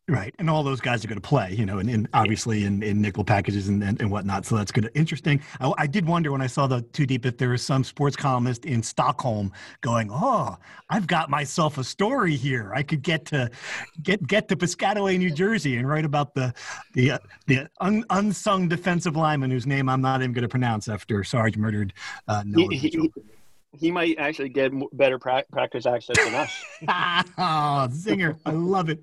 Right, 0.06 0.34
and 0.38 0.50
all 0.50 0.62
those 0.62 0.82
guys 0.82 1.02
are 1.02 1.08
going 1.08 1.20
to 1.20 1.26
play, 1.26 1.54
you 1.54 1.64
know, 1.64 1.78
and, 1.78 1.88
and 1.88 2.06
obviously 2.12 2.66
in, 2.66 2.82
in 2.82 3.00
nickel 3.00 3.24
packages 3.24 3.68
and, 3.68 3.82
and, 3.82 3.98
and, 4.02 4.10
whatnot. 4.10 4.44
So 4.44 4.54
that's 4.54 4.70
good. 4.70 4.90
Interesting. 4.94 5.40
I, 5.60 5.72
I, 5.78 5.86
did 5.86 6.06
wonder 6.06 6.30
when 6.30 6.42
I 6.42 6.46
saw 6.46 6.66
the 6.66 6.82
two 6.92 7.06
deep 7.06 7.24
if 7.24 7.38
there 7.38 7.48
was 7.48 7.62
some 7.62 7.82
sports 7.82 8.14
columnist 8.14 8.66
in 8.66 8.82
Stockholm 8.82 9.50
going, 9.80 10.10
"Oh, 10.12 10.58
I've 10.90 11.06
got 11.06 11.30
myself 11.30 11.78
a 11.78 11.84
story 11.84 12.36
here. 12.36 12.70
I 12.74 12.82
could 12.82 13.00
get 13.00 13.24
to 13.26 13.50
get 14.02 14.26
get 14.26 14.46
to 14.48 14.56
Piscataway, 14.56 15.16
New 15.16 15.30
Jersey, 15.30 15.78
and 15.78 15.88
write 15.88 16.04
about 16.04 16.34
the 16.34 16.52
the 16.92 17.12
uh, 17.12 17.18
the 17.46 17.66
un, 17.80 18.04
unsung 18.10 18.68
defensive 18.68 19.16
lineman 19.16 19.50
whose 19.50 19.66
name 19.66 19.88
I'm 19.88 20.02
not 20.02 20.20
even 20.20 20.34
going 20.34 20.42
to 20.42 20.48
pronounce 20.50 20.86
after 20.86 21.24
Sarge 21.24 21.56
murdered 21.56 21.94
uh, 22.28 22.42
Noah." 22.44 22.68
He, 23.74 23.78
he, 23.78 23.86
he 23.86 23.90
might 23.92 24.18
actually 24.18 24.48
get 24.48 24.72
better 24.92 25.18
pra- 25.18 25.44
practice 25.52 25.86
access 25.86 26.16
than 26.22 26.34
us. 26.34 26.64
oh, 26.82 27.88
zinger! 27.90 28.38
I 28.44 28.50
love 28.52 28.88
it. 28.88 29.00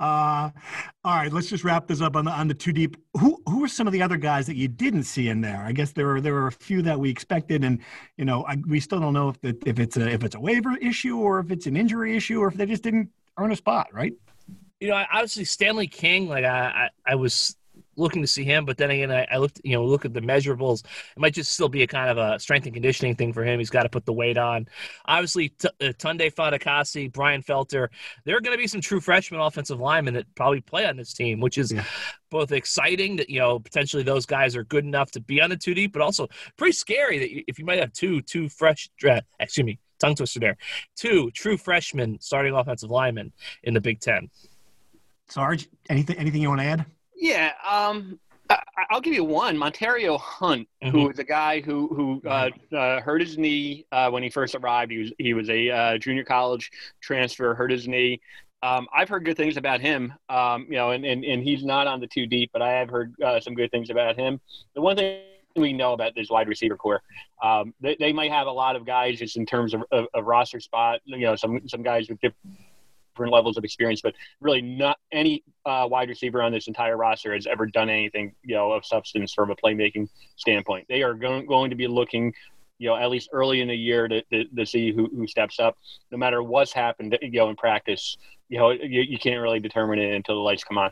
Uh, 0.00 0.50
all 1.04 1.16
right, 1.16 1.32
let's 1.32 1.48
just 1.48 1.64
wrap 1.64 1.86
this 1.86 2.00
up 2.00 2.16
on 2.16 2.24
the 2.24 2.30
on 2.30 2.48
the 2.48 2.54
two 2.54 2.72
deep. 2.72 2.96
Who 3.18 3.42
who 3.46 3.64
are 3.64 3.68
some 3.68 3.86
of 3.86 3.92
the 3.92 4.02
other 4.02 4.16
guys 4.16 4.46
that 4.46 4.56
you 4.56 4.68
didn't 4.68 5.04
see 5.04 5.28
in 5.28 5.40
there? 5.40 5.62
I 5.64 5.72
guess 5.72 5.92
there 5.92 6.06
were 6.06 6.20
there 6.20 6.34
were 6.34 6.46
a 6.46 6.52
few 6.52 6.82
that 6.82 6.98
we 6.98 7.10
expected, 7.10 7.64
and 7.64 7.78
you 8.16 8.24
know 8.24 8.44
I, 8.44 8.56
we 8.66 8.80
still 8.80 9.00
don't 9.00 9.14
know 9.14 9.28
if 9.28 9.40
the, 9.40 9.56
if 9.66 9.78
it's 9.78 9.96
a 9.96 10.08
if 10.08 10.24
it's 10.24 10.34
a 10.34 10.40
waiver 10.40 10.76
issue 10.76 11.18
or 11.18 11.40
if 11.40 11.50
it's 11.50 11.66
an 11.66 11.76
injury 11.76 12.16
issue 12.16 12.40
or 12.40 12.48
if 12.48 12.54
they 12.54 12.66
just 12.66 12.82
didn't 12.82 13.10
earn 13.38 13.52
a 13.52 13.56
spot, 13.56 13.88
right? 13.92 14.12
You 14.80 14.88
know, 14.88 15.04
obviously 15.12 15.44
Stanley 15.44 15.86
King. 15.86 16.28
Like 16.28 16.44
I, 16.44 16.88
I, 17.06 17.12
I 17.12 17.14
was 17.14 17.56
looking 17.96 18.22
to 18.22 18.28
see 18.28 18.44
him. 18.44 18.64
But 18.64 18.78
then 18.78 18.90
again, 18.90 19.10
I, 19.10 19.26
I, 19.30 19.36
looked, 19.38 19.60
you 19.64 19.74
know, 19.74 19.84
look 19.84 20.04
at 20.04 20.12
the 20.12 20.20
measurables. 20.20 20.84
It 20.84 21.18
might 21.20 21.34
just 21.34 21.52
still 21.52 21.68
be 21.68 21.82
a 21.82 21.86
kind 21.86 22.10
of 22.10 22.18
a 22.18 22.38
strength 22.38 22.64
and 22.64 22.74
conditioning 22.74 23.14
thing 23.14 23.32
for 23.32 23.44
him. 23.44 23.58
He's 23.58 23.70
got 23.70 23.82
to 23.84 23.88
put 23.88 24.06
the 24.06 24.12
weight 24.12 24.38
on. 24.38 24.66
Obviously, 25.06 25.50
T- 25.50 25.68
uh, 25.80 25.92
Tunde 25.92 26.32
Fatukasi, 26.32 27.12
Brian 27.12 27.42
Felter, 27.42 27.88
there 28.24 28.36
are 28.36 28.40
going 28.40 28.56
to 28.56 28.60
be 28.60 28.66
some 28.66 28.80
true 28.80 29.00
freshman 29.00 29.40
offensive 29.40 29.80
linemen 29.80 30.14
that 30.14 30.32
probably 30.34 30.60
play 30.60 30.86
on 30.86 30.96
this 30.96 31.12
team, 31.12 31.40
which 31.40 31.58
is 31.58 31.72
yeah. 31.72 31.84
both 32.30 32.52
exciting 32.52 33.16
that 33.16 33.28
you 33.28 33.38
know 33.38 33.58
potentially 33.58 34.02
those 34.02 34.26
guys 34.26 34.56
are 34.56 34.64
good 34.64 34.84
enough 34.84 35.10
to 35.12 35.20
be 35.20 35.40
on 35.40 35.50
the 35.50 35.56
two 35.56 35.74
deep, 35.74 35.92
but 35.92 36.02
also 36.02 36.28
pretty 36.56 36.72
scary 36.72 37.18
that 37.18 37.44
if 37.48 37.58
you 37.58 37.64
might 37.64 37.78
have 37.78 37.92
two 37.92 38.22
two 38.22 38.48
fresh, 38.48 38.90
uh, 39.08 39.20
excuse 39.40 39.64
me, 39.64 39.78
tongue 39.98 40.14
twister 40.14 40.40
there, 40.40 40.56
two 40.96 41.30
true 41.32 41.56
freshmen 41.56 42.18
starting 42.20 42.54
offensive 42.54 42.90
linemen 42.90 43.32
in 43.62 43.74
the 43.74 43.80
Big 43.80 44.00
Ten. 44.00 44.30
Sarge, 45.28 45.68
anything 45.88 46.16
anything 46.16 46.42
you 46.42 46.48
want 46.48 46.60
to 46.60 46.66
add? 46.66 46.86
Yeah, 47.22 47.52
um, 47.64 48.18
I, 48.50 48.58
will 48.90 49.00
give 49.00 49.14
you 49.14 49.22
one. 49.22 49.56
Montario 49.56 50.18
Hunt, 50.18 50.68
mm-hmm. 50.82 50.90
who 50.90 51.06
was 51.06 51.20
a 51.20 51.24
guy 51.24 51.60
who 51.60 51.86
who 51.86 52.20
uh, 52.28 52.50
uh, 52.76 53.00
hurt 53.00 53.20
his 53.20 53.38
knee 53.38 53.86
uh, 53.92 54.10
when 54.10 54.24
he 54.24 54.28
first 54.28 54.56
arrived. 54.56 54.90
He 54.90 54.98
was 54.98 55.12
he 55.18 55.32
was 55.32 55.48
a 55.48 55.70
uh, 55.70 55.98
junior 55.98 56.24
college 56.24 56.72
transfer, 57.00 57.54
hurt 57.54 57.70
his 57.70 57.86
knee. 57.86 58.20
Um, 58.64 58.88
I've 58.92 59.08
heard 59.08 59.24
good 59.24 59.36
things 59.36 59.56
about 59.56 59.80
him, 59.80 60.12
um, 60.28 60.66
you 60.68 60.74
know, 60.74 60.90
and, 60.90 61.04
and, 61.04 61.24
and 61.24 61.44
he's 61.44 61.64
not 61.64 61.86
on 61.86 62.00
the 62.00 62.08
two 62.08 62.26
deep, 62.26 62.50
but 62.52 62.60
I 62.60 62.72
have 62.72 62.90
heard 62.90 63.14
uh, 63.22 63.38
some 63.38 63.54
good 63.54 63.70
things 63.70 63.90
about 63.90 64.16
him. 64.16 64.40
The 64.74 64.80
one 64.80 64.96
thing 64.96 65.20
we 65.54 65.72
know 65.72 65.92
about 65.92 66.16
this 66.16 66.28
wide 66.28 66.48
receiver 66.48 66.76
core. 66.76 67.02
Um, 67.40 67.72
they, 67.80 67.96
they 68.00 68.12
might 68.12 68.32
have 68.32 68.48
a 68.48 68.52
lot 68.52 68.74
of 68.74 68.84
guys 68.84 69.20
just 69.20 69.36
in 69.36 69.46
terms 69.46 69.74
of, 69.74 69.84
of, 69.92 70.06
of 70.12 70.24
roster 70.26 70.58
spot. 70.58 71.00
You 71.04 71.18
know, 71.18 71.36
some 71.36 71.68
some 71.68 71.84
guys 71.84 72.08
with 72.08 72.20
different 72.20 72.58
different 73.12 73.32
levels 73.32 73.56
of 73.56 73.64
experience, 73.64 74.00
but 74.00 74.14
really 74.40 74.62
not 74.62 74.98
any 75.12 75.42
uh, 75.66 75.86
wide 75.90 76.08
receiver 76.08 76.42
on 76.42 76.52
this 76.52 76.66
entire 76.66 76.96
roster 76.96 77.34
has 77.34 77.46
ever 77.46 77.66
done 77.66 77.88
anything, 77.88 78.34
you 78.42 78.54
know, 78.54 78.72
of 78.72 78.84
substance 78.84 79.32
from 79.32 79.50
a 79.50 79.56
playmaking 79.56 80.08
standpoint. 80.36 80.86
They 80.88 81.02
are 81.02 81.14
going, 81.14 81.46
going 81.46 81.70
to 81.70 81.76
be 81.76 81.86
looking, 81.86 82.32
you 82.78 82.88
know, 82.88 82.96
at 82.96 83.10
least 83.10 83.30
early 83.32 83.60
in 83.60 83.68
the 83.68 83.76
year 83.76 84.08
to, 84.08 84.22
to, 84.32 84.44
to 84.44 84.66
see 84.66 84.92
who, 84.92 85.08
who 85.14 85.26
steps 85.26 85.60
up. 85.60 85.76
No 86.10 86.18
matter 86.18 86.42
what's 86.42 86.72
happened, 86.72 87.16
you 87.20 87.30
know, 87.30 87.50
in 87.50 87.56
practice, 87.56 88.16
you 88.48 88.58
know, 88.58 88.70
you, 88.70 89.02
you 89.02 89.18
can't 89.18 89.40
really 89.40 89.60
determine 89.60 89.98
it 89.98 90.14
until 90.14 90.36
the 90.36 90.40
lights 90.40 90.64
come 90.64 90.78
on. 90.78 90.90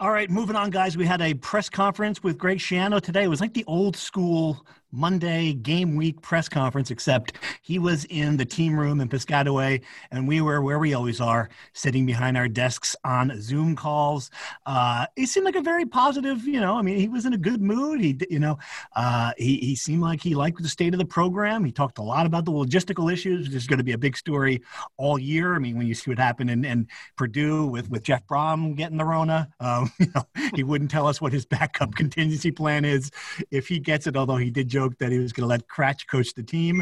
All 0.00 0.10
right, 0.10 0.28
moving 0.28 0.56
on, 0.56 0.70
guys. 0.70 0.96
We 0.96 1.06
had 1.06 1.22
a 1.22 1.34
press 1.34 1.70
conference 1.70 2.22
with 2.22 2.36
Greg 2.36 2.58
Schiano 2.58 3.00
today. 3.00 3.24
It 3.24 3.28
was 3.28 3.40
like 3.40 3.54
the 3.54 3.64
old 3.66 3.96
school 3.96 4.66
Monday 4.94 5.54
game 5.54 5.96
week 5.96 6.22
press 6.22 6.48
conference, 6.48 6.90
except 6.90 7.34
he 7.62 7.78
was 7.78 8.04
in 8.06 8.36
the 8.36 8.44
team 8.44 8.78
room 8.78 9.00
in 9.00 9.08
Piscataway, 9.08 9.82
and 10.12 10.28
we 10.28 10.40
were 10.40 10.62
where 10.62 10.78
we 10.78 10.94
always 10.94 11.20
are, 11.20 11.48
sitting 11.72 12.06
behind 12.06 12.36
our 12.36 12.46
desks 12.46 12.94
on 13.04 13.32
Zoom 13.40 13.74
calls. 13.74 14.30
Uh, 14.66 15.06
it 15.16 15.26
seemed 15.26 15.46
like 15.46 15.56
a 15.56 15.60
very 15.60 15.84
positive, 15.84 16.46
you 16.46 16.60
know, 16.60 16.76
I 16.76 16.82
mean, 16.82 16.96
he 16.96 17.08
was 17.08 17.26
in 17.26 17.32
a 17.32 17.38
good 17.38 17.60
mood. 17.60 18.00
He, 18.00 18.16
you 18.30 18.38
know, 18.38 18.58
uh, 18.94 19.32
he, 19.36 19.56
he 19.56 19.74
seemed 19.74 20.02
like 20.02 20.22
he 20.22 20.34
liked 20.34 20.62
the 20.62 20.68
state 20.68 20.94
of 20.94 20.98
the 20.98 21.04
program. 21.04 21.64
He 21.64 21.72
talked 21.72 21.98
a 21.98 22.02
lot 22.02 22.24
about 22.24 22.44
the 22.44 22.52
logistical 22.52 23.12
issues, 23.12 23.48
which 23.48 23.56
is 23.56 23.66
going 23.66 23.78
to 23.78 23.84
be 23.84 23.92
a 23.92 23.98
big 23.98 24.16
story 24.16 24.62
all 24.96 25.18
year. 25.18 25.56
I 25.56 25.58
mean, 25.58 25.76
when 25.76 25.88
you 25.88 25.94
see 25.94 26.10
what 26.10 26.18
happened 26.18 26.50
in, 26.50 26.64
in 26.64 26.86
Purdue 27.16 27.66
with, 27.66 27.90
with 27.90 28.04
Jeff 28.04 28.24
Brohm 28.26 28.76
getting 28.76 28.98
the 28.98 29.04
Rona, 29.04 29.48
um, 29.58 29.90
you 29.98 30.06
know, 30.14 30.24
he 30.54 30.62
wouldn't 30.62 30.90
tell 30.90 31.08
us 31.08 31.20
what 31.20 31.32
his 31.32 31.44
backup 31.44 31.94
contingency 31.96 32.52
plan 32.52 32.84
is 32.84 33.10
if 33.50 33.66
he 33.66 33.78
gets 33.80 34.06
it, 34.06 34.16
although 34.16 34.36
he 34.36 34.50
did 34.50 34.68
joke 34.68 34.83
that 34.98 35.12
he 35.12 35.18
was 35.18 35.32
going 35.32 35.42
to 35.42 35.48
let 35.48 35.66
Kratch 35.68 36.06
coach 36.06 36.34
the 36.34 36.42
team, 36.42 36.80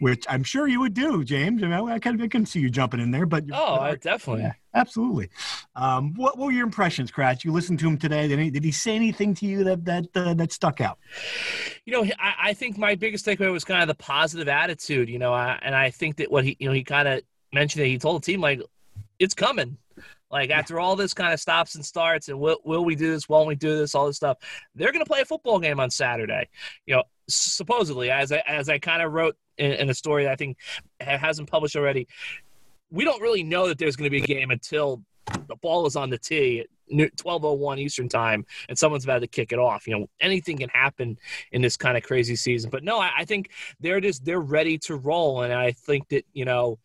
which 0.00 0.24
I'm 0.28 0.42
sure 0.42 0.66
you 0.66 0.80
would 0.80 0.94
do, 0.94 1.24
James. 1.24 1.62
I, 1.62 1.66
mean, 1.68 1.90
I, 1.90 1.98
can, 1.98 2.20
I 2.20 2.28
can 2.28 2.46
see 2.46 2.60
you 2.60 2.70
jumping 2.70 3.00
in 3.00 3.10
there, 3.10 3.26
but 3.26 3.44
oh, 3.52 3.76
I 3.76 3.94
definitely, 3.94 4.42
yeah, 4.42 4.52
absolutely. 4.74 5.30
Um, 5.76 6.14
what, 6.14 6.36
what, 6.36 6.46
were 6.46 6.52
your 6.52 6.64
impressions, 6.64 7.10
Kratch? 7.10 7.44
You 7.44 7.52
listened 7.52 7.78
to 7.80 7.88
him 7.88 7.98
today. 7.98 8.28
Did 8.28 8.38
he, 8.38 8.50
did 8.50 8.64
he 8.64 8.72
say 8.72 8.96
anything 8.96 9.34
to 9.36 9.46
you 9.46 9.64
that 9.64 9.84
that 9.84 10.06
uh, 10.14 10.34
that 10.34 10.52
stuck 10.52 10.80
out? 10.80 10.98
You 11.84 11.92
know, 11.92 12.12
I, 12.18 12.34
I, 12.50 12.54
think 12.54 12.76
my 12.76 12.94
biggest 12.94 13.24
takeaway 13.24 13.52
was 13.52 13.64
kind 13.64 13.82
of 13.82 13.88
the 13.88 14.02
positive 14.02 14.48
attitude. 14.48 15.08
You 15.08 15.18
know, 15.18 15.32
I, 15.32 15.58
and 15.62 15.74
I 15.74 15.90
think 15.90 16.16
that 16.16 16.30
what 16.30 16.44
he, 16.44 16.56
you 16.58 16.68
know, 16.68 16.74
he 16.74 16.84
kind 16.84 17.08
of 17.08 17.22
mentioned 17.52 17.82
that 17.82 17.88
he 17.88 17.98
told 17.98 18.22
the 18.22 18.26
team 18.26 18.40
like, 18.40 18.60
it's 19.18 19.34
coming. 19.34 19.78
Like 20.30 20.50
after 20.50 20.80
all 20.80 20.96
this 20.96 21.14
kind 21.14 21.32
of 21.32 21.38
stops 21.38 21.76
and 21.76 21.86
starts, 21.86 22.28
and 22.28 22.40
will, 22.40 22.58
will 22.64 22.84
we 22.84 22.96
do 22.96 23.12
this? 23.12 23.28
Won't 23.28 23.46
we 23.46 23.54
do 23.54 23.78
this? 23.78 23.94
All 23.94 24.06
this 24.06 24.16
stuff. 24.16 24.38
They're 24.74 24.90
going 24.90 25.04
to 25.04 25.08
play 25.08 25.20
a 25.20 25.24
football 25.24 25.60
game 25.60 25.78
on 25.78 25.90
Saturday. 25.90 26.48
You 26.86 26.96
know, 26.96 27.04
supposedly, 27.28 28.10
as 28.10 28.32
I 28.32 28.42
as 28.46 28.68
I 28.68 28.78
kind 28.78 29.02
of 29.02 29.12
wrote 29.12 29.36
in, 29.58 29.72
in 29.72 29.90
a 29.90 29.94
story 29.94 30.24
that 30.24 30.32
I 30.32 30.36
think 30.36 30.58
hasn't 31.00 31.50
published 31.50 31.76
already. 31.76 32.06
We 32.90 33.04
don't 33.04 33.20
really 33.20 33.42
know 33.42 33.68
that 33.68 33.78
there's 33.78 33.96
going 33.96 34.06
to 34.06 34.10
be 34.10 34.22
a 34.22 34.26
game 34.26 34.50
until 34.50 35.02
the 35.48 35.56
ball 35.56 35.86
is 35.86 35.96
on 35.96 36.10
the 36.10 36.18
tee 36.18 36.64
1201 36.88 37.78
Eastern 37.78 38.08
time 38.08 38.44
and 38.68 38.78
someone's 38.78 39.04
about 39.04 39.20
to 39.20 39.26
kick 39.26 39.52
it 39.52 39.58
off. 39.58 39.86
You 39.86 39.98
know, 39.98 40.06
anything 40.20 40.58
can 40.58 40.68
happen 40.68 41.18
in 41.52 41.62
this 41.62 41.76
kind 41.76 41.96
of 41.96 42.02
crazy 42.02 42.36
season. 42.36 42.70
But 42.70 42.84
no, 42.84 43.00
I, 43.00 43.10
I 43.18 43.24
think 43.24 43.50
they're 43.80 44.00
just 44.00 44.24
they're 44.24 44.40
ready 44.40 44.78
to 44.78 44.96
roll. 44.96 45.42
And 45.42 45.52
I 45.52 45.72
think 45.72 46.08
that, 46.10 46.24
you 46.32 46.44
know, 46.44 46.78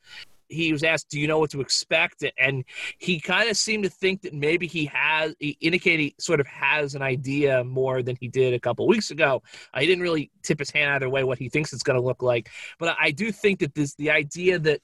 he 0.49 0.71
was 0.71 0.83
asked, 0.83 1.09
"Do 1.09 1.19
you 1.19 1.27
know 1.27 1.39
what 1.39 1.51
to 1.51 1.61
expect?" 1.61 2.23
And 2.37 2.65
he 2.97 3.19
kind 3.19 3.49
of 3.49 3.57
seemed 3.57 3.83
to 3.83 3.89
think 3.89 4.21
that 4.23 4.33
maybe 4.33 4.67
he 4.67 4.85
has, 4.85 5.35
he 5.39 5.57
indicated 5.61 5.99
he 6.01 6.15
sort 6.19 6.39
of 6.39 6.47
has 6.47 6.95
an 6.95 7.01
idea 7.01 7.63
more 7.63 8.03
than 8.03 8.17
he 8.19 8.27
did 8.27 8.53
a 8.53 8.59
couple 8.59 8.87
weeks 8.87 9.11
ago. 9.11 9.41
Uh, 9.73 9.79
he 9.79 9.87
didn't 9.87 10.03
really 10.03 10.31
tip 10.43 10.59
his 10.59 10.71
hand 10.71 10.91
either 10.91 11.09
way 11.09 11.23
what 11.23 11.37
he 11.37 11.49
thinks 11.49 11.71
it's 11.71 11.83
going 11.83 11.99
to 11.99 12.05
look 12.05 12.21
like, 12.21 12.49
but 12.79 12.95
I 12.99 13.11
do 13.11 13.31
think 13.31 13.59
that 13.59 13.75
this 13.75 13.95
the 13.95 14.11
idea 14.11 14.59
that 14.59 14.81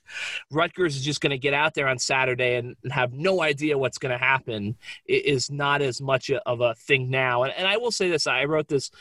Rutgers 0.51 0.95
is 0.95 1.03
just 1.03 1.21
going 1.21 1.31
to 1.31 1.37
get 1.37 1.53
out 1.53 1.73
there 1.73 1.87
on 1.87 1.99
Saturday 1.99 2.55
and, 2.55 2.75
and 2.83 2.91
have 2.91 3.13
no 3.13 3.41
idea 3.41 3.77
what's 3.77 3.97
going 3.97 4.11
to 4.11 4.23
happen 4.23 4.75
is 5.07 5.49
not 5.49 5.81
as 5.81 6.01
much 6.01 6.31
of 6.31 6.61
a 6.61 6.75
thing 6.75 7.09
now. 7.09 7.43
And, 7.43 7.53
and 7.53 7.67
I 7.67 7.77
will 7.77 7.91
say 7.91 8.09
this: 8.09 8.27
I 8.27 8.45
wrote 8.45 8.67
this 8.67 8.91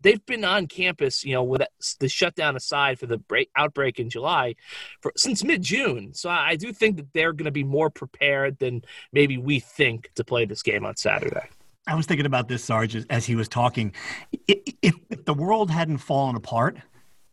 they've 0.00 0.24
been 0.26 0.44
on 0.44 0.66
campus, 0.66 1.24
you 1.24 1.32
know, 1.32 1.42
with 1.42 1.62
the 2.00 2.08
shutdown 2.08 2.56
aside 2.56 2.98
for 2.98 3.06
the 3.06 3.18
break, 3.18 3.50
outbreak 3.56 3.98
in 3.98 4.10
July, 4.10 4.54
for 5.00 5.12
since 5.16 5.44
mid 5.44 5.62
June. 5.62 6.14
So 6.14 6.30
I, 6.30 6.56
do 6.56 6.72
think 6.72 6.96
that 6.96 7.12
they're 7.12 7.32
going 7.32 7.46
to 7.46 7.50
be 7.50 7.64
more 7.64 7.90
prepared 7.90 8.58
than 8.58 8.82
maybe 9.12 9.38
we 9.38 9.60
think 9.60 10.10
to 10.14 10.24
play 10.24 10.44
this 10.44 10.62
game 10.62 10.84
on 10.84 10.96
Saturday. 10.96 11.48
I 11.86 11.94
was 11.94 12.06
thinking 12.06 12.26
about 12.26 12.48
this, 12.48 12.64
Sarge, 12.64 12.96
as 13.08 13.24
he 13.24 13.34
was 13.34 13.48
talking. 13.48 13.94
If, 14.46 14.74
if 14.82 15.24
the 15.24 15.34
world 15.34 15.70
hadn't 15.70 15.98
fallen 15.98 16.36
apart, 16.36 16.78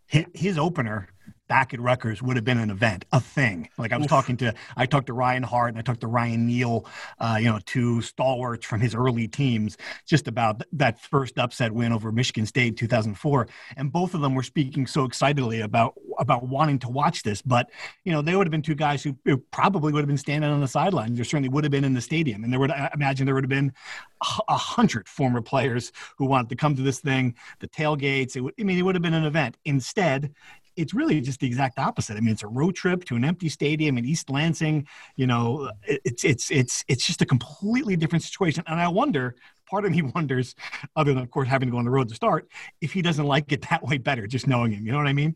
his 0.08 0.58
opener 0.58 1.10
back 1.48 1.74
at 1.74 1.80
Rutgers 1.80 2.22
would 2.22 2.36
have 2.36 2.46
been 2.46 2.58
an 2.58 2.70
event, 2.70 3.06
a 3.12 3.20
thing. 3.20 3.70
Like 3.78 3.92
I 3.92 3.98
was 3.98 4.06
Oof. 4.06 4.10
talking 4.10 4.38
to, 4.38 4.54
I 4.76 4.86
talked 4.86 5.08
to 5.08 5.14
Ryan 5.14 5.44
Hart 5.44 5.70
and 5.70 5.78
I 5.78 5.82
talked 5.82 6.02
to 6.02 6.08
Ryan 6.08 6.48
Neal, 6.48 6.86
uh, 7.20 7.38
you 7.40 7.46
know, 7.46 7.60
two 7.66 8.02
stalwarts 8.02 8.66
from 8.66 8.82
his 8.82 8.96
early 8.96 9.28
teams, 9.28 9.78
just 10.06 10.28
about 10.28 10.62
that 10.74 11.00
first 11.00 11.38
upset 11.38 11.72
win 11.72 11.92
over 11.92 12.12
Michigan 12.12 12.46
State 12.46 12.78
2004, 12.78 13.48
and 13.78 13.92
both 13.92 14.14
of 14.14 14.22
them 14.22 14.36
were 14.36 14.44
speaking 14.44 14.88
so 14.88 15.06
excitedly 15.06 15.62
about 15.62 15.94
about 16.18 16.48
wanting 16.48 16.80
to 16.80 16.90
watch 16.90 17.24
this. 17.24 17.42
But 17.42 17.70
you 18.04 18.12
know, 18.12 18.22
they 18.22 18.36
would 18.36 18.48
have 18.48 18.52
been 18.52 18.62
two 18.62 18.76
guys 18.76 19.04
who, 19.04 19.18
who 19.26 19.38
probably 19.38 19.92
would 19.92 20.00
have 20.00 20.08
been 20.08 20.18
standing 20.18 20.50
on 20.50 20.62
the 20.62 20.68
sidelines. 20.68 21.16
There 21.16 21.26
certainly 21.26 21.50
would 21.50 21.64
have 21.64 21.72
been 21.72 21.84
in 21.84 21.94
the 21.94 22.02
stadium, 22.02 22.44
and 22.44 22.52
there 22.52 22.60
would 22.60 22.72
I 22.72 22.90
imagine 22.94 23.26
there 23.26 23.36
would 23.36 23.44
have 23.44 23.50
been 23.50 23.74
a 24.48 24.58
hundred 24.58 25.08
former 25.08 25.42
players 25.42 25.92
who 26.18 26.26
wanted 26.26 26.50
to 26.50 26.56
come 26.56 26.76
to 26.76 26.82
this 26.82 27.00
thing, 27.00 27.36
the 27.60 27.68
tailgates. 27.68 28.36
It 28.36 28.42
would, 28.42 28.54
I 28.60 28.64
mean, 28.64 28.78
it 28.78 28.82
would 28.82 28.96
have 28.96 29.02
been 29.02 29.14
an 29.14 29.26
event. 29.26 29.58
Instead, 29.66 30.34
it's 30.76 30.94
really 30.94 31.22
just 31.22 31.40
the 31.40 31.48
exact 31.48 31.80
opposite. 31.80 32.18
I 32.18 32.20
mean, 32.20 32.32
it's 32.32 32.44
a 32.44 32.48
road 32.48 32.76
trip 32.76 33.06
to 33.06 33.16
an 33.16 33.24
empty 33.24 33.50
stadium 33.50 33.98
in 33.98 34.06
East 34.06 34.30
Lansing. 34.30 34.88
You 35.16 35.28
know, 35.28 35.72
it's 35.84 36.24
it's 36.24 36.52
it's 36.52 36.84
it's 36.88 37.06
just 37.06 37.22
a 37.22 37.26
completely 37.26 37.96
different 37.96 38.24
situation. 38.24 38.64
And 38.68 38.80
I 38.80 38.88
wonder, 38.88 39.36
part 39.70 39.86
of 39.86 39.92
me 39.92 40.02
wonders, 40.16 40.56
other 40.96 41.14
than 41.14 41.24
of 41.24 41.32
course 41.32 41.48
having 41.48 41.68
to 41.68 41.72
go 41.72 41.78
on 41.78 41.86
the 41.86 41.92
road 41.92 42.10
to 42.10 42.16
start, 42.16 42.48
if 42.82 42.94
he 42.94 43.02
doesn't 43.02 43.26
like 43.26 43.52
it 43.52 43.68
that 43.70 43.84
way 43.84 43.98
better, 43.98 44.28
just 44.28 44.48
knowing 44.48 44.72
him. 44.72 44.86
You 44.86 44.92
know 44.92 44.98
what 44.98 45.08
I 45.08 45.14
mean? 45.14 45.36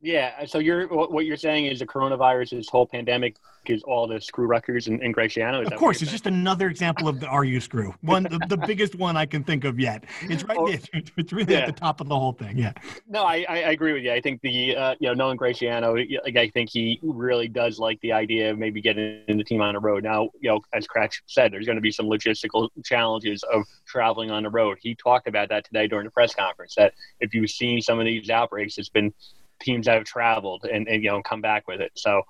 Yeah. 0.00 0.44
So 0.46 0.58
you're 0.58 0.88
what 0.88 1.26
you're 1.26 1.36
saying 1.36 1.66
is 1.66 1.80
the 1.80 1.86
coronavirus, 1.86 2.50
this 2.50 2.68
whole 2.68 2.86
pandemic, 2.86 3.36
is 3.66 3.82
all 3.82 4.06
the 4.06 4.20
screw 4.20 4.46
Rutgers 4.46 4.88
and, 4.88 5.02
and 5.02 5.12
Greg 5.12 5.30
Schiano. 5.30 5.64
Of 5.64 5.78
course, 5.78 6.00
it's 6.00 6.10
just 6.10 6.26
another 6.26 6.68
example 6.68 7.06
of 7.06 7.20
the 7.20 7.28
RU 7.28 7.60
screw. 7.60 7.94
One, 8.00 8.24
the, 8.24 8.40
the 8.48 8.56
biggest 8.56 8.94
one 8.94 9.16
I 9.16 9.26
can 9.26 9.44
think 9.44 9.64
of 9.64 9.78
yet. 9.78 10.04
It's 10.22 10.42
right 10.44 10.58
oh, 10.58 10.68
there. 10.68 10.80
It's 11.16 11.32
really 11.32 11.52
yeah. 11.52 11.60
at 11.60 11.66
the 11.66 11.72
top 11.72 12.00
of 12.00 12.08
the 12.08 12.18
whole 12.18 12.32
thing. 12.32 12.56
Yeah. 12.56 12.72
No, 13.08 13.24
I, 13.24 13.44
I 13.48 13.56
agree 13.70 13.92
with 13.92 14.02
you. 14.02 14.12
I 14.12 14.20
think 14.20 14.40
the 14.40 14.74
uh, 14.76 14.94
you 15.00 15.08
know 15.08 15.14
knowing 15.14 15.36
Greg 15.36 15.54
Schiano, 15.54 15.94
like 16.24 16.36
I 16.36 16.48
think 16.48 16.70
he 16.70 16.98
really 17.02 17.48
does 17.48 17.78
like 17.78 18.00
the 18.00 18.12
idea 18.12 18.50
of 18.50 18.58
maybe 18.58 18.80
getting 18.80 19.22
the 19.26 19.44
team 19.44 19.60
on 19.60 19.74
the 19.74 19.80
road. 19.80 20.02
Now, 20.02 20.30
you 20.40 20.50
know, 20.50 20.60
as 20.72 20.86
Kratch 20.86 21.20
said, 21.26 21.52
there's 21.52 21.66
going 21.66 21.76
to 21.76 21.82
be 21.82 21.92
some 21.92 22.06
logistical 22.06 22.68
challenges 22.84 23.42
of 23.52 23.64
traveling 23.86 24.30
on 24.30 24.44
the 24.44 24.50
road. 24.50 24.78
He 24.80 24.94
talked 24.94 25.28
about 25.28 25.50
that 25.50 25.64
today 25.66 25.86
during 25.86 26.06
the 26.06 26.10
press 26.10 26.34
conference. 26.34 26.74
That 26.76 26.94
if 27.20 27.34
you've 27.34 27.50
seen 27.50 27.82
some 27.82 27.98
of 27.98 28.06
these 28.06 28.30
outbreaks, 28.30 28.78
it's 28.78 28.88
been 28.88 29.12
teams 29.60 29.86
that 29.86 29.94
have 29.94 30.04
traveled 30.04 30.64
and, 30.64 30.88
and 30.88 31.02
you 31.02 31.10
know 31.10 31.22
come 31.22 31.40
back 31.40 31.68
with 31.68 31.80
it. 31.80 31.92
So 31.94 32.22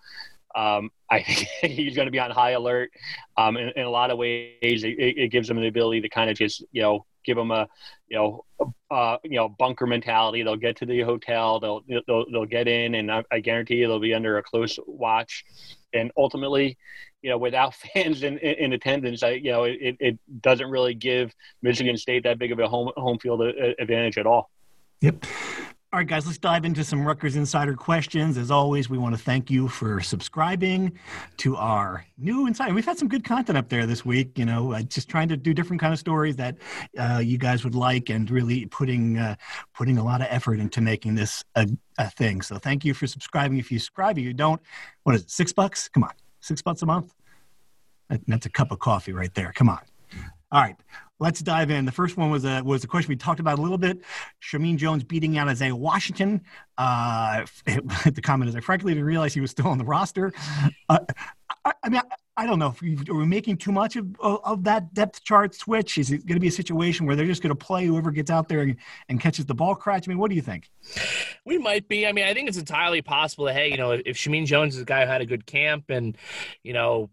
um, 0.54 0.90
I 1.08 1.22
think 1.22 1.48
he's 1.72 1.94
going 1.94 2.06
to 2.06 2.12
be 2.12 2.18
on 2.18 2.30
high 2.30 2.50
alert. 2.50 2.90
Um, 3.36 3.56
in, 3.56 3.70
in, 3.76 3.84
a 3.84 3.90
lot 3.90 4.10
of 4.10 4.18
ways, 4.18 4.84
it, 4.84 4.98
it, 4.98 5.30
gives 5.30 5.48
them 5.48 5.60
the 5.60 5.68
ability 5.68 6.00
to 6.02 6.08
kind 6.08 6.30
of 6.30 6.36
just 6.36 6.64
you 6.72 6.82
know 6.82 7.04
give 7.24 7.36
them 7.36 7.50
a 7.50 7.68
you 8.08 8.16
know 8.16 8.44
uh, 8.90 9.16
you 9.24 9.36
know 9.36 9.48
bunker 9.48 9.86
mentality. 9.86 10.42
They'll 10.42 10.56
get 10.56 10.76
to 10.76 10.86
the 10.86 11.00
hotel, 11.02 11.60
they'll 11.60 11.82
they'll, 12.06 12.24
they'll 12.30 12.46
get 12.46 12.68
in, 12.68 12.96
and 12.96 13.10
I, 13.10 13.24
I 13.30 13.40
guarantee 13.40 13.76
you 13.76 13.88
they'll 13.88 14.00
be 14.00 14.14
under 14.14 14.38
a 14.38 14.42
close 14.42 14.78
watch. 14.86 15.44
And 15.92 16.12
ultimately, 16.16 16.78
you 17.22 17.30
know, 17.30 17.38
without 17.38 17.74
fans 17.94 18.22
in, 18.22 18.38
in, 18.38 18.72
attendance, 18.72 19.22
I, 19.22 19.30
you 19.30 19.50
know, 19.50 19.64
it, 19.64 19.96
it 19.98 20.18
doesn't 20.40 20.70
really 20.70 20.94
give 20.94 21.34
Michigan 21.62 21.96
State 21.96 22.24
that 22.24 22.38
big 22.38 22.52
of 22.52 22.58
a 22.58 22.68
home 22.68 22.90
home 22.96 23.18
field 23.18 23.42
advantage 23.42 24.18
at 24.18 24.26
all. 24.26 24.50
Yep. 25.00 25.26
All 25.92 25.98
right, 25.98 26.06
guys, 26.06 26.24
let's 26.24 26.38
dive 26.38 26.64
into 26.64 26.84
some 26.84 27.04
Rutgers 27.04 27.34
Insider 27.34 27.74
questions. 27.74 28.38
As 28.38 28.52
always, 28.52 28.88
we 28.88 28.96
want 28.96 29.16
to 29.16 29.20
thank 29.20 29.50
you 29.50 29.66
for 29.66 30.00
subscribing 30.00 30.96
to 31.38 31.56
our 31.56 32.06
new 32.16 32.46
Insider. 32.46 32.72
We've 32.72 32.84
had 32.84 32.96
some 32.96 33.08
good 33.08 33.24
content 33.24 33.58
up 33.58 33.68
there 33.68 33.86
this 33.86 34.04
week, 34.04 34.38
you 34.38 34.44
know, 34.44 34.70
uh, 34.70 34.82
just 34.82 35.08
trying 35.08 35.26
to 35.30 35.36
do 35.36 35.52
different 35.52 35.80
kind 35.80 35.92
of 35.92 35.98
stories 35.98 36.36
that 36.36 36.58
uh, 36.96 37.20
you 37.24 37.38
guys 37.38 37.64
would 37.64 37.74
like 37.74 38.08
and 38.08 38.30
really 38.30 38.66
putting 38.66 39.18
uh, 39.18 39.34
putting 39.74 39.98
a 39.98 40.04
lot 40.04 40.20
of 40.20 40.28
effort 40.30 40.60
into 40.60 40.80
making 40.80 41.16
this 41.16 41.42
a, 41.56 41.68
a 41.98 42.08
thing. 42.08 42.40
So 42.40 42.58
thank 42.58 42.84
you 42.84 42.94
for 42.94 43.08
subscribing. 43.08 43.58
If 43.58 43.72
you 43.72 43.80
subscribe, 43.80 44.16
if 44.16 44.22
you 44.22 44.32
don't, 44.32 44.62
what 45.02 45.16
is 45.16 45.22
it, 45.22 45.30
six 45.32 45.52
bucks? 45.52 45.88
Come 45.88 46.04
on, 46.04 46.12
six 46.38 46.62
bucks 46.62 46.82
a 46.82 46.86
month? 46.86 47.12
That's 48.28 48.46
a 48.46 48.50
cup 48.50 48.70
of 48.70 48.78
coffee 48.78 49.12
right 49.12 49.34
there. 49.34 49.50
Come 49.52 49.68
on. 49.68 49.80
All 50.52 50.62
right, 50.62 50.76
let's 51.20 51.40
dive 51.40 51.70
in. 51.70 51.84
The 51.84 51.92
first 51.92 52.16
one 52.16 52.30
was 52.30 52.44
a 52.44 52.62
was 52.62 52.82
a 52.82 52.88
question 52.88 53.10
we 53.10 53.16
talked 53.16 53.38
about 53.38 53.58
a 53.58 53.62
little 53.62 53.78
bit. 53.78 54.00
Shameen 54.42 54.76
Jones 54.76 55.04
beating 55.04 55.38
out 55.38 55.46
Isaiah 55.46 55.76
Washington. 55.76 56.40
Uh, 56.76 57.46
the 57.66 58.20
comment 58.22 58.48
is, 58.48 58.56
I 58.56 58.60
frankly 58.60 58.94
didn't 58.94 59.06
realize 59.06 59.34
he 59.34 59.40
was 59.40 59.50
still 59.50 59.68
on 59.68 59.78
the 59.78 59.84
roster. 59.84 60.32
Uh, 60.88 60.98
I, 61.64 61.72
I, 61.84 61.88
mean, 61.90 62.00
I, 62.00 62.42
I, 62.42 62.46
don't 62.46 62.58
know 62.58 62.68
if 62.68 62.80
we, 62.80 62.98
are 63.10 63.14
we 63.14 63.26
making 63.26 63.58
too 63.58 63.70
much 63.70 63.96
of, 63.96 64.18
of, 64.20 64.64
that 64.64 64.94
depth 64.94 65.22
chart 65.22 65.54
switch. 65.54 65.98
Is 65.98 66.10
it 66.10 66.26
going 66.26 66.36
to 66.36 66.40
be 66.40 66.48
a 66.48 66.52
situation 66.52 67.04
where 67.04 67.14
they're 67.14 67.26
just 67.26 67.42
going 67.42 67.54
to 67.54 67.64
play 67.64 67.84
whoever 67.84 68.10
gets 68.10 68.30
out 68.30 68.48
there 68.48 68.60
and, 68.60 68.76
and, 69.10 69.20
catches 69.20 69.44
the 69.44 69.54
ball? 69.54 69.76
Kratch. 69.76 70.08
I 70.08 70.08
mean, 70.08 70.18
what 70.18 70.30
do 70.30 70.36
you 70.36 70.42
think? 70.42 70.70
We 71.44 71.58
might 71.58 71.86
be. 71.86 72.06
I 72.06 72.12
mean, 72.12 72.24
I 72.24 72.32
think 72.32 72.48
it's 72.48 72.58
entirely 72.58 73.02
possible 73.02 73.44
that 73.44 73.54
hey, 73.54 73.70
you 73.70 73.76
know, 73.76 73.92
if, 73.92 74.02
if 74.06 74.16
Shameen 74.16 74.46
Jones 74.46 74.74
is 74.74 74.82
a 74.82 74.86
guy 74.86 75.04
who 75.04 75.10
had 75.10 75.20
a 75.20 75.26
good 75.26 75.44
camp 75.44 75.90
and 75.90 76.16
you 76.62 76.72
know, 76.72 77.10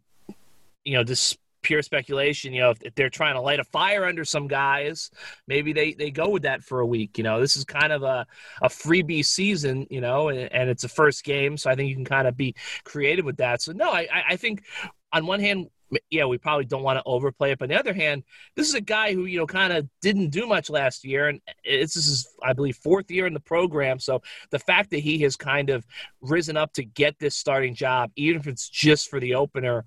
you 0.85 0.93
know, 0.93 1.03
this 1.03 1.37
pure 1.61 1.81
speculation. 1.81 2.53
You 2.53 2.61
know, 2.61 2.69
if, 2.71 2.81
if, 2.81 2.95
they're 2.95 3.09
trying 3.09 3.35
to 3.35 3.41
light 3.41 3.59
a 3.59 3.63
fire 3.63 4.05
under 4.05 4.25
some 4.25 4.47
guys, 4.47 5.11
maybe 5.47 5.73
they, 5.73 5.93
they 5.93 6.11
go 6.11 6.29
with 6.29 6.43
that 6.43 6.63
for 6.63 6.79
a 6.79 6.85
week. 6.85 7.17
You 7.17 7.23
know, 7.23 7.39
this 7.39 7.55
is 7.55 7.65
kind 7.65 7.91
of 7.91 8.03
a, 8.03 8.25
a 8.61 8.69
freebie 8.69 9.25
season, 9.25 9.87
you 9.89 10.01
know, 10.01 10.29
and, 10.29 10.51
and 10.51 10.69
it's 10.69 10.83
a 10.83 10.89
first 10.89 11.23
game. 11.23 11.57
So 11.57 11.69
I 11.69 11.75
think 11.75 11.89
you 11.89 11.95
can 11.95 12.05
kind 12.05 12.27
of 12.27 12.37
be 12.37 12.55
creative 12.83 13.25
with 13.25 13.37
that. 13.37 13.61
So, 13.61 13.71
no, 13.71 13.91
I, 13.91 14.07
I 14.29 14.35
think 14.35 14.63
on 15.11 15.25
one 15.25 15.39
hand, 15.39 15.69
yeah, 16.09 16.25
we 16.25 16.37
probably 16.37 16.65
don't 16.65 16.83
want 16.83 16.97
to 16.97 17.03
overplay 17.05 17.51
it. 17.51 17.59
But 17.59 17.65
on 17.65 17.69
the 17.69 17.79
other 17.79 17.93
hand, 17.93 18.23
this 18.55 18.67
is 18.67 18.75
a 18.75 18.81
guy 18.81 19.13
who, 19.13 19.25
you 19.25 19.37
know, 19.37 19.47
kind 19.47 19.73
of 19.73 19.87
didn't 20.01 20.29
do 20.29 20.45
much 20.45 20.69
last 20.69 21.05
year. 21.05 21.27
And 21.29 21.41
it's 21.63 21.93
this 21.93 22.07
is, 22.07 22.27
I 22.43 22.53
believe, 22.53 22.77
fourth 22.77 23.09
year 23.09 23.25
in 23.25 23.33
the 23.33 23.39
program. 23.39 23.99
So 23.99 24.21
the 24.49 24.59
fact 24.59 24.89
that 24.91 24.99
he 24.99 25.19
has 25.19 25.35
kind 25.35 25.69
of 25.69 25.85
risen 26.21 26.57
up 26.57 26.73
to 26.73 26.83
get 26.83 27.17
this 27.19 27.35
starting 27.35 27.73
job, 27.73 28.11
even 28.15 28.39
if 28.41 28.47
it's 28.47 28.69
just 28.69 29.09
for 29.09 29.19
the 29.19 29.35
opener, 29.35 29.85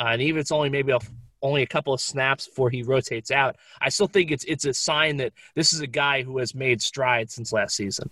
uh, 0.00 0.08
and 0.08 0.22
even 0.22 0.38
if 0.38 0.42
it's 0.42 0.52
only 0.52 0.70
maybe 0.70 0.92
a 0.92 0.98
only 1.42 1.62
a 1.62 1.66
couple 1.66 1.92
of 1.92 2.00
snaps 2.00 2.46
before 2.46 2.70
he 2.70 2.82
rotates 2.82 3.30
out. 3.30 3.56
I 3.80 3.88
still 3.88 4.06
think 4.06 4.30
it's 4.30 4.44
it's 4.44 4.64
a 4.64 4.72
sign 4.72 5.16
that 5.16 5.32
this 5.54 5.72
is 5.72 5.80
a 5.80 5.86
guy 5.86 6.22
who 6.22 6.38
has 6.38 6.54
made 6.54 6.80
strides 6.80 7.34
since 7.34 7.52
last 7.52 7.76
season. 7.76 8.10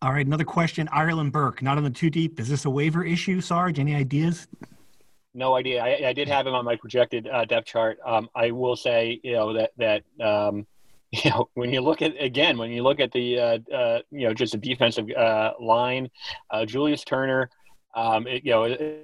All 0.00 0.12
right, 0.12 0.26
another 0.26 0.44
question. 0.44 0.88
Ireland 0.90 1.32
Burke, 1.32 1.62
not 1.62 1.78
on 1.78 1.84
the 1.84 1.90
too 1.90 2.10
deep. 2.10 2.40
Is 2.40 2.48
this 2.48 2.64
a 2.64 2.70
waiver 2.70 3.04
issue, 3.04 3.40
Sarge? 3.40 3.78
Any 3.78 3.94
ideas? 3.94 4.48
No 5.34 5.54
idea. 5.56 5.82
I, 5.82 6.08
I 6.08 6.12
did 6.12 6.28
have 6.28 6.46
him 6.46 6.54
on 6.54 6.64
my 6.64 6.76
projected 6.76 7.26
uh, 7.26 7.44
depth 7.46 7.66
chart. 7.66 7.98
Um, 8.04 8.28
I 8.34 8.50
will 8.50 8.76
say, 8.76 9.18
you 9.22 9.32
know, 9.32 9.52
that 9.54 9.70
that 9.78 10.02
um, 10.20 10.66
you 11.10 11.30
know 11.30 11.48
when 11.54 11.72
you 11.72 11.80
look 11.80 12.02
at 12.02 12.12
again 12.20 12.58
when 12.58 12.70
you 12.70 12.82
look 12.82 13.00
at 13.00 13.12
the 13.12 13.38
uh, 13.38 13.58
uh, 13.74 14.00
you 14.10 14.28
know 14.28 14.34
just 14.34 14.54
a 14.54 14.58
defensive 14.58 15.10
uh, 15.10 15.52
line, 15.60 16.10
uh, 16.50 16.64
Julius 16.66 17.04
Turner, 17.04 17.50
um, 17.94 18.26
it, 18.26 18.44
you 18.44 18.52
know. 18.52 18.98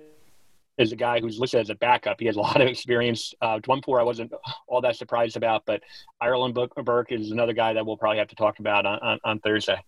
Is 0.79 0.93
a 0.93 0.97
guy 0.97 1.19
who's 1.19 1.41
listed 1.41 1.59
as 1.59 1.71
a 1.71 1.75
backup. 1.75 2.21
He 2.21 2.27
has 2.27 2.37
a 2.37 2.41
lot 2.41 2.61
of 2.61 2.69
experience. 2.69 3.35
Uh, 3.41 3.59
Dwumfour, 3.59 3.99
I 3.99 4.05
wasn't 4.05 4.33
all 4.69 4.81
that 4.83 4.95
surprised 4.95 5.37
about, 5.37 5.65
but 5.67 5.83
Ireland 6.21 6.55
Burke 6.55 7.11
is 7.11 7.33
another 7.33 7.53
guy 7.53 7.73
that 7.73 7.85
we'll 7.85 7.97
probably 7.97 8.19
have 8.19 8.29
to 8.29 8.37
talk 8.37 8.61
about 8.61 8.87
on, 8.87 9.01
on, 9.01 9.19
on 9.25 9.41
Thursday. 9.41 9.83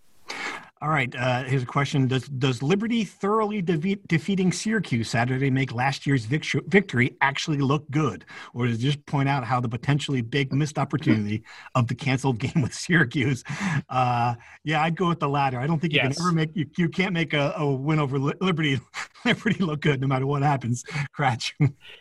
All 0.82 0.88
right. 0.88 1.14
Uh, 1.14 1.44
here's 1.44 1.62
a 1.62 1.66
question: 1.66 2.06
Does 2.08 2.26
Does 2.26 2.62
Liberty 2.62 3.04
thoroughly 3.04 3.60
defeat, 3.60 4.06
defeating 4.08 4.50
Syracuse 4.50 5.10
Saturday 5.10 5.50
make 5.50 5.74
last 5.74 6.06
year's 6.06 6.24
victory, 6.24 6.62
victory 6.68 7.16
actually 7.20 7.58
look 7.58 7.90
good, 7.90 8.24
or 8.54 8.66
does 8.66 8.78
it 8.78 8.80
just 8.80 9.04
point 9.04 9.28
out 9.28 9.44
how 9.44 9.60
the 9.60 9.68
potentially 9.68 10.22
big 10.22 10.54
missed 10.54 10.78
opportunity 10.78 11.42
of 11.74 11.86
the 11.88 11.94
canceled 11.94 12.38
game 12.38 12.62
with 12.62 12.72
Syracuse? 12.72 13.44
Uh, 13.90 14.36
yeah, 14.64 14.82
I'd 14.82 14.96
go 14.96 15.08
with 15.08 15.20
the 15.20 15.28
latter. 15.28 15.60
I 15.60 15.66
don't 15.66 15.80
think 15.80 15.92
you 15.92 16.00
yes. 16.02 16.16
can 16.16 16.26
ever 16.26 16.32
make 16.32 16.56
you, 16.56 16.66
you 16.78 16.88
can't 16.88 17.12
make 17.12 17.34
a, 17.34 17.52
a 17.58 17.70
win 17.70 17.98
over 17.98 18.18
Liberty 18.18 18.80
Liberty 19.26 19.62
look 19.62 19.80
good 19.80 20.00
no 20.00 20.06
matter 20.06 20.26
what 20.26 20.42
happens. 20.42 20.84
Kratch. 21.16 21.52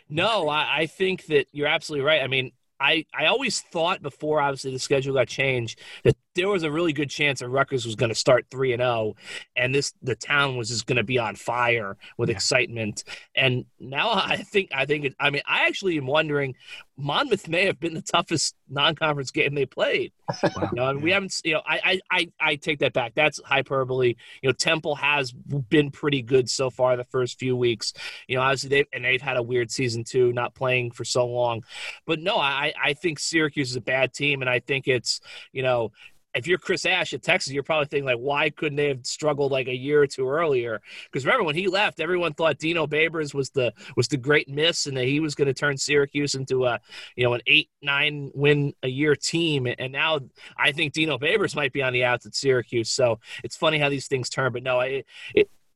no, 0.08 0.48
I, 0.48 0.78
I 0.78 0.86
think 0.86 1.26
that 1.26 1.48
you're 1.52 1.68
absolutely 1.68 2.06
right. 2.06 2.22
I 2.22 2.28
mean, 2.28 2.52
I, 2.80 3.04
I 3.14 3.26
always 3.26 3.60
thought 3.60 4.00
before 4.00 4.40
obviously 4.40 4.72
the 4.72 4.78
schedule 4.78 5.14
got 5.14 5.28
changed 5.28 5.80
that 6.02 6.16
there 6.34 6.48
was 6.48 6.62
a 6.62 6.70
really 6.70 6.92
good 6.92 7.10
chance 7.10 7.40
that 7.40 7.48
Rutgers 7.48 7.84
was 7.84 7.96
going 7.96 8.08
to 8.08 8.14
start 8.14 8.46
three 8.50 8.72
and 8.72 8.80
zero, 8.80 8.90
oh, 8.90 9.16
and 9.56 9.74
this 9.74 9.92
the 10.02 10.14
town 10.14 10.56
was 10.56 10.68
just 10.68 10.86
going 10.86 10.96
to 10.96 11.04
be 11.04 11.18
on 11.18 11.34
fire 11.34 11.96
with 12.16 12.28
yeah. 12.28 12.36
excitement. 12.36 13.04
And 13.34 13.64
now 13.78 14.10
I 14.14 14.36
think 14.36 14.70
I 14.74 14.86
think 14.86 15.06
it, 15.06 15.14
I 15.18 15.30
mean 15.30 15.42
I 15.46 15.66
actually 15.66 15.96
am 15.96 16.06
wondering 16.06 16.54
Monmouth 16.96 17.48
may 17.48 17.64
have 17.64 17.80
been 17.80 17.94
the 17.94 18.02
toughest 18.02 18.54
non-conference 18.68 19.30
game 19.30 19.54
they 19.54 19.66
played. 19.66 20.12
Wow. 20.42 20.68
You 20.72 20.76
know, 20.76 20.84
I 20.84 20.92
we 20.92 21.10
haven't 21.10 21.40
you 21.44 21.54
know 21.54 21.62
I, 21.66 22.00
I 22.10 22.28
I 22.40 22.54
take 22.54 22.78
that 22.78 22.92
back. 22.92 23.14
That's 23.14 23.40
hyperbole. 23.44 24.14
You 24.42 24.48
know 24.48 24.52
Temple 24.52 24.94
has 24.94 25.32
been 25.32 25.90
pretty 25.90 26.22
good 26.22 26.48
so 26.48 26.70
far 26.70 26.96
the 26.96 27.04
first 27.04 27.38
few 27.38 27.56
weeks. 27.56 27.92
You 28.28 28.36
know 28.36 28.42
obviously 28.42 28.68
they 28.68 28.84
and 28.92 29.04
they've 29.04 29.20
had 29.20 29.36
a 29.36 29.42
weird 29.42 29.72
season 29.72 30.04
too, 30.04 30.32
not 30.32 30.54
playing 30.54 30.92
for 30.92 31.04
so 31.04 31.26
long. 31.26 31.64
But 32.06 32.20
no, 32.20 32.36
I 32.36 32.72
I 32.80 32.92
think 32.94 33.18
Syracuse 33.18 33.70
is 33.70 33.76
a 33.76 33.80
bad 33.80 34.14
team, 34.14 34.40
and 34.40 34.48
I 34.48 34.60
think 34.60 34.86
it's 34.86 35.20
you 35.52 35.64
know 35.64 35.90
if 36.34 36.46
you're 36.46 36.58
Chris 36.58 36.86
Ash 36.86 37.12
at 37.12 37.22
Texas, 37.22 37.52
you're 37.52 37.62
probably 37.62 37.86
thinking 37.86 38.04
like, 38.04 38.18
why 38.18 38.50
couldn't 38.50 38.76
they 38.76 38.88
have 38.88 39.04
struggled 39.04 39.50
like 39.50 39.66
a 39.66 39.74
year 39.74 40.02
or 40.02 40.06
two 40.06 40.28
earlier? 40.28 40.80
Because 41.04 41.26
remember 41.26 41.44
when 41.44 41.56
he 41.56 41.66
left, 41.66 42.00
everyone 42.00 42.34
thought 42.34 42.58
Dino 42.58 42.86
Babers 42.86 43.34
was 43.34 43.50
the 43.50 43.72
was 43.96 44.08
the 44.08 44.16
great 44.16 44.48
miss, 44.48 44.86
and 44.86 44.96
that 44.96 45.06
he 45.06 45.20
was 45.20 45.34
going 45.34 45.48
to 45.48 45.54
turn 45.54 45.76
Syracuse 45.76 46.34
into 46.34 46.66
a 46.66 46.80
you 47.16 47.24
know 47.24 47.34
an 47.34 47.40
eight 47.46 47.70
nine 47.82 48.30
win 48.34 48.74
a 48.82 48.88
year 48.88 49.16
team. 49.16 49.66
And 49.78 49.92
now 49.92 50.20
I 50.56 50.72
think 50.72 50.92
Dino 50.92 51.18
Babers 51.18 51.56
might 51.56 51.72
be 51.72 51.82
on 51.82 51.92
the 51.92 52.04
outs 52.04 52.26
at 52.26 52.34
Syracuse. 52.34 52.90
So 52.90 53.18
it's 53.42 53.56
funny 53.56 53.78
how 53.78 53.88
these 53.88 54.06
things 54.06 54.30
turn. 54.30 54.52
But 54.52 54.62
no, 54.62 54.80
it, 54.80 55.06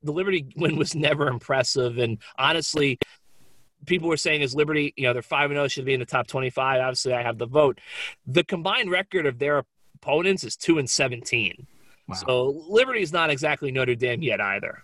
the 0.03 0.13
Liberty 0.13 0.47
win 0.57 0.77
was 0.77 0.95
never 0.95 1.27
impressive, 1.27 1.99
and 1.99 2.19
honestly, 2.39 2.99
people 3.87 4.09
were 4.09 4.17
saying 4.17 4.43
is 4.43 4.55
Liberty, 4.55 4.95
you 4.97 5.05
know, 5.05 5.13
they're 5.13 5.23
5 5.23 5.51
0, 5.51 5.69
should 5.69 5.85
be 5.85 5.95
in 5.95 6.01
the 6.01 6.07
top 6.07 6.27
25. 6.27 6.81
Obviously, 6.81 7.13
I 7.13 7.23
have 7.23 7.39
the 7.39 7.47
vote. 7.47 7.81
The 8.27 8.45
combined 8.45 8.91
record 8.91 9.27
of 9.27 9.39
their 9.39 9.65
opponents 10.05 10.45
is 10.45 10.57
two 10.57 10.79
and 10.79 10.89
seventeen. 10.89 11.67
Wow. 12.09 12.17
So 12.17 12.65
Liberty 12.69 13.01
is 13.01 13.13
not 13.13 13.31
exactly 13.31 13.73
Notre 13.73 13.95
Dame 13.95 14.23
yet 14.23 14.41
either. 14.41 14.83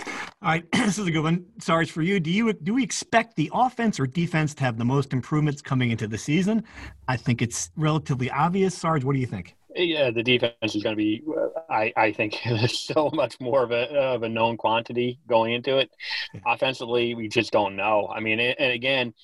All 0.00 0.48
right, 0.48 0.64
this 0.72 0.98
is 0.98 1.06
a 1.06 1.10
good 1.10 1.22
one. 1.22 1.44
Sarge, 1.58 1.90
for 1.90 2.02
you, 2.02 2.18
do 2.18 2.30
you 2.30 2.52
do 2.52 2.74
we 2.74 2.82
expect 2.82 3.36
the 3.36 3.50
offense 3.52 4.00
or 4.00 4.06
defense 4.06 4.54
to 4.54 4.64
have 4.64 4.78
the 4.78 4.84
most 4.84 5.12
improvements 5.12 5.60
coming 5.60 5.90
into 5.90 6.08
the 6.08 6.18
season? 6.18 6.64
I 7.06 7.16
think 7.16 7.42
it's 7.42 7.70
relatively 7.76 8.30
obvious. 8.30 8.76
Sarge, 8.76 9.04
what 9.04 9.12
do 9.12 9.20
you 9.20 9.26
think? 9.26 9.54
Yeah, 9.74 10.10
the 10.10 10.22
defense 10.22 10.74
is 10.74 10.82
going 10.82 10.94
to 10.94 11.02
be, 11.02 11.22
uh, 11.26 11.60
I, 11.70 11.92
I 11.96 12.12
think, 12.12 12.38
so 12.68 13.10
much 13.14 13.40
more 13.40 13.62
of 13.62 13.70
a 13.70 13.88
of 13.94 14.22
a 14.22 14.28
known 14.28 14.56
quantity 14.56 15.18
going 15.28 15.52
into 15.52 15.78
it. 15.78 15.90
Yeah. 16.34 16.40
Offensively, 16.46 17.14
we 17.14 17.28
just 17.28 17.52
don't 17.52 17.76
know. 17.76 18.08
I 18.14 18.20
mean, 18.20 18.40
and 18.40 18.72
again, 18.72 19.14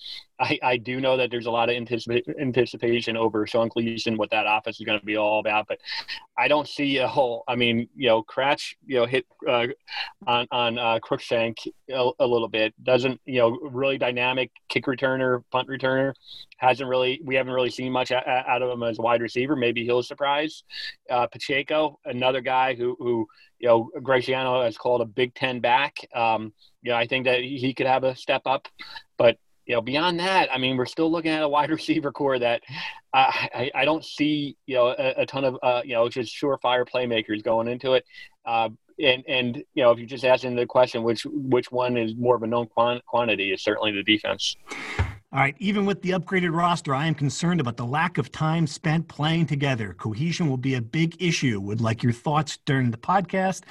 I, 0.41 0.59
I 0.63 0.77
do 0.77 1.01
know 1.01 1.17
that 1.17 1.31
there's 1.31 1.47
a 1.47 1.51
lot 1.51 1.69
of 1.69 1.77
anticipation 1.77 3.17
over 3.17 3.47
Sean 3.47 3.69
Gleeson, 3.69 4.17
what 4.17 4.31
that 4.31 4.47
offense 4.47 4.79
is 4.79 4.87
going 4.87 5.01
to 5.01 5.05
be 5.05 5.17
all 5.17 5.41
about. 5.41 5.67
But 5.67 5.79
I 6.37 6.47
don't 6.47 6.69
see 6.69 6.99
a 6.99 7.09
whole. 7.09 7.43
I 7.49 7.57
mean, 7.57 7.89
you 7.97 8.09
know, 8.09 8.23
Kratch, 8.23 8.75
you 8.87 9.01
know, 9.01 9.07
hit 9.07 9.27
uh, 9.49 9.67
on 10.27 10.47
on 10.51 10.79
uh, 10.79 11.01
Cruikshank 11.01 11.67
a, 11.91 12.11
a, 12.21 12.27
little 12.27 12.49
bit. 12.49 12.73
Doesn't 12.83 13.21
you 13.25 13.41
know 13.41 13.59
really 13.63 13.99
dynamic 13.99 14.53
kick 14.69 14.87
returner, 14.87 15.43
punt 15.51 15.69
returner. 15.69 16.13
Hasn't 16.59 16.89
really. 16.89 17.21
We 17.25 17.35
haven't 17.35 17.53
really 17.53 17.71
seen 17.71 17.93
much 17.93 18.13
out 18.13 18.63
of 18.63 18.71
him 18.71 18.83
as 18.85 18.99
a 18.99 19.03
wide 19.03 19.23
receiver. 19.23 19.57
Maybe 19.57 19.85
he'll 19.85 20.03
surprise. 20.03 20.63
Uh, 21.11 21.27
Pacheco, 21.27 21.99
another 22.05 22.41
guy 22.41 22.75
who 22.75 22.97
who 23.01 23.27
you 23.59 23.69
know 23.69 23.91
Graciano 23.99 24.65
has 24.65 24.77
called 24.77 25.01
a 25.01 25.07
Big 25.07 25.35
Ten 25.35 25.59
back. 25.61 25.97
Um, 26.15 26.53
you 26.83 26.93
know, 26.93 26.97
I 26.97 27.07
think 27.07 27.25
that 27.25 27.41
he 27.41 27.75
could 27.75 27.87
have 27.87 28.05
a 28.05 28.15
step 28.15 28.43
up, 28.47 28.69
but 29.17 29.37
you 29.69 29.75
know, 29.75 29.83
beyond 29.83 30.19
that, 30.19 30.49
I 30.53 30.59
mean, 30.59 30.77
we're 30.77 30.87
still 30.87 31.13
looking 31.13 31.31
at 31.31 31.43
a 31.43 31.49
wide 31.49 31.71
receiver 31.79 32.11
core 32.11 32.39
that 32.39 32.63
uh, 33.15 33.31
I, 33.33 33.71
I 33.75 33.85
don't 33.85 34.05
see, 34.05 34.57
you 34.67 34.75
know, 34.75 34.89
a, 34.89 35.23
a 35.23 35.27
ton 35.27 35.45
of, 35.45 35.59
uh, 35.63 35.83
you 35.85 35.93
know, 35.93 36.09
just 36.09 36.35
surefire 36.35 36.89
playmakers 36.89 37.45
going 37.45 37.69
into 37.69 37.93
it. 37.93 38.05
Uh, 38.45 38.71
and, 38.99 39.23
and, 39.29 39.57
you 39.75 39.85
know, 39.85 39.93
if 39.93 39.99
you're 39.99 40.09
just 40.09 40.25
asking 40.25 40.57
the 40.57 40.67
question, 40.67 41.05
which, 41.05 41.25
which 41.31 41.71
one 41.71 41.97
is 41.97 42.17
more 42.17 42.35
of 42.35 42.43
a 42.43 42.47
known 42.47 42.67
quantity 42.67 43.53
is 43.53 43.63
certainly 43.63 43.93
the 43.93 44.03
defense. 44.03 44.57
All 45.31 45.41
right. 45.41 45.55
Even 45.59 45.85
with 45.85 46.01
the 46.01 46.11
upgraded 46.11 46.57
roster, 46.57 46.95
I 46.95 47.07
am 47.07 47.15
concerned 47.15 47.61
about 47.61 47.77
the 47.77 47.85
lack 47.85 48.17
of 48.17 48.33
time 48.33 48.67
spent 48.67 49.09
playing 49.09 49.47
together. 49.47 49.95
Cohesion 49.99 50.49
will 50.49 50.57
be 50.57 50.75
a 50.75 50.81
big 50.81 51.23
issue. 51.23 51.61
Would 51.61 51.83
like 51.83 52.03
your 52.03 52.15
thoughts 52.15 52.59
during 52.65 52.91
the 52.91 52.97
podcast. 52.97 53.65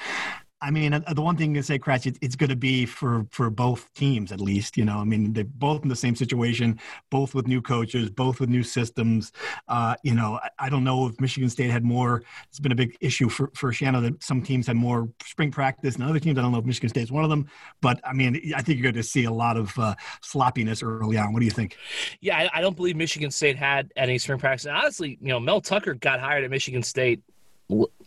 I 0.60 0.72
mean, 0.72 0.94
uh, 0.94 1.02
the 1.14 1.22
one 1.22 1.38
thing 1.38 1.54
to 1.54 1.62
say, 1.62 1.78
Kratch, 1.78 2.08
it's, 2.08 2.18
it's 2.22 2.36
going 2.36 2.50
to 2.50 2.56
be 2.56 2.86
for 2.86 3.28
for 3.30 3.50
both 3.52 3.94
teams 3.94 4.32
at 4.32 4.42
least. 4.42 4.76
You 4.76 4.86
know, 4.86 4.98
I 4.98 5.04
mean, 5.04 5.34
they're 5.34 5.44
both 5.44 5.84
in 5.84 5.90
the 5.90 5.96
same 5.96 6.16
situation, 6.16 6.80
both 7.12 7.36
with 7.36 7.48
new 7.48 7.62
coaches, 7.62 8.10
both 8.10 8.40
with 8.40 8.50
new 8.50 8.64
systems. 8.64 9.32
Uh, 9.68 9.96
you 10.04 10.16
know, 10.16 10.40
I, 10.42 10.50
I, 10.66 10.70
don't 10.70 10.84
know 10.84 11.08
if 11.08 11.20
Michigan 11.22 11.50
State 11.50 11.70
had 11.70 11.84
more. 11.84 12.24
It's 12.50 12.60
been 12.60 12.72
a 12.72 12.76
big 12.76 12.98
issue 13.02 13.30
for 13.30 13.52
for 13.54 13.72
Shannon 13.72 14.04
that 14.04 14.24
some 14.24 14.42
teams 14.42 14.66
had 14.66 14.76
more 14.76 15.10
spring 15.24 15.52
practice 15.52 15.96
and 15.96 16.04
other 16.04 16.20
teams. 16.20 16.40
I 16.40 16.42
don't 16.42 16.52
know 16.52 16.60
if 16.60 16.66
Michigan 16.66 16.90
State 16.90 17.04
is 17.04 17.12
one 17.12 17.24
of 17.24 17.30
them, 17.30 17.48
but 17.82 18.00
I 18.04 18.14
mean, 18.14 18.54
I 18.56 18.62
think 18.64 18.80
you're 18.80 18.92
going 18.92 18.96
to 18.96 19.04
see 19.04 19.26
a 19.26 19.32
lot 19.32 19.58
of 19.58 19.78
uh, 19.78 19.94
sloppiness 20.22 20.82
early 20.82 21.18
on. 21.18 21.34
What 21.34 21.40
do 21.40 21.46
you 21.46 21.52
think? 21.52 21.78
Yeah, 22.20 22.38
I, 22.38 22.50
I 22.58 22.62
don't 22.62 22.76
believe 22.76 22.96
Michigan 22.96 23.30
State 23.30 23.58
had 23.58 23.92
any 23.96 24.18
spring 24.18 24.40
practice. 24.40 24.66
And 24.66 24.76
honestly, 24.76 25.20
you 25.22 25.28
know, 25.28 25.40
Mel 25.40 25.62
Tucker 25.62 25.94
got 25.94 26.20
hired 26.20 26.44
at 26.44 26.50
Michigan 26.50 26.82
State 26.82 27.22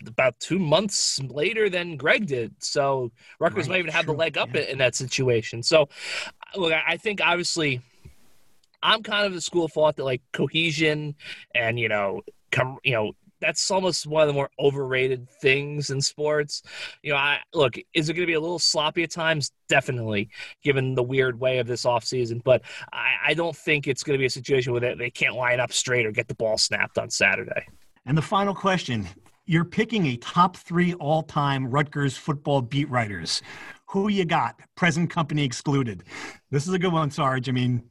about 0.06 0.38
two 0.40 0.58
months 0.58 1.20
later 1.22 1.68
than 1.68 1.96
Greg 1.96 2.26
did. 2.26 2.54
So 2.58 3.10
Rutgers 3.38 3.68
right, 3.68 3.74
might 3.74 3.78
even 3.80 3.92
have 3.92 4.06
the 4.06 4.12
leg 4.12 4.38
up 4.38 4.54
yeah. 4.54 4.62
in 4.62 4.78
that 4.78 4.94
situation. 4.94 5.62
So, 5.62 5.88
look, 6.56 6.72
I 6.72 6.96
think 6.96 7.20
obviously 7.22 7.80
I'm 8.82 9.02
kind 9.02 9.26
of 9.26 9.34
the 9.34 9.40
school 9.40 9.66
of 9.66 9.72
thought 9.72 9.96
that 9.96 10.04
like 10.04 10.22
cohesion 10.32 11.14
and 11.54 11.78
you 11.78 11.88
know, 11.88 12.22
come 12.50 12.78
you 12.84 12.92
know. 12.92 13.12
That's 13.42 13.70
almost 13.70 14.06
one 14.06 14.20
of 14.20 14.28
the 14.28 14.34
more 14.34 14.50
overrated 14.58 15.26
things 15.40 15.88
in 15.88 16.02
sports. 16.02 16.62
You 17.02 17.12
know, 17.12 17.16
I 17.16 17.38
look, 17.54 17.76
is 17.94 18.10
it 18.10 18.12
going 18.12 18.24
to 18.24 18.30
be 18.30 18.34
a 18.34 18.40
little 18.40 18.58
sloppy 18.58 19.02
at 19.02 19.10
times? 19.10 19.50
Definitely, 19.66 20.28
given 20.62 20.94
the 20.94 21.02
weird 21.02 21.40
way 21.40 21.56
of 21.56 21.66
this 21.66 21.86
offseason. 21.86 22.44
But 22.44 22.60
I, 22.92 23.14
I 23.28 23.32
don't 23.34 23.56
think 23.56 23.88
it's 23.88 24.02
going 24.02 24.12
to 24.12 24.18
be 24.18 24.26
a 24.26 24.30
situation 24.30 24.72
where 24.72 24.80
they, 24.82 24.94
they 24.94 25.10
can't 25.10 25.36
line 25.36 25.58
up 25.58 25.72
straight 25.72 26.04
or 26.04 26.12
get 26.12 26.28
the 26.28 26.34
ball 26.34 26.58
snapped 26.58 26.98
on 26.98 27.08
Saturday. 27.08 27.66
And 28.04 28.14
the 28.14 28.20
final 28.20 28.54
question 28.54 29.08
you're 29.50 29.64
picking 29.64 30.06
a 30.06 30.16
top 30.18 30.56
three 30.56 30.94
all 30.94 31.24
time 31.24 31.68
Rutgers 31.68 32.16
football 32.16 32.62
beat 32.62 32.88
writers. 32.88 33.42
Who 33.86 34.06
you 34.06 34.24
got? 34.24 34.60
Present 34.76 35.10
company 35.10 35.42
excluded. 35.42 36.04
This 36.52 36.68
is 36.68 36.72
a 36.72 36.78
good 36.78 36.92
one, 36.92 37.10
Sarge. 37.10 37.48
I 37.48 37.52
mean, 37.52 37.82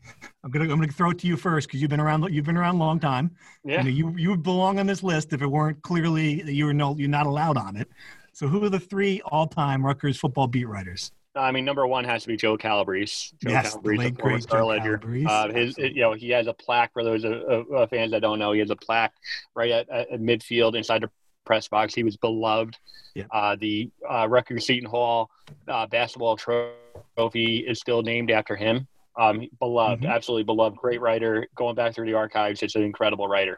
I'm 0.42 0.52
gonna 0.52 0.72
I'm 0.72 0.80
gonna 0.80 0.90
throw 0.90 1.10
it 1.10 1.20
to 1.20 1.28
you 1.28 1.36
first 1.36 1.68
because 1.68 1.82
you've 1.82 1.90
been 1.90 2.00
around 2.00 2.34
you've 2.34 2.46
been 2.46 2.56
around 2.56 2.76
a 2.76 2.80
long 2.80 2.98
time. 2.98 3.32
Yeah. 3.66 3.80
You, 3.80 3.84
know, 3.84 3.90
you 3.90 4.18
you 4.18 4.30
would 4.30 4.42
belong 4.42 4.80
on 4.80 4.88
this 4.88 5.04
list 5.04 5.34
if 5.34 5.42
it 5.42 5.48
weren't 5.48 5.82
clearly 5.82 6.42
that 6.44 6.54
you 6.54 6.66
were 6.66 6.74
no 6.74 6.96
you're 6.98 7.10
not 7.10 7.26
allowed 7.26 7.58
on 7.58 7.76
it. 7.76 7.90
So 8.32 8.48
who 8.48 8.64
are 8.64 8.70
the 8.70 8.80
three 8.80 9.20
all 9.26 9.46
time 9.46 9.86
Rutgers 9.86 10.18
football 10.18 10.48
beat 10.48 10.66
writers? 10.66 11.12
I 11.36 11.52
mean, 11.52 11.66
number 11.66 11.86
one 11.86 12.06
has 12.06 12.24
to 12.24 12.30
be 12.30 12.38
Joe 12.38 12.58
Calabrese. 12.58 13.36
Joe 13.44 13.52
yes, 13.52 13.72
Calabrese, 13.72 14.12
the 14.12 14.22
former 14.22 14.42
Star 14.42 14.66
Ledger. 14.66 15.00
Uh, 15.28 15.52
his, 15.54 15.78
you 15.78 16.02
know, 16.02 16.14
he 16.14 16.30
has 16.30 16.48
a 16.48 16.54
plaque 16.54 16.92
for 16.92 17.04
those 17.04 17.24
uh, 17.24 17.64
uh, 17.76 17.88
fans 17.88 18.12
that 18.12 18.22
don't 18.22 18.40
know. 18.40 18.52
He 18.52 18.60
has 18.60 18.72
a 18.72 18.76
plaque 18.76 19.14
right 19.56 19.72
at, 19.72 19.90
at 19.90 20.20
midfield 20.20 20.76
inside 20.76 21.04
the 21.04 21.10
press 21.50 21.68
box. 21.68 21.96
He 21.96 22.04
was 22.04 22.16
beloved. 22.16 22.78
Yeah. 23.16 23.24
Uh, 23.32 23.56
the 23.60 23.90
uh, 24.08 24.28
Rutgers 24.30 24.68
Seton 24.68 24.88
Hall 24.88 25.32
uh, 25.68 25.88
basketball 25.88 26.38
trophy 26.38 27.66
is 27.68 27.80
still 27.80 28.04
named 28.04 28.30
after 28.30 28.56
him. 28.56 28.88
Um, 29.18 29.48
beloved, 29.58 30.04
mm-hmm. 30.04 30.12
absolutely 30.12 30.44
beloved, 30.44 30.78
great 30.78 31.02
writer. 31.02 31.48
Going 31.56 31.74
back 31.74 31.96
through 31.96 32.06
the 32.06 32.14
archives, 32.14 32.62
it's 32.62 32.76
an 32.76 32.84
incredible 32.84 33.28
writer. 33.28 33.58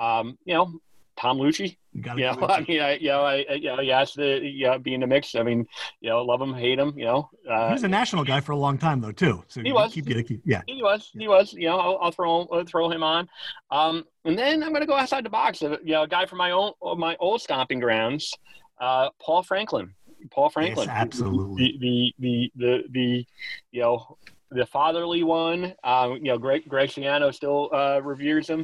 Um, 0.00 0.38
you 0.46 0.54
know, 0.54 0.80
Tom 1.18 1.38
Luicci. 1.38 1.76
You, 1.92 2.02
you 2.16 2.16
know, 2.16 2.38
I 2.48 2.60
mean, 2.60 2.80
I, 2.80 2.92
you 2.94 3.08
know, 3.08 3.22
I, 3.22 3.44
you 3.54 3.64
know, 3.64 3.80
he 3.80 3.88
has 3.88 4.12
to, 4.12 4.40
you 4.46 4.66
know, 4.66 4.78
be 4.78 4.94
in 4.94 5.00
the 5.00 5.06
mix. 5.06 5.34
I 5.34 5.42
mean, 5.42 5.66
you 6.00 6.10
know, 6.10 6.22
love 6.22 6.40
him, 6.40 6.54
hate 6.54 6.78
him. 6.78 6.94
You 6.96 7.06
know, 7.06 7.30
uh, 7.50 7.68
he 7.68 7.72
was 7.72 7.82
a 7.82 7.88
national 7.88 8.24
guy 8.24 8.40
for 8.40 8.52
a 8.52 8.56
long 8.56 8.78
time 8.78 9.00
though, 9.00 9.12
too. 9.12 9.42
So 9.48 9.60
he 9.62 9.72
was. 9.72 9.92
Keep, 9.92 10.06
keep, 10.06 10.42
yeah, 10.44 10.62
he 10.66 10.82
was. 10.82 11.10
He 11.12 11.26
was. 11.26 11.52
You 11.52 11.68
know, 11.68 11.78
I'll, 11.78 11.98
I'll 12.00 12.12
throw 12.12 12.46
I'll 12.52 12.64
throw 12.64 12.90
him 12.90 13.02
on. 13.02 13.28
Um, 13.70 14.04
and 14.24 14.38
then 14.38 14.62
I'm 14.62 14.70
going 14.70 14.82
to 14.82 14.86
go 14.86 14.94
outside 14.94 15.24
the 15.24 15.30
box. 15.30 15.60
You 15.60 15.78
know, 15.84 16.02
a 16.02 16.08
guy 16.08 16.26
from 16.26 16.38
my 16.38 16.52
own 16.52 16.72
my 16.96 17.16
old 17.18 17.42
stomping 17.42 17.80
grounds, 17.80 18.32
uh, 18.80 19.10
Paul 19.20 19.42
Franklin. 19.42 19.94
Paul 20.30 20.50
Franklin. 20.50 20.88
Yes, 20.88 20.96
absolutely. 20.96 21.78
The, 21.80 21.80
the 21.80 22.14
the 22.18 22.52
the 22.56 22.84
the 22.90 23.26
you 23.72 23.80
know 23.82 24.18
the 24.50 24.66
fatherly 24.66 25.22
one. 25.22 25.74
Um, 25.84 26.14
you 26.16 26.24
know, 26.24 26.38
Greg 26.38 26.68
Greg 26.68 26.90
still 26.90 27.70
uh, 27.72 28.00
reveres 28.02 28.48
him. 28.48 28.60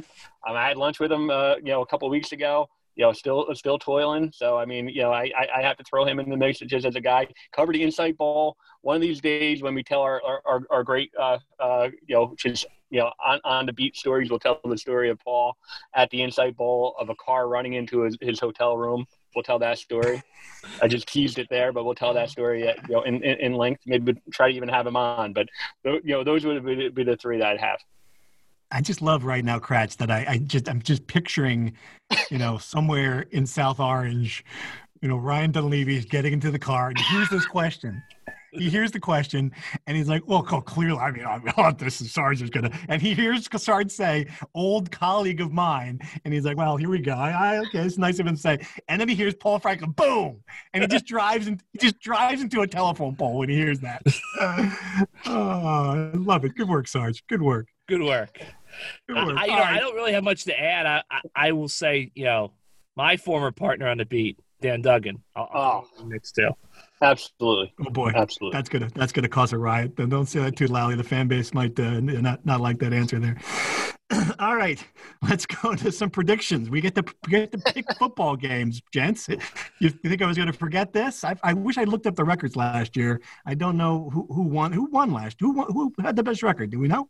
Um, 0.47 0.55
I 0.55 0.67
had 0.67 0.77
lunch 0.77 0.99
with 0.99 1.11
him, 1.11 1.29
uh, 1.29 1.55
you 1.57 1.71
know, 1.71 1.81
a 1.81 1.85
couple 1.85 2.09
weeks 2.09 2.31
ago. 2.31 2.67
you 2.95 3.03
know, 3.03 3.11
still 3.13 3.47
still 3.53 3.77
toiling. 3.77 4.31
So 4.33 4.57
I 4.57 4.65
mean, 4.65 4.87
you 4.89 5.01
know, 5.01 5.11
I 5.11 5.31
I 5.53 5.61
have 5.61 5.77
to 5.77 5.83
throw 5.83 6.05
him 6.05 6.19
in 6.19 6.29
the 6.29 6.37
mix 6.37 6.59
just 6.59 6.85
as 6.85 6.95
a 6.95 7.01
guy. 7.01 7.27
Cover 7.51 7.73
the 7.73 7.83
Insight 7.83 8.17
Bowl. 8.17 8.55
One 8.81 8.95
of 8.95 9.01
these 9.01 9.21
days, 9.21 9.61
when 9.61 9.75
we 9.75 9.83
tell 9.83 10.01
our 10.01 10.21
our, 10.45 10.61
our 10.69 10.83
great 10.83 11.11
uh, 11.19 11.39
uh, 11.59 11.89
you 12.07 12.15
know 12.15 12.33
just 12.37 12.65
you 12.89 12.99
know 12.99 13.11
on, 13.23 13.39
on 13.43 13.65
the 13.65 13.73
beat 13.73 13.95
stories, 13.97 14.29
we'll 14.29 14.39
tell 14.39 14.59
the 14.63 14.77
story 14.77 15.09
of 15.09 15.19
Paul 15.19 15.55
at 15.93 16.09
the 16.09 16.21
Insight 16.21 16.55
Bowl 16.55 16.95
of 16.99 17.09
a 17.09 17.15
car 17.15 17.47
running 17.49 17.73
into 17.73 18.01
his, 18.01 18.17
his 18.21 18.39
hotel 18.39 18.77
room. 18.77 19.05
We'll 19.35 19.43
tell 19.43 19.59
that 19.59 19.77
story. 19.77 20.21
I 20.81 20.87
just 20.87 21.07
teased 21.07 21.37
it 21.39 21.47
there, 21.49 21.71
but 21.71 21.83
we'll 21.83 21.95
tell 21.95 22.13
that 22.13 22.29
story 22.29 22.67
at, 22.67 22.77
you 22.87 22.95
know 22.95 23.03
in, 23.03 23.23
in, 23.23 23.39
in 23.39 23.53
length. 23.53 23.81
Maybe 23.85 24.13
we'll 24.13 24.21
try 24.31 24.49
to 24.49 24.55
even 24.55 24.69
have 24.69 24.87
him 24.87 24.95
on. 24.95 25.33
But 25.33 25.47
you 25.83 26.01
know, 26.05 26.23
those 26.23 26.45
would 26.45 26.65
be, 26.65 26.89
be 26.89 27.03
the 27.03 27.17
three 27.17 27.37
that 27.39 27.47
I'd 27.47 27.59
have. 27.59 27.79
I 28.71 28.81
just 28.81 29.01
love 29.01 29.23
right 29.23 29.45
now, 29.45 29.59
Kratch, 29.59 29.97
that 29.97 30.09
I, 30.09 30.25
I 30.27 30.37
just 30.39 30.67
I'm 30.67 30.81
just 30.81 31.05
picturing, 31.07 31.73
you 32.31 32.37
know, 32.37 32.57
somewhere 32.57 33.25
in 33.31 33.45
South 33.45 33.79
Orange, 33.79 34.43
you 35.01 35.07
know, 35.07 35.17
Ryan 35.17 35.51
Dunleavy's 35.51 36.05
getting 36.05 36.33
into 36.33 36.51
the 36.51 36.59
car 36.59 36.89
and 36.89 36.99
here's 36.99 37.29
this 37.29 37.45
question. 37.45 38.01
He 38.57 38.69
hears 38.69 38.91
the 38.91 38.99
question 38.99 39.51
and 39.87 39.97
he's 39.97 40.09
like, 40.09 40.23
"Well, 40.27 40.41
clearly, 40.43 40.97
I 40.97 41.11
mean, 41.11 41.25
I'm, 41.25 41.75
this 41.77 42.01
is 42.01 42.11
Sarge 42.11 42.41
is 42.41 42.49
gonna," 42.49 42.71
and 42.89 43.01
he 43.01 43.13
hears 43.13 43.47
Sarge 43.57 43.91
say, 43.91 44.27
"Old 44.53 44.91
colleague 44.91 45.41
of 45.41 45.51
mine," 45.51 45.99
and 46.23 46.33
he's 46.33 46.45
like, 46.45 46.57
"Well, 46.57 46.77
here 46.77 46.89
we 46.89 46.99
go. 46.99 47.13
I, 47.13 47.31
I 47.31 47.57
okay, 47.59 47.79
it's 47.79 47.97
nice 47.97 48.19
of 48.19 48.27
him 48.27 48.35
to 48.35 48.41
say." 48.41 48.59
And 48.87 48.99
then 48.99 49.09
he 49.09 49.15
hears 49.15 49.35
Paul 49.35 49.59
Franklin, 49.59 49.91
boom, 49.91 50.43
and 50.73 50.83
he 50.83 50.87
just 50.87 51.05
drives 51.05 51.47
and 51.47 51.61
he 51.73 51.79
just 51.79 51.99
drives 51.99 52.41
into 52.41 52.61
a 52.61 52.67
telephone 52.67 53.15
pole 53.15 53.37
when 53.37 53.49
he 53.49 53.55
hears 53.55 53.79
that. 53.81 54.01
oh, 55.25 55.31
I 55.35 56.11
love 56.13 56.45
it. 56.45 56.55
Good 56.55 56.69
work, 56.69 56.87
Sarge. 56.87 57.25
Good 57.27 57.41
work. 57.41 57.67
Good 57.87 58.01
work. 58.01 58.39
Good 59.07 59.15
work. 59.15 59.37
I, 59.37 59.45
you 59.45 59.51
know, 59.51 59.59
right. 59.59 59.77
I 59.77 59.79
don't 59.79 59.95
really 59.95 60.13
have 60.13 60.23
much 60.23 60.45
to 60.45 60.59
add. 60.59 60.85
I, 60.85 61.03
I, 61.11 61.21
I, 61.35 61.51
will 61.51 61.67
say, 61.67 62.11
you 62.15 62.25
know, 62.25 62.51
my 62.95 63.17
former 63.17 63.51
partner 63.51 63.87
on 63.87 63.97
the 63.97 64.05
beat, 64.05 64.39
Dan 64.61 64.81
Duggan. 64.81 65.23
I'll, 65.35 65.49
I'll 65.53 65.89
oh, 65.99 66.05
next 66.05 66.33
too. 66.33 66.49
Absolutely. 67.01 67.73
Oh 67.85 67.89
boy, 67.89 68.11
absolutely. 68.15 68.57
That's 68.57 68.69
gonna 68.69 68.89
that's 68.95 69.11
gonna 69.11 69.27
cause 69.27 69.53
a 69.53 69.57
riot. 69.57 69.95
Then 69.97 70.09
don't 70.09 70.25
say 70.27 70.39
that 70.39 70.55
too 70.55 70.67
loudly. 70.67 70.95
The 70.95 71.03
fan 71.03 71.27
base 71.27 71.53
might 71.53 71.79
uh, 71.79 71.99
not 71.99 72.45
not 72.45 72.61
like 72.61 72.79
that 72.79 72.93
answer 72.93 73.19
there. 73.19 73.37
All 74.39 74.55
right, 74.55 74.83
let's 75.27 75.45
go 75.45 75.73
to 75.75 75.91
some 75.91 76.09
predictions. 76.09 76.69
We 76.69 76.79
get 76.79 76.95
to 76.95 77.03
get 77.27 77.51
to 77.51 77.57
pick 77.57 77.85
football 77.99 78.35
games, 78.35 78.81
gents. 78.93 79.27
You, 79.27 79.39
you 79.79 79.89
think 79.89 80.21
I 80.21 80.27
was 80.27 80.37
going 80.37 80.47
to 80.47 80.53
forget 80.53 80.93
this? 80.93 81.23
I, 81.23 81.35
I, 81.41 81.53
wish 81.53 81.79
I 81.79 81.85
looked 81.85 82.05
up 82.05 82.15
the 82.15 82.23
records 82.23 82.55
last 82.55 82.95
year. 82.95 83.19
I 83.47 83.55
don't 83.55 83.77
know 83.77 84.11
who, 84.11 84.27
who 84.31 84.43
won. 84.43 84.71
Who 84.71 84.85
won 84.91 85.11
last? 85.11 85.37
Who 85.39 85.53
won, 85.53 85.71
who 85.73 85.91
had 85.99 86.15
the 86.15 86.23
best 86.23 86.43
record? 86.43 86.69
Do 86.69 86.79
we 86.79 86.87
know? 86.87 87.09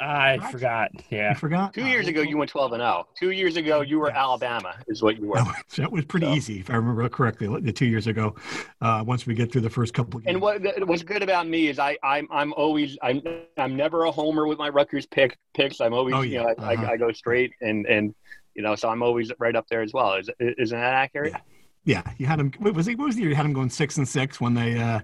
I 0.00 0.38
forgot. 0.52 0.90
Yeah, 1.10 1.30
I 1.30 1.34
forgot. 1.34 1.74
Two 1.74 1.86
years 1.86 2.06
ago, 2.06 2.22
you 2.22 2.36
went 2.36 2.50
twelve 2.50 2.72
and 2.72 2.80
zero. 2.80 3.06
Oh. 3.06 3.08
Two 3.18 3.30
years 3.30 3.56
ago, 3.56 3.80
you 3.80 3.98
were 3.98 4.08
yes. 4.08 4.16
Alabama, 4.16 4.74
is 4.86 5.02
what 5.02 5.18
you 5.18 5.26
were. 5.26 5.36
That 5.76 5.90
was, 5.90 6.04
pretty 6.04 6.26
so. 6.26 6.34
easy, 6.34 6.60
if 6.60 6.70
I 6.70 6.74
remember 6.74 7.08
correctly. 7.08 7.48
The 7.60 7.72
two 7.72 7.86
years 7.86 8.06
ago, 8.06 8.36
uh, 8.80 9.02
once 9.04 9.26
we 9.26 9.34
get 9.34 9.50
through 9.50 9.62
the 9.62 9.70
first 9.70 9.94
couple. 9.94 10.18
Of 10.18 10.24
Games. 10.24 10.34
And 10.34 10.42
what 10.42 10.86
what's 10.86 11.02
good 11.02 11.22
about 11.22 11.48
me 11.48 11.68
is 11.68 11.78
I 11.78 11.98
I'm 12.02 12.28
I'm 12.30 12.52
always 12.52 12.96
I'm 13.02 13.22
I'm 13.56 13.76
never 13.76 14.04
a 14.04 14.10
homer 14.10 14.46
with 14.46 14.58
my 14.58 14.68
Rutgers 14.68 15.06
pick 15.06 15.36
picks. 15.54 15.80
I'm 15.80 15.94
always 15.94 16.14
oh, 16.14 16.20
yeah. 16.20 16.40
you 16.40 16.44
know 16.44 16.54
I, 16.64 16.74
uh-huh. 16.74 16.86
I, 16.86 16.90
I, 16.92 16.96
go 16.96 17.10
straight 17.10 17.52
and 17.60 17.86
and 17.86 18.14
you 18.54 18.62
know 18.62 18.76
so 18.76 18.88
I'm 18.88 19.02
always 19.02 19.32
right 19.38 19.56
up 19.56 19.66
there 19.68 19.82
as 19.82 19.92
well. 19.92 20.14
Is 20.14 20.30
isn't 20.38 20.78
that 20.78 20.94
accurate? 20.94 21.32
Yeah. 21.32 21.40
Yeah, 21.84 22.02
you 22.18 22.26
had 22.26 22.38
him. 22.38 22.52
What 22.58 22.74
was 22.74 22.86
it? 22.86 22.98
What 22.98 23.06
was 23.06 23.14
the 23.14 23.22
year 23.22 23.30
you 23.30 23.36
had 23.36 23.46
him 23.46 23.54
going 23.54 23.70
six 23.70 23.96
and 23.96 24.06
six 24.06 24.42
when 24.42 24.52
they 24.52 24.78
uh, 24.78 25.00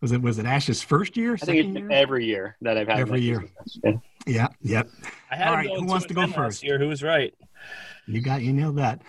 was 0.00 0.10
it 0.10 0.20
was 0.20 0.38
it 0.38 0.46
Ash's 0.46 0.82
first 0.82 1.16
year? 1.16 1.34
I 1.34 1.36
think 1.36 1.58
it's 1.58 1.78
year? 1.78 1.90
every 1.92 2.26
year 2.26 2.56
that 2.62 2.76
I've 2.76 2.88
had 2.88 2.98
every 2.98 3.20
year. 3.20 3.44
Yeah. 3.84 3.92
Yeah, 4.26 4.48
yep. 4.62 4.88
I 5.30 5.36
had 5.36 5.48
All 5.48 5.54
right, 5.54 5.68
who 5.68 5.84
wants 5.84 6.06
to 6.06 6.14
go 6.14 6.26
first? 6.26 6.62
Year, 6.62 6.78
who 6.78 6.88
was 6.88 7.02
right? 7.02 7.34
You 8.06 8.20
got 8.20 8.42
you 8.42 8.52
nailed 8.52 8.76
that. 8.76 9.00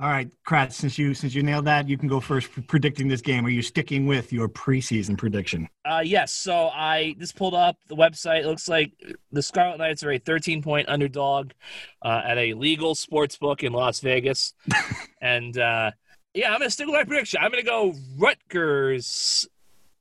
All 0.00 0.08
right, 0.08 0.28
Kratch, 0.44 0.72
since 0.72 0.98
you 0.98 1.14
since 1.14 1.34
you 1.34 1.42
nailed 1.42 1.66
that, 1.66 1.88
you 1.88 1.96
can 1.96 2.08
go 2.08 2.18
first 2.18 2.48
for 2.48 2.62
predicting 2.62 3.06
this 3.06 3.20
game. 3.20 3.46
Are 3.46 3.50
you 3.50 3.62
sticking 3.62 4.06
with 4.06 4.32
your 4.32 4.48
preseason 4.48 5.16
prediction? 5.16 5.68
Uh, 5.84 6.02
yes. 6.04 6.32
So 6.32 6.68
I 6.68 7.14
just 7.18 7.36
pulled 7.36 7.54
up 7.54 7.76
the 7.86 7.94
website. 7.94 8.40
It 8.40 8.46
looks 8.46 8.68
like 8.68 8.92
the 9.30 9.42
Scarlet 9.42 9.78
Knights 9.78 10.02
are 10.02 10.10
a 10.10 10.18
13 10.18 10.62
point 10.62 10.88
underdog 10.88 11.52
uh, 12.02 12.22
at 12.24 12.38
a 12.38 12.54
legal 12.54 12.96
sports 12.96 13.36
book 13.36 13.62
in 13.62 13.72
Las 13.72 14.00
Vegas, 14.00 14.54
and 15.20 15.56
uh, 15.56 15.92
yeah, 16.34 16.52
I'm 16.52 16.58
gonna 16.58 16.70
stick 16.70 16.86
with 16.86 16.94
my 16.94 17.04
prediction. 17.04 17.40
I'm 17.40 17.52
gonna 17.52 17.62
go 17.62 17.94
Rutgers 18.18 19.48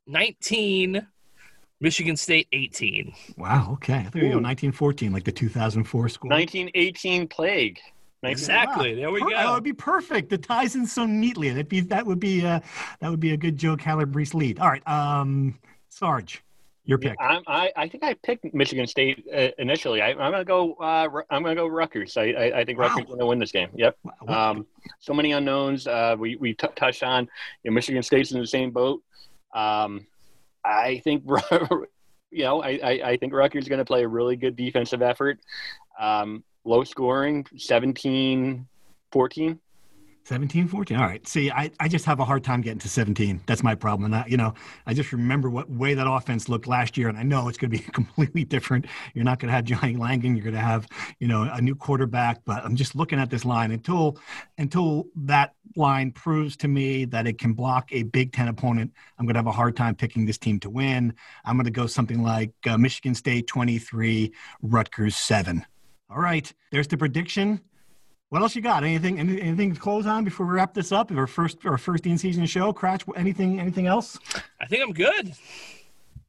19, 0.07 1.05
Michigan 1.81 2.17
State 2.17 2.47
18. 2.51 3.13
Wow. 3.37 3.69
Okay. 3.73 4.07
There 4.11 4.23
you 4.23 4.29
go. 4.29 4.39
1914, 4.39 5.11
like 5.11 5.23
the 5.23 5.31
2004 5.31 6.09
school. 6.09 6.29
1918 6.29 7.27
plague. 7.27 7.79
Exactly. 8.23 8.95
There 8.95 9.11
we 9.11 9.21
go. 9.21 9.29
That 9.29 9.53
would 9.53 9.63
be 9.63 9.73
perfect. 9.73 10.33
It 10.33 10.43
ties 10.43 10.75
in 10.75 10.85
so 10.85 11.05
neatly. 11.05 11.51
That 11.51 11.69
be 11.69 11.79
that 11.81 12.05
would 12.05 12.19
be 12.19 12.45
uh, 12.45 12.59
that 12.99 13.09
would 13.09 13.21
be 13.21 13.31
a 13.31 13.37
good 13.37 13.57
Joe 13.57 13.77
Calabrese 13.77 14.37
lead. 14.37 14.59
All 14.59 14.69
right, 14.69 14.85
um, 14.87 15.57
Sarge. 15.87 16.43
Your 16.83 16.97
pick. 16.97 17.15
Yeah, 17.21 17.39
I, 17.45 17.71
I 17.75 17.87
think 17.87 18.03
I 18.03 18.15
picked 18.15 18.51
Michigan 18.51 18.87
State 18.87 19.23
uh, 19.31 19.49
initially. 19.59 20.01
I, 20.01 20.09
am 20.09 20.17
going 20.17 20.33
to 20.33 20.43
go. 20.43 20.73
Uh, 20.73 21.07
I'm 21.29 21.43
going 21.43 21.55
to 21.55 21.61
go 21.61 21.67
Rutgers. 21.67 22.17
I, 22.17 22.23
I, 22.23 22.59
I 22.59 22.65
think 22.65 22.79
wow. 22.79 22.87
Rutgers 22.87 23.05
going 23.05 23.19
to 23.19 23.27
win 23.27 23.37
this 23.37 23.51
game. 23.51 23.69
Yep. 23.75 23.95
Um, 24.27 24.65
so 24.99 25.13
many 25.13 25.31
unknowns. 25.33 25.85
Uh, 25.85 26.15
we 26.17 26.35
we 26.37 26.55
t- 26.55 26.67
touched 26.75 27.03
on. 27.03 27.29
You 27.63 27.69
know, 27.69 27.75
Michigan 27.75 28.01
State's 28.01 28.31
in 28.31 28.39
the 28.39 28.47
same 28.47 28.71
boat. 28.71 29.03
Um, 29.53 30.07
I 30.63 31.01
think. 31.03 31.23
you 32.31 32.43
know, 32.43 32.61
I, 32.61 32.79
I, 32.83 32.89
I 33.11 33.17
think 33.17 33.33
Rutgers 33.33 33.63
is 33.63 33.69
going 33.69 33.79
to 33.79 33.85
play 33.85 34.03
a 34.03 34.07
really 34.07 34.35
good 34.35 34.55
defensive 34.55 35.01
effort. 35.01 35.39
Um, 35.99 36.43
low 36.63 36.83
scoring, 36.83 37.45
17 37.57 38.67
14. 39.11 39.59
17, 40.25 40.67
14. 40.67 40.97
All 40.97 41.05
right. 41.05 41.27
See, 41.27 41.49
I, 41.49 41.71
I 41.79 41.87
just 41.87 42.05
have 42.05 42.19
a 42.19 42.25
hard 42.25 42.43
time 42.43 42.61
getting 42.61 42.79
to 42.79 42.89
17. 42.89 43.41
That's 43.45 43.63
my 43.63 43.73
problem. 43.73 44.13
And 44.13 44.23
I, 44.23 44.27
you 44.27 44.37
know, 44.37 44.53
I 44.85 44.93
just 44.93 45.11
remember 45.11 45.49
what 45.49 45.69
way 45.69 45.93
that 45.95 46.07
offense 46.07 46.47
looked 46.47 46.67
last 46.67 46.97
year, 46.97 47.09
and 47.09 47.17
I 47.17 47.23
know 47.23 47.47
it's 47.47 47.57
going 47.57 47.71
to 47.71 47.77
be 47.77 47.83
completely 47.93 48.43
different. 48.43 48.85
You're 49.13 49.25
not 49.25 49.39
going 49.39 49.47
to 49.47 49.53
have 49.53 49.65
Johnny 49.65 49.95
Langan. 49.95 50.35
You're 50.35 50.43
going 50.43 50.55
to 50.55 50.61
have, 50.61 50.87
you 51.19 51.27
know, 51.27 51.49
a 51.51 51.61
new 51.61 51.75
quarterback. 51.75 52.41
But 52.45 52.63
I'm 52.63 52.75
just 52.75 52.95
looking 52.95 53.19
at 53.19 53.29
this 53.29 53.45
line 53.45 53.71
until 53.71 54.19
until 54.57 55.05
that 55.15 55.53
line 55.75 56.11
proves 56.11 56.55
to 56.57 56.67
me 56.67 57.05
that 57.05 57.25
it 57.25 57.37
can 57.37 57.53
block 57.53 57.89
a 57.91 58.03
Big 58.03 58.31
Ten 58.33 58.47
opponent. 58.47 58.91
I'm 59.17 59.25
going 59.25 59.33
to 59.33 59.39
have 59.39 59.47
a 59.47 59.51
hard 59.51 59.75
time 59.75 59.95
picking 59.95 60.25
this 60.25 60.37
team 60.37 60.59
to 60.59 60.69
win. 60.69 61.13
I'm 61.45 61.55
going 61.55 61.65
to 61.65 61.71
go 61.71 61.87
something 61.87 62.21
like 62.21 62.51
uh, 62.67 62.77
Michigan 62.77 63.15
State 63.15 63.47
23, 63.47 64.31
Rutgers 64.61 65.15
7. 65.15 65.65
All 66.09 66.19
right. 66.19 66.51
There's 66.71 66.87
the 66.87 66.97
prediction. 66.97 67.61
What 68.29 68.43
else 68.43 68.55
you 68.55 68.61
got? 68.61 68.83
Anything? 68.83 69.19
Anything 69.19 69.73
to 69.73 69.79
close 69.79 70.05
on 70.05 70.23
before 70.23 70.45
we 70.45 70.53
wrap 70.53 70.73
this 70.73 70.91
up? 70.91 71.11
Our 71.11 71.25
first, 71.25 71.65
our 71.65 71.79
first 71.79 72.05
in 72.05 72.17
season 72.17 72.45
show. 72.45 72.71
Kratch. 72.71 73.03
Anything? 73.17 73.59
Anything 73.59 73.87
else? 73.87 74.19
I 74.61 74.67
think 74.67 74.83
I'm 74.83 74.93
good. 74.93 75.33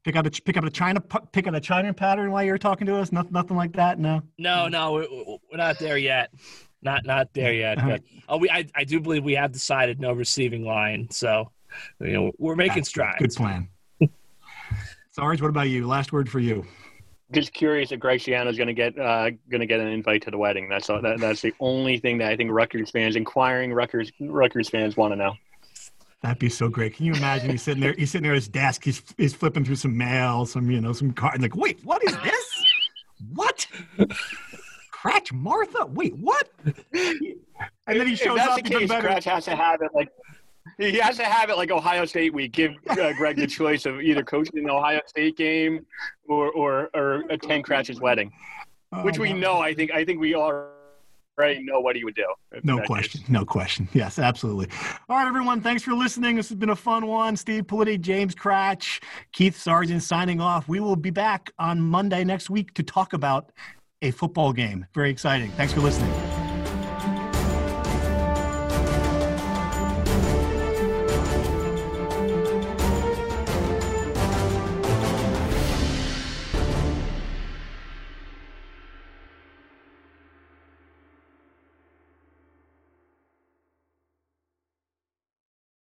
Pick 0.03 0.17
up 0.17 0.25
a 0.25 0.31
pick 0.31 0.57
up 0.57 0.65
a 0.65 0.71
China 0.71 1.01
pick 1.01 1.47
up 1.47 1.53
a 1.53 1.61
China 1.61 1.93
pattern 1.93 2.31
while 2.31 2.43
you're 2.43 2.57
talking 2.57 2.87
to 2.87 2.97
us. 2.97 3.13
Nothing, 3.13 3.33
nothing 3.33 3.57
like 3.57 3.75
that. 3.75 3.99
No. 3.99 4.23
No, 4.39 4.67
no, 4.67 4.93
we're, 4.93 5.09
we're 5.51 5.59
not 5.59 5.79
there 5.79 5.99
yet. 5.99 6.33
Not 6.81 7.05
not 7.05 7.35
there 7.35 7.53
yet. 7.53 7.77
Uh-huh. 7.77 7.89
But 7.91 8.03
oh, 8.31 8.39
we 8.39 8.49
I, 8.49 8.67
I 8.75 8.85
do 8.85 8.99
believe 8.99 9.23
we 9.23 9.35
have 9.35 9.53
decided 9.53 10.01
no 10.01 10.15
receiving 10.15 10.65
line. 10.65 11.09
So 11.11 11.51
you 12.01 12.13
know 12.13 12.33
we're 12.39 12.57
making 12.57 12.77
That's 12.77 12.89
strides. 12.89 13.19
Good 13.19 13.35
plan. 13.35 13.69
Sarge, 15.11 15.43
what 15.43 15.49
about 15.49 15.69
you? 15.69 15.87
Last 15.87 16.15
word 16.15 16.31
for 16.31 16.41
you 16.41 16.65
just 17.33 17.53
curious 17.53 17.93
if 17.93 18.01
is 18.05 18.57
going 18.57 18.67
to 18.67 18.75
get 18.75 18.99
uh, 18.99 19.31
going 19.51 19.61
to 19.61 19.67
get 19.67 19.81
an 19.81 19.89
invite 19.89 20.23
to 20.23 20.31
the 20.31 20.39
wedding. 20.39 20.69
That's 20.69 20.91
all, 20.91 21.01
that, 21.03 21.21
that's 21.21 21.41
the 21.43 21.55
only 21.61 21.99
thing 21.99 22.19
that 22.19 22.31
I 22.33 22.37
think 22.37 22.51
Rutgers 22.51 22.91
fans, 22.91 23.17
inquiring 23.17 23.73
Rutgers 23.73 24.11
Rutgers 24.21 24.69
fans, 24.69 24.97
want 24.97 25.13
to 25.13 25.17
know. 25.17 25.35
That'd 26.23 26.39
be 26.39 26.51
so 26.51 26.69
great. 26.69 26.97
Can 26.97 27.07
you 27.07 27.15
imagine? 27.15 27.51
He's 27.51 27.63
sitting 27.63 27.81
there. 27.81 27.95
He's 27.95 28.11
sitting 28.11 28.25
there 28.25 28.33
at 28.33 28.37
his 28.37 28.49
desk. 28.49 28.85
He's 28.85 29.03
he's 29.17 29.35
flipping 29.35 29.65
through 29.65 29.77
some 29.77 29.97
mail, 29.97 30.45
some 30.45 30.71
you 30.71 30.81
know, 30.81 30.93
some 30.93 31.13
card. 31.13 31.41
Like, 31.41 31.57
wait, 31.57 31.81
what 31.85 32.05
is 32.05 32.17
this? 32.19 32.65
What? 33.35 33.67
Kratch 34.93 35.33
Martha? 35.33 35.87
Wait, 35.87 36.15
what? 36.17 36.51
And 36.63 37.99
then 38.01 38.07
he 38.07 38.17
shows 38.17 38.39
if 38.39 38.45
that's 38.45 38.49
up. 38.49 38.57
The 38.57 38.63
case, 38.63 38.91
Kratch 38.91 39.25
has 39.25 39.45
to 39.47 39.57
have 39.57 39.81
it 39.83 39.91
like 39.95 40.11
he 40.79 40.99
has 40.99 41.17
to 41.17 41.25
have 41.25 41.51
it 41.51 41.57
like 41.57 41.71
Ohio 41.71 42.05
State 42.05 42.33
week. 42.33 42.53
Give 42.53 42.73
uh, 42.89 43.13
Greg 43.15 43.37
the 43.37 43.47
choice 43.47 43.87
of 43.87 44.01
either 44.01 44.23
coaching 44.23 44.59
an 44.59 44.71
Ohio 44.71 45.01
State 45.07 45.37
game 45.37 45.87
or 46.29 46.51
or, 46.53 46.91
or 46.95 47.25
attend 47.31 47.65
Kratch's 47.65 48.01
wedding, 48.01 48.33
which 49.03 49.19
we 49.19 49.33
know. 49.33 49.59
I 49.59 49.75
think 49.75 49.91
I 49.93 50.05
think 50.05 50.21
we 50.21 50.35
already 50.35 51.63
know 51.63 51.81
what 51.81 51.97
he 51.97 52.05
would 52.05 52.15
do. 52.15 52.27
No 52.63 52.81
question. 52.83 53.21
Case. 53.23 53.31
No 53.31 53.45
question. 53.45 53.89
Yes, 53.93 54.19
absolutely. 54.19 54.69
All 55.09 55.17
right, 55.17 55.27
everyone. 55.27 55.61
Thanks 55.61 55.83
for 55.83 55.93
listening. 55.93 56.37
This 56.37 56.49
has 56.49 56.57
been 56.57 56.71
a 56.71 56.77
fun 56.77 57.07
one. 57.07 57.37
Steve 57.37 57.65
Politi, 57.65 58.01
James 58.01 58.35
Kratch, 58.35 59.03
Keith 59.33 59.57
Sargeant 59.57 60.03
signing 60.03 60.41
off. 60.41 60.69
We 60.69 60.81
will 60.81 60.97
be 60.97 61.11
back 61.11 61.51
on 61.59 61.81
Monday 61.81 62.25
next 62.25 62.51
week 62.51 62.75
to 62.75 62.83
talk 62.83 63.13
about 63.13 63.53
a 64.03 64.11
football 64.11 64.53
game. 64.53 64.87
Very 64.95 65.11
exciting. 65.11 65.51
Thanks 65.53 65.73
for 65.73 65.81
listening. 65.81 66.11